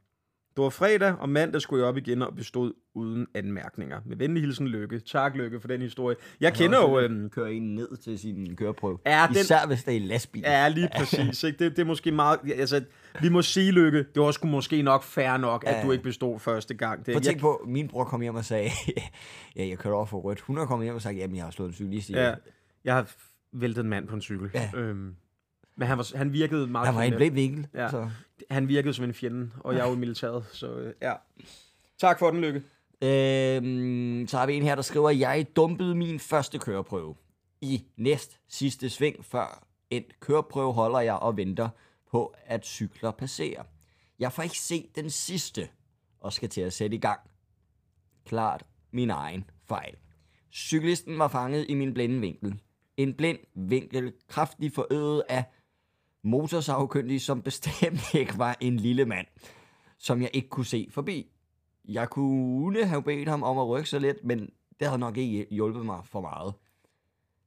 [0.56, 4.00] Det var fredag, og mandag skulle jeg op igen og bestod uden anmærkninger.
[4.06, 5.00] Med venlig hilsen Lykke.
[5.00, 6.16] Tak, Lykke, for den historie.
[6.39, 7.00] Jeg kender jo...
[7.00, 8.97] Øhm, kører en ned til sin køreprøve.
[9.06, 10.41] Ja, den- Især hvis det er i lastbil.
[10.45, 11.43] ja, lige præcis.
[11.43, 11.64] Ikke?
[11.66, 12.39] Det, det er måske meget...
[12.56, 12.84] Altså,
[13.22, 15.84] vi må sige, Lykke, det var sgu måske nok fair nok, at Ja.
[15.86, 17.06] du ikke bestod første gang.
[17.06, 18.70] Det, Prøv at tænke på, min bror kom hjem og sagde,
[19.56, 20.39] ja, jeg kørte over for rødt.
[20.41, 22.14] Hun har kommet hjem og sagt, jamen, jeg har slået en cyklist i.
[22.14, 22.34] ja,
[22.84, 23.12] jeg har
[23.54, 24.50] væltet en mand på en cykel.
[24.54, 24.70] Ja.
[24.76, 25.16] Øhm,
[25.80, 26.88] men han, var, han virkede meget...
[26.88, 27.68] Han var en blæk vinkel.
[27.74, 27.90] Ja.
[27.90, 28.10] Så.
[28.52, 31.14] Han virkede som en fjende, og jeg er jo i militæret, så øh, ja.
[31.98, 32.62] Tak for den, Lykke.
[33.02, 37.16] Øhm, så har vi en her, der skriver, jeg dumpede min første køreprøve.
[37.62, 41.70] I næst sidste sving før en køreprøve holder jeg og venter
[42.12, 43.64] på, at cykler passerer.
[44.20, 45.68] Jeg får ikke set den sidste,
[46.20, 47.20] og skal til at sætte i gang.
[48.26, 49.96] Klart min egen fejl.
[50.54, 52.56] Cyklisten var fanget i min blinde vinkel.
[52.98, 55.44] En blind vinkel, kraftigt forøget af
[56.24, 59.28] motorsagkyndig, som bestemt ikke var en lille mand,
[59.97, 61.32] som jeg ikke kunne se forbi.
[61.86, 64.49] Jeg kunne have bedt ham om at rykke sig lidt, men
[64.80, 66.53] det havde nok ikke hjulpet mig for meget.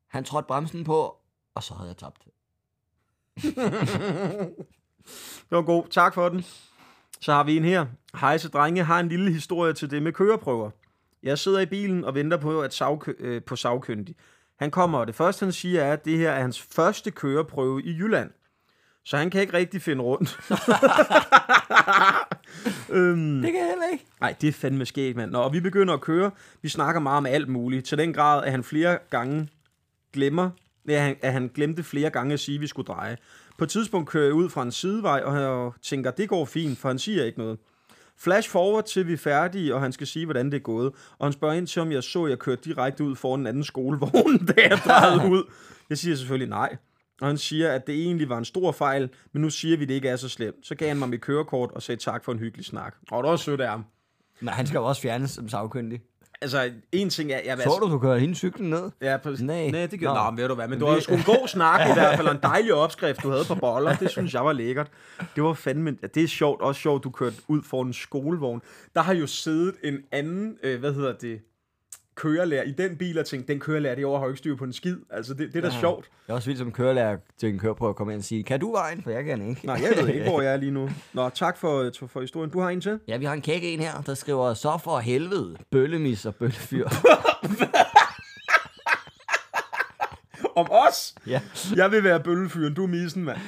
[0.08, 1.16] Han trådte bremsen på,
[1.54, 2.26] og så havde jeg tabt.
[5.50, 5.86] Det var god.
[5.90, 6.44] Tak for den.
[7.20, 7.86] Så har vi en her.
[8.20, 8.84] Hej drenge.
[8.84, 10.70] Har en lille historie til det med køreprøver.
[11.22, 14.16] Jeg sidder i bilen og venter på, at savkø- øh, på savkyndig.
[14.56, 17.82] Han kommer, og det første han siger er, at det her er hans første køreprøve
[17.82, 18.30] i Jylland.
[19.04, 20.38] Så han kan ikke rigtig finde rundt.
[22.90, 24.04] øhm, Det kan jeg heller ikke.
[24.20, 25.30] Nej, det er fandme skægt, mand.
[25.30, 26.30] Nå, og vi begynder at køre.
[26.62, 27.86] Vi snakker meget om alt muligt.
[27.86, 29.48] Til den grad, at han flere gange
[30.12, 30.50] glemmer,
[30.88, 33.16] ja, han- at han glemte flere gange at sige, at vi skulle dreje.
[33.58, 36.78] På et tidspunkt kører jeg ud fra en sidevej, og jeg tænker, det går fint,
[36.78, 37.58] for han siger ikke noget.
[38.18, 40.92] Flash forward til vi er færdige, og han skal sige, hvordan det er gået.
[41.18, 43.46] Og han spørger ind til, om jeg så, at jeg kørte direkte ud foran en
[43.46, 45.42] anden skolevogn, da jeg drejede ud.
[45.90, 46.76] Jeg siger selvfølgelig nej.
[47.22, 49.88] Og han siger, at det egentlig var en stor fejl, men nu siger vi, at
[49.88, 50.66] det ikke er så slemt.
[50.66, 52.94] Så gav han mig mit kørekort og sagde tak for en hyggelig snak.
[53.10, 53.84] Og det var sødt af ham.
[54.40, 56.00] Men han skal jo også fjernes som sagkyndig.
[56.42, 57.40] Altså, en ting er...
[57.44, 58.90] Jeg, Så du, du kørte hende cyklen ned?
[59.02, 59.70] Ja, på, Nej.
[59.70, 60.14] nej, det gør Nå.
[60.14, 62.26] Nå, men ved du hvad, men det var sgu en god snak i hvert fald,
[62.26, 63.96] og en dejlig opskrift, du havde på boller.
[63.96, 64.90] Det synes jeg var lækkert.
[65.36, 68.62] Det var fandme, ja, det er sjovt, også sjovt, du kørte ud foran en skolevogn.
[68.94, 71.40] Der har jo siddet en anden, øh, hvad hedder det,
[72.14, 74.64] kørelærer i den bil og tænkt, den kørelærer, det over har jo ikke styr på
[74.64, 74.96] en skid.
[75.10, 75.80] Altså, det, det er da Ja.
[75.80, 76.04] sjovt.
[76.26, 78.60] Det er også vildt som kørelærer til en køreprøve at komme ind og sige, kan
[78.60, 79.02] du vejen?
[79.02, 79.66] For jeg kan ikke.
[79.66, 80.90] Nej, jeg ved ikke, hvor jeg er lige nu.
[81.12, 82.50] Nå, tak for, for, historien.
[82.50, 83.00] Du har en til?
[83.08, 86.88] Ja, vi har en kække en her, der skriver, så for helvede, bøllemis og bøllefyr.
[90.56, 91.14] Om os?
[91.26, 91.40] ja.
[91.76, 93.38] Jeg vil være bøllefyren, du er missen, mand.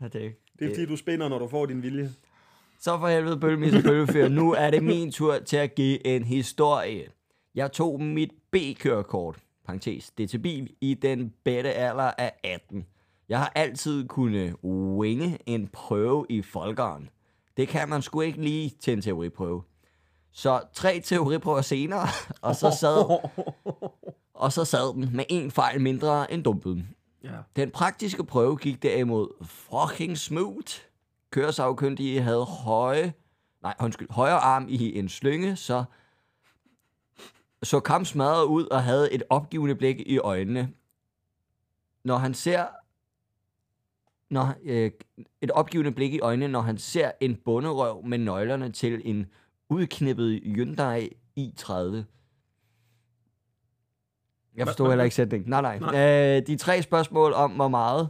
[0.00, 2.10] Ja, det, er- Det er fordi, du spænder, når du får din vilje.
[2.80, 4.28] Så for helvede, bøllemis og bøllefyr.
[4.28, 7.02] Nu er det min tur til at give en historie.
[7.54, 12.86] Jeg tog mit B-kørekort, parentes, det til bil, i den bedte alder af 18.
[13.28, 17.10] Jeg har altid kunnet winge en prøve i folkeren.
[17.56, 19.62] Det kan man sgu ikke lige til en teoriprøve.
[20.32, 22.08] Så tre teoriprøver senere,
[22.42, 23.18] og så sad,
[24.34, 26.84] og så sad den med en fejl mindre end dumpede.
[27.24, 27.30] Ja.
[27.56, 30.72] Den praktiske prøve gik derimod fucking smooth.
[31.30, 33.12] Køresagkyndige havde høje,
[33.62, 35.84] nej, undskyld, højre arm i en slynge, så
[37.62, 40.72] så kam smadret ud og havde et opgivende blik i øjnene.
[42.04, 42.66] Når han ser
[44.30, 44.90] når, øh,
[45.40, 49.26] et opgivende blik i øjnene, når han ser en bunderøv med nøglerne til en
[49.68, 51.08] udknippet Hyundai
[51.38, 52.04] i30.
[54.56, 55.50] Jeg forstår heller ikke sætningen.
[55.50, 55.78] Nej, nej.
[55.78, 56.36] nej.
[56.36, 58.08] Øh, de tre spørgsmål om, hvor meget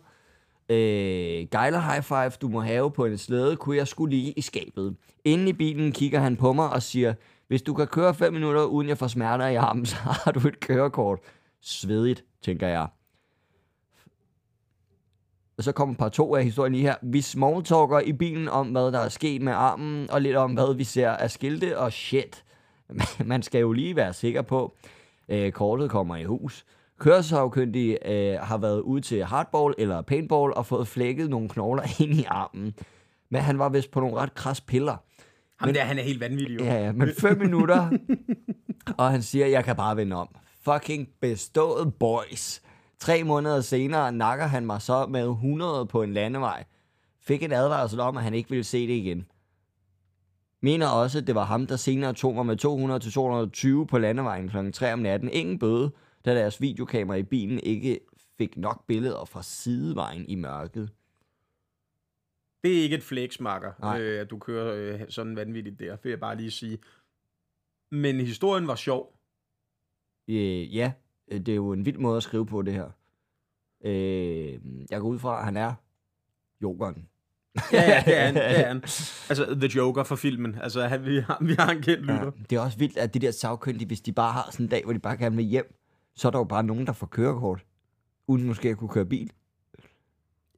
[0.68, 4.40] Øh, gejler high five, du må have på en slæde, kunne jeg skulle lige i
[4.40, 4.96] skabet.
[5.24, 7.14] Inde i bilen kigger han på mig og siger,
[7.52, 10.48] hvis du kan køre 5 minutter, uden jeg får smerter i armen, så har du
[10.48, 11.18] et kørekort.
[11.60, 12.86] Svedigt, tænker jeg.
[15.58, 16.94] Og så kommer par to af historien lige her.
[17.02, 20.74] Vi smalltalker i bilen om, hvad der er sket med armen, og lidt om, hvad
[20.74, 22.44] vi ser af skilte og shit.
[23.24, 24.76] Man skal jo lige være sikker på,
[25.28, 26.64] øh, kortet kommer i hus.
[26.98, 32.12] Kørselsafkyndige øh, har været ude til hardball eller paintball og fået flækket nogle knogler ind
[32.12, 32.74] i armen.
[33.30, 34.96] Men han var vist på nogle ret kras piller.
[35.62, 36.64] Ham men, der, han er helt vanvittig jo.
[36.64, 37.90] Ja, ja, men fem minutter,
[38.98, 40.28] og han siger, jeg kan bare vende om.
[40.64, 42.62] Fucking bestået, boys.
[42.98, 46.64] Tre måneder senere nakker han mig så med 100 på en landevej.
[47.20, 49.26] Fik en advarsel om, at han ikke ville se det igen.
[50.60, 52.64] Mener også, at det var ham, der senere tog mig med
[53.82, 54.70] 200-220 på landevejen kl.
[54.70, 55.30] 3 om natten.
[55.32, 55.90] Ingen bøde,
[56.24, 58.00] da deres videokamera i bilen ikke
[58.38, 60.90] fik nok billeder fra sidevejen i mørket.
[62.64, 66.10] Det er ikke et flex, makker, øh, at du kører øh, sådan vanvittigt der, vil
[66.10, 66.78] jeg bare lige sige.
[67.90, 69.18] Men historien var sjov.
[70.28, 70.92] Øh, ja,
[71.28, 72.90] øh, det er jo en vild måde at skrive på det her.
[73.84, 74.60] Øh,
[74.90, 75.74] jeg går ud fra, at han er
[76.62, 77.08] jokeren.
[77.72, 78.34] Ja, ja, det er han.
[78.34, 78.76] Det er han.
[79.30, 80.54] Altså, The Joker for filmen.
[80.54, 82.24] Altså, han, vi, har, vi har en kendt lytter.
[82.24, 84.70] Ja, det er også vildt, at de der sagkyndige, hvis de bare har sådan en
[84.70, 85.74] dag, hvor de bare gerne vil hjem,
[86.14, 87.64] så er der jo bare nogen, der får kørekort,
[88.26, 89.32] uden måske at kunne køre bil.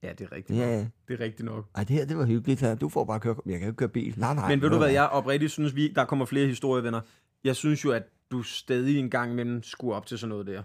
[0.04, 0.58] Ja, det er rigtigt.
[0.58, 0.86] Ja, nok.
[1.08, 1.66] Det er rigtigt nok.
[1.74, 2.60] Ej, det her, det var hyggeligt.
[2.60, 2.74] her.
[2.74, 3.46] Du får bare kørekort.
[3.46, 4.14] Jeg kan jo ikke køre bil.
[4.18, 4.48] Nej, nej.
[4.48, 4.94] Men ved du nej, hvad, nej.
[5.02, 7.00] jeg oprigtigt synes, vi, der kommer flere historier, venner.
[7.44, 10.62] Jeg synes jo, at du stadig en gang imellem skulle op til sådan noget der.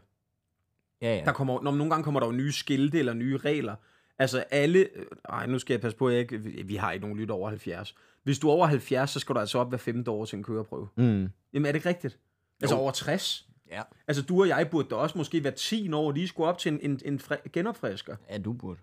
[1.01, 1.25] Ja, ja.
[1.25, 3.75] Der kommer, når, nogle gange kommer der jo nye skilte eller nye regler.
[4.19, 4.79] Altså alle...
[4.79, 7.35] øh, Ej, nu skal jeg passe på, at jeg ikke, vi- har ikke nogen lytter
[7.35, 7.95] over 70.
[8.23, 10.43] Hvis du er over 70, så skal du altså op hver femte år til en
[10.43, 10.87] køreprøve.
[10.97, 11.27] Mm.
[11.53, 12.19] Jamen er det rigtigt?
[12.61, 12.81] Altså Jo.
[12.81, 13.47] over 60?
[13.71, 13.81] Ja.
[14.07, 16.71] Altså du og jeg burde da også måske hver 10 år lige skulle op til
[16.73, 18.15] en, en, en fri- genopfrisker.
[18.29, 18.79] ja, du burde.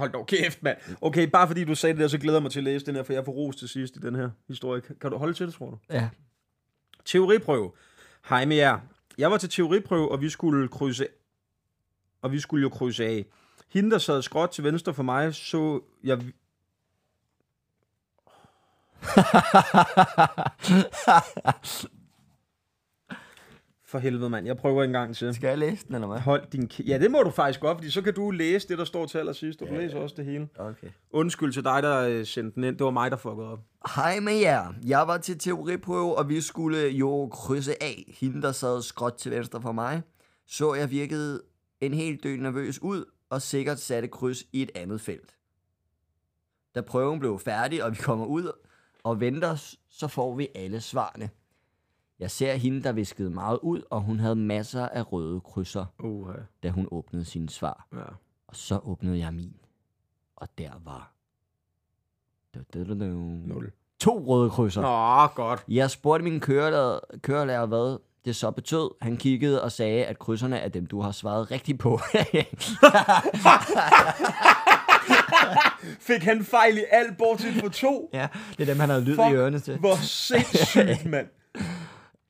[0.00, 0.78] Hold dog kæft, mand.
[1.00, 2.94] Okay, bare fordi du sagde det der, så glæder jeg mig til at læse den
[2.94, 4.80] her, for jeg får ros til sidst i den her historie.
[4.80, 5.78] Kan- du holde til det, tror du?
[5.90, 6.08] Ja.
[7.04, 7.72] Teoriprøve.
[8.28, 8.78] Hej med jer.
[9.18, 11.06] Jeg var til teoriprøve, og vi skulle krydse
[12.22, 13.26] og vi skulle jo krydse af.
[13.68, 16.18] Hende, der sad skråt til venstre for mig, så jeg...
[23.90, 24.46] For helvede, mand.
[24.46, 25.34] Jeg prøver en gang til.
[25.34, 26.18] Skal jeg læse den, eller hvad?
[26.18, 28.78] Hold din k- Ja, det må du faktisk godt, fordi så kan du læse det,
[28.78, 30.48] der står til allersidst, og du læser også det hele.
[30.58, 30.86] Okay.
[31.10, 32.76] Undskyld til dig, der øh, sendte den ind.
[32.78, 33.58] Det var mig, der fuckede op.
[33.96, 34.72] Hej med jer.
[34.86, 38.14] Jeg var til teoriprøve, og vi skulle jo krydse af.
[38.20, 40.02] Hende, der sad skråt til venstre for mig,
[40.46, 41.42] så jeg virkede
[41.80, 45.34] en helt dø nervøs ud, og sikkert satte kryds i et andet felt.
[46.74, 48.52] Da prøven blev færdig, og vi kommer ud
[49.04, 51.30] og venter, så får vi alle svarene.
[52.20, 56.30] Jeg ser hende, der viskede meget ud, og hun havde masser af røde krydser, Uh,
[56.62, 57.86] da hun åbnede sine svar.
[57.92, 57.98] ja.
[58.48, 59.52] Og så åbnede jeg min.
[60.36, 61.12] Og der var...
[62.54, 63.04] Du, du, du, du.
[63.04, 63.72] Nul.
[64.00, 64.80] To røde krydser.
[64.80, 65.64] Nå, godt.
[65.68, 68.90] Jeg spurgte min kørelærer, kørelærer, hvad det så betød.
[69.02, 72.00] Han kiggede og sagde, at krydserne er dem, du har svaret rigtigt på.
[76.00, 78.10] Fik han fejl i alt, bortset på to?
[78.12, 79.78] ja, det er dem, han havde lyd i ørerne til.
[79.78, 81.26] Hvor sindssygt, mand.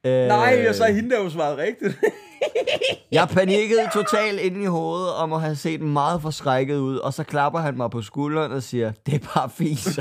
[0.06, 1.98] Øh, Nej, jeg sagde hende, der jo svarede rigtigt.
[3.12, 6.96] Jeg panikkede totalt ind i hovedet og må have set meget forskrækket ud.
[6.96, 9.84] Og så klapper han mig på skulderen og siger, det er bare fis.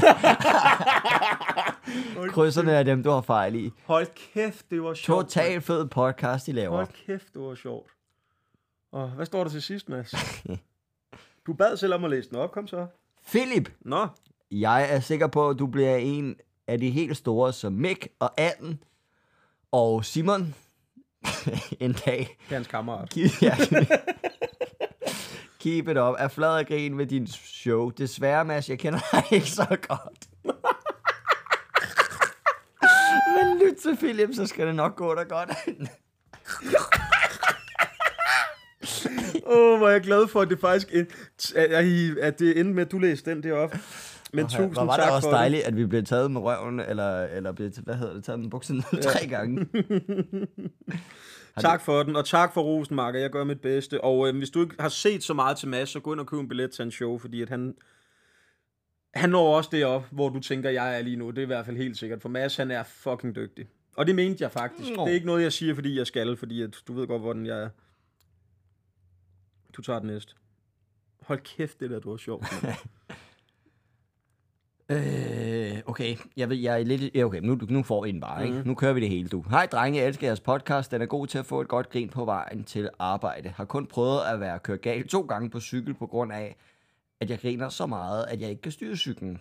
[2.34, 3.72] Krydserne er dem, du har fejl i.
[3.86, 5.26] Hold kæft, det var sjovt.
[5.30, 6.76] Total fed podcast, I laver.
[6.76, 7.92] Hold kæft, det var sjovt.
[8.92, 10.14] Og hvad står der til sidst, Mads?
[11.48, 12.86] Du bad selv om at læse den op, kom så.
[13.28, 14.08] Philip, Nå,
[14.52, 16.36] jeg er sikker på, at du bliver en
[16.68, 18.84] af de helt store som Mick og Allen
[19.72, 20.56] og Simon
[21.80, 22.38] en dag.
[22.40, 23.10] det er hans kammerat.
[23.10, 23.56] Keep, ja.
[25.60, 26.16] Keep it up.
[26.20, 27.90] Er flad og grin med din show.
[27.90, 30.30] Desværre, Mads, jeg kender dig ikke så godt.
[33.38, 35.50] Men lyt til Philip, så skal det nok gå dig godt.
[39.46, 40.94] Åh, oh, hvor er jeg glad for, at det faktisk
[41.56, 43.80] at, at det endte med, at du læste den deroppe.
[44.34, 46.80] Men tusind Hvor var tak det også for dejligt, at vi blev taget med røven,
[46.80, 49.02] eller, eller blev, hvad hedder det, taget med bukserne ja.
[49.02, 49.66] tre gange.
[51.60, 51.62] det.
[51.62, 53.20] Tak for den, og tak for rosen, Marker.
[53.20, 54.04] Jeg gør mit bedste.
[54.04, 56.28] Og øh, hvis du ikke har set så meget til Mads, så gå ind og
[56.28, 57.76] køb en billet til hans show, fordi at han,
[59.14, 61.30] han når også det op, hvor du tænker, jeg er lige nu.
[61.30, 62.22] Det er i hvert fald helt sikkert.
[62.22, 63.68] For Mads, han er fucking dygtig.
[63.98, 64.96] Og det mente jeg faktisk.
[64.96, 65.06] Nå.
[65.06, 67.46] Det er ikke noget, jeg siger, fordi jeg skal, fordi at du ved godt, hvordan
[67.46, 67.70] jeg er.
[69.74, 70.34] Du tager den næste.
[71.22, 72.46] Hold kæft, det der, du var sjovt.
[74.92, 77.16] Øh, okay, jeg ved, jeg er lidt...
[77.16, 78.64] ja, Okay, nu, nu får vi den bare, ikke?
[78.66, 79.42] Nu kører vi det hele, du.
[79.50, 80.92] Hej, drenge, jeg elsker jeres podcast.
[80.92, 83.50] Den er god til at få et godt grin på vejen til arbejde.
[83.50, 86.56] Har kun prøvet at være kørt galt to gange på cykel på grund af,
[87.20, 89.34] at jeg griner så meget, at jeg ikke kan styre cyklen.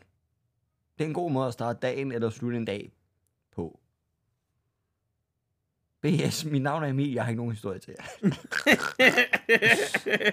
[0.98, 2.92] Det er en god måde at starte dagen eller slutte en dag
[3.56, 3.80] på.
[6.02, 8.30] BS, mit navn er Emil, jeg har ikke nogen historie til jer.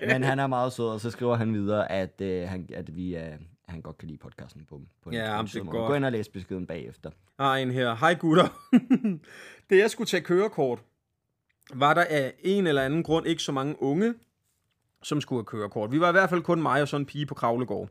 [0.13, 3.17] Men han er meget sød, og så skriver han videre, at, øh, han, at vi,
[3.17, 3.33] øh,
[3.67, 5.87] han godt kan lide podcasten på, på en, Ja, en det godt.
[5.87, 7.09] Gå ind og læs beskeden bagefter.
[7.37, 7.95] Jeg har en her.
[7.95, 8.47] Hej gutter.
[9.69, 10.79] det jeg skulle tage kørekort,
[11.73, 14.13] var der af en eller anden grund ikke så mange unge,
[15.03, 15.91] som skulle have kørekort.
[15.91, 17.89] Vi var i hvert fald kun mig og sådan en pige på Kravlegård.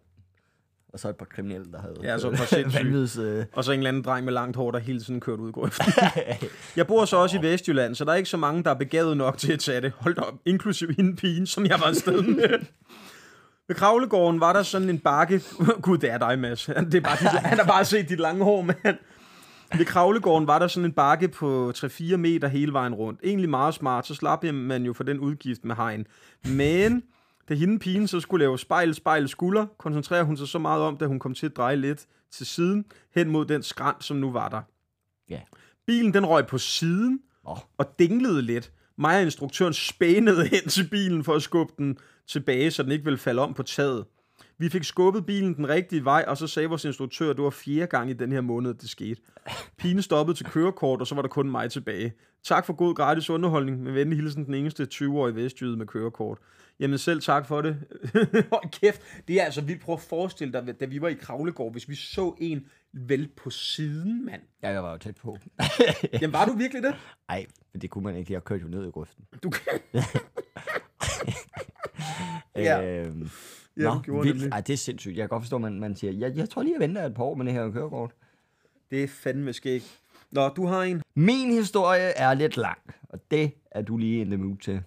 [0.88, 3.24] Og så et par kriminelle, der havde Ja, så et par sindssyge.
[3.38, 5.48] øh, Og så en eller anden dreng med langt hår, der hele tiden kørte ud
[5.48, 5.92] i grøften.
[6.76, 9.16] jeg bor så også i Vestjylland, så der er ikke så mange, der er begavet
[9.16, 9.92] nok til at tage det.
[9.96, 12.66] Hold op, inklusive hende pigen, som jeg var afsted med.
[13.68, 15.42] Ved Kravlegården var der sådan en bakke.
[15.82, 16.64] Gud, det er dig, Mads.
[16.92, 18.98] Det er bare dit, han har bare set dit lange hår, mand.
[19.76, 23.20] Ved Kravlegården var der sådan en bakke på 3-4 meter hele vejen rundt.
[23.24, 26.06] Egentlig meget smart, så slap man jo for den udgift med hegn.
[26.44, 27.02] Men
[27.48, 30.96] da hende pigen så skulle lave spejl, spejl, skulder, koncentrerer hun sig så meget om,
[30.96, 32.84] da hun kom til at dreje lidt til siden,
[33.14, 34.62] hen mod den skrant, som nu var der.
[35.28, 35.40] Ja.
[35.86, 37.58] Bilen den røg på siden Åh.
[37.78, 38.72] og dinglede lidt.
[38.98, 41.98] Mig og instruktøren spænede hen til bilen for at skubbe den
[42.28, 44.04] tilbage, så den ikke ville falde om på taget.
[44.58, 47.50] Vi fik skubbet bilen den rigtige vej, og så sagde vores instruktør, at det var
[47.50, 49.20] fjerde gang i den her måned, det skete.
[49.78, 52.12] Pigen stoppede til kørekort, og så var der kun mig tilbage.
[52.44, 53.82] Tak for god gratis underholdning.
[53.82, 56.38] Med venlig hilsen den eneste 20-årige vestjyde med kørekort.
[56.80, 57.76] Jamen selv tak for det.
[58.52, 59.02] Hold kæft.
[59.28, 59.82] Det er altså vildt.
[59.82, 63.50] Prøv at forestille dig, da vi var i Kravlegård, hvis vi så en vel på
[63.50, 64.42] siden, mand.
[64.62, 65.38] ja, jeg var jo tæt på.
[66.20, 66.94] Jamen var du virkelig det?
[67.28, 68.32] Nej, men det kunne man ikke.
[68.32, 69.24] Jeg kørte jo ned i grøften.
[69.42, 69.80] Du kan...
[72.56, 73.00] Ja.
[73.06, 73.28] Øhm,
[73.76, 74.36] Ja, Nå, du gjorde vildt.
[74.38, 74.52] nemlig.
[74.52, 75.16] Ej, det er sindssygt.
[75.16, 77.14] Jeg kan godt forstå, at man, man siger, jeg, jeg tror lige, jeg venter et
[77.14, 78.10] par år med det her kørekort.
[78.90, 79.82] Det er fandme skæg.
[80.30, 81.02] Nå, du har en.
[81.14, 82.78] Min historie er lidt lang,
[83.08, 84.82] og det er du lige in the mood til.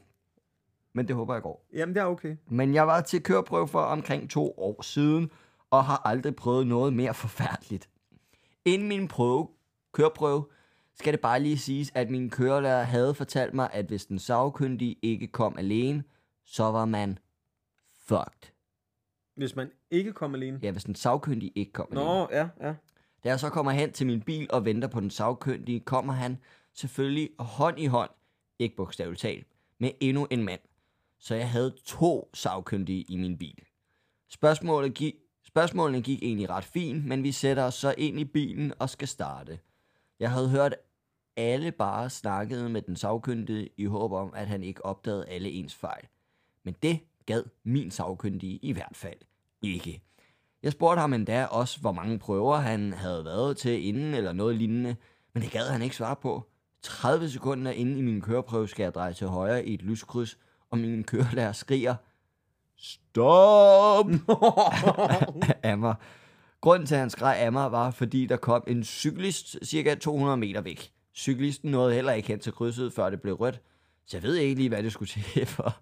[0.93, 1.67] Men det håber jeg går.
[1.73, 2.35] Jamen, det er okay.
[2.49, 5.31] Men jeg var til køreprøve for omkring to år siden,
[5.71, 7.89] og har aldrig prøvet noget mere forfærdeligt.
[8.65, 9.47] Inden min prøve,
[9.93, 10.45] køreprøve,
[10.99, 14.95] skal det bare lige siges, at min kørelærer havde fortalt mig, at hvis den sagkyndige
[15.01, 16.03] ikke kom alene,
[16.47, 17.19] så var man
[18.07, 18.51] fucked.
[19.35, 20.59] Hvis man ikke kommer alene.
[20.63, 22.05] Ja, hvis den sagkyndige ikke kom alene.
[22.05, 22.73] Nå, ja, ja.
[23.23, 26.37] Da jeg så kommer hen til min bil og venter på den sagkyndige, kommer han
[26.73, 28.09] selvfølgelig hånd i hånd,
[28.59, 29.47] ikke bogstaveligt talt,
[29.79, 30.59] med endnu en mand.
[31.19, 33.63] Så jeg havde to sagkyndige i min bil.
[34.29, 38.73] Spørgsmålet gik, spørgsmålene gik egentlig ret fint, men vi sætter os så ind i bilen
[38.79, 39.59] og skal starte.
[40.19, 40.75] Jeg havde hørt
[41.35, 45.75] alle bare snakkede med den sagkyndige i håb om, at han ikke opdagede alle ens
[45.75, 46.07] fejl.
[46.67, 49.17] Men det gad min sagkyndige i hvert fald
[49.61, 50.01] ikke.
[50.63, 54.55] Jeg spurgte ham endda også, hvor mange prøver han havde været til inden eller noget
[54.55, 54.95] lignende,
[55.33, 56.43] men det gad han ikke svare på.
[56.81, 60.37] 30 sekunder inde i min køreprøve skal jeg dreje til højre i et lyskryds,
[60.69, 61.95] og min kørelærer skriger,
[62.77, 64.09] Stop!
[65.63, 65.95] af mig.
[66.61, 70.37] Grunden til, at han skreg af mig, var, fordi der kom en cyklist cirka 200
[70.37, 70.91] meter væk.
[71.15, 73.61] Cyklisten nåede heller ikke hen til krydset, før det blev rødt,
[74.05, 75.77] så jeg ved ikke lige, hvad det skulle til for.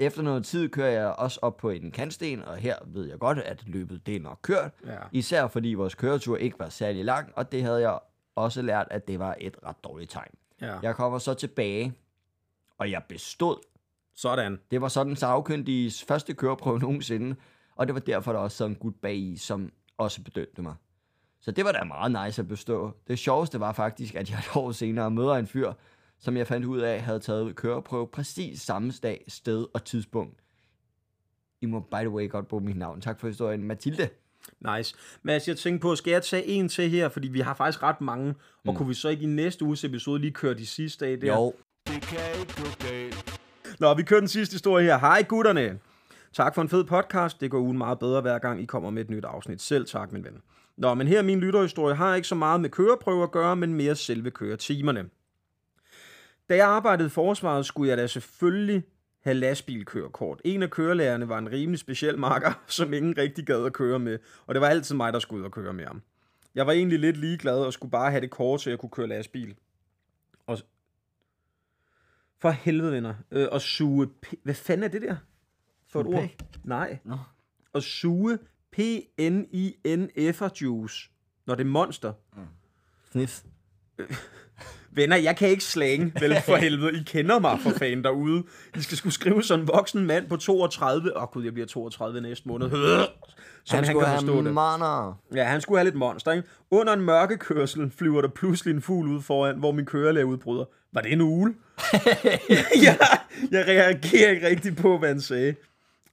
[0.00, 3.38] Efter noget tid kører jeg også op på en kantsten, og her ved jeg godt,
[3.38, 4.70] at løbet det er nok kørt.
[4.86, 4.96] Ja.
[5.12, 7.98] Især fordi vores køretur ikke var særlig lang, og det havde jeg
[8.34, 10.30] også lært, at det var et ret dårligt tegn.
[10.60, 10.78] ja.
[10.82, 11.92] Jeg kommer så tilbage,
[12.78, 13.56] og jeg bestod.
[14.14, 14.60] Sådan.
[14.70, 17.36] Det var sådan sagkyndiges første køreprøve nogensinde,
[17.76, 20.74] og det var derfor, der også sad en gut bag i, som også bedømte mig.
[21.40, 22.92] Så det var da meget nice at bestå.
[23.08, 25.72] Det sjoveste var faktisk, at jeg et år senere møder en fyr,
[26.20, 30.40] som jeg fandt ud af havde taget køreprøve præcis samme dag, sted og tidspunkt.
[31.60, 33.00] I må by the way godt bruge mit navn.
[33.00, 34.08] Tak for historien, Mathilde.
[34.76, 34.94] Nice.
[35.22, 37.08] Mads, jeg tænkte på, skal jeg tage en til her?
[37.08, 38.34] Fordi vi har faktisk ret mange.
[38.66, 41.34] Og kunne vi så ikke i næste uges episode lige køre de sidste af der?
[41.34, 41.54] Jo,
[41.86, 43.40] Det kan ikke gå galt.
[43.80, 44.98] Nå, vi kører den sidste historie her.
[44.98, 45.78] Hej gutterne.
[46.32, 47.40] Tak for en fed podcast.
[47.40, 49.62] Det går ugen meget bedre hver gang I kommer med et nyt afsnit.
[49.62, 50.42] Selv tak, min ven.
[50.76, 53.74] Nå, men her er min lytterhistorie har ikke så meget med køreprøver at gøre, men
[53.74, 55.04] mere selve køretimerne.
[56.50, 58.84] Da jeg arbejdede i forsvaret, skulle jeg da selvfølgelig
[59.20, 60.40] have lastbilkørekort.
[60.44, 64.18] En af kørelærerne var en rimelig speciel marker, som ingen rigtig gad at køre med,
[64.46, 66.02] og det var altid mig, der skulle ud og køre med ham.
[66.54, 69.06] Jeg var egentlig lidt ligeglad og skulle bare have det kort, så jeg kunne køre
[69.06, 69.56] lastbil.
[70.46, 70.58] Og
[72.38, 73.14] for helvede, venner.
[73.30, 74.08] Øh, og suge...
[74.26, 75.16] P- Hvad fanden er det der?
[75.88, 76.28] For et ord?
[76.64, 76.98] Nej.
[77.04, 77.18] Nå.
[77.72, 78.38] Og suge
[78.76, 81.10] PNINF'er juice.
[81.46, 82.12] Når det er monster.
[83.12, 83.42] sniff.
[84.92, 87.00] Venner, jeg kan ikke slange, vel for helvede.
[87.00, 88.42] I kender mig for fanden derude.
[88.76, 91.16] I skal skulle skrive sådan en voksen mand på 32.
[91.16, 92.70] Åh oh, gud, jeg bliver 32 næste måned.
[93.64, 94.54] Så han, han skulle forstå have det.
[94.54, 95.20] maner.
[95.34, 96.48] Ja, han skulle have lidt monster, ikke?
[96.70, 100.64] Under en mørkekørsel flyver der pludselig en fugl ud foran, hvor min kørelærer udbryder.
[100.92, 101.54] Var det en ugle?
[102.86, 102.96] ja,
[103.50, 105.54] jeg reagerer ikke rigtig på, hvad han sagde.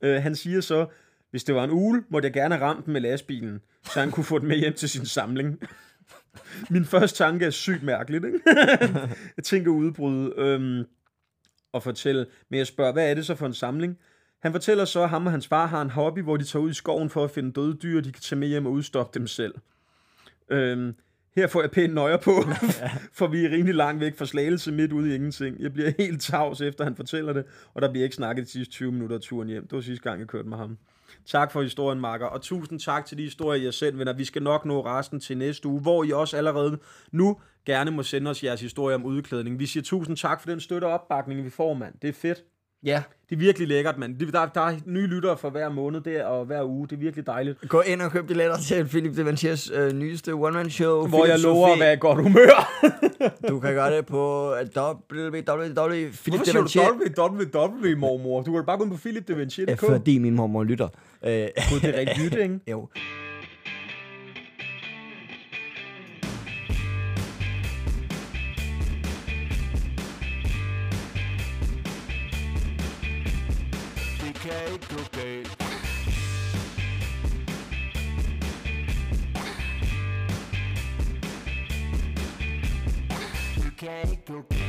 [0.05, 0.85] Uh, han siger så,
[1.31, 4.11] Hvis det var en ule, måtte jeg gerne have ramt den med lastbilen, så han
[4.11, 5.59] kunne få den med hjem til sin samling.
[6.69, 8.39] Min første tanke er sygt mærkeligt, ikke?
[9.37, 10.83] jeg tænker udbryde øhm,
[11.73, 13.97] og fortælle, men jeg spørger, hvad er det så for en samling?
[14.39, 16.69] Han fortæller så, at ham og hans far har en hobby, hvor de tager ud
[16.69, 19.27] i skoven for at finde døde dyr, de kan tage med hjem og udstoppe dem
[19.27, 19.55] selv.
[20.49, 20.95] Øhm,
[21.35, 22.31] her får jeg pænt nøjer på,
[23.17, 25.59] for vi er rimelig langt væk fra slagelse midt ude i ingenting.
[25.59, 28.73] Jeg bliver helt tavs efter han fortæller det, og der bliver ikke snakket de sidste
[28.73, 29.67] 20 minutter af turen hjem.
[29.67, 30.77] Det var sidste gang, jeg kørte med ham.
[31.25, 34.13] Tak for historien, Marker, og tusind tak til de historier, jeg selv venner.
[34.13, 36.79] Vi skal nok nå resten til næste uge, hvor I også allerede
[37.11, 39.59] nu gerne må sende os jeres historie om udklædning.
[39.59, 41.93] Vi siger tusind tak for den støtte og opbakning, vi får, mand.
[42.01, 42.43] Det er fedt.
[42.85, 43.03] Ja.
[43.29, 44.31] Det er virkelig lækkert, mand.
[44.31, 46.87] Der, der er nye lyttere for hver måned der, og hver uge.
[46.87, 47.69] Det er virkelig dejligt.
[47.69, 51.07] Gå ind og køb billetter til Philip de Vanchiers øh, nyeste one-man-show.
[51.07, 52.83] Hvor jeg Philip lover at være i godt humør.
[53.49, 56.87] Du kan gøre det på øh, Hvorfor siger
[57.17, 58.41] du www, mormor?
[58.41, 59.79] Du kan bare gå ind på philipdevanchier.dk.
[59.79, 60.87] Fordi min mormor lytter.
[61.25, 62.59] Øh, Gud, det er rigtig nyt, ikke?
[62.71, 62.87] jo.
[75.17, 75.47] date.
[83.63, 84.66] You can't go.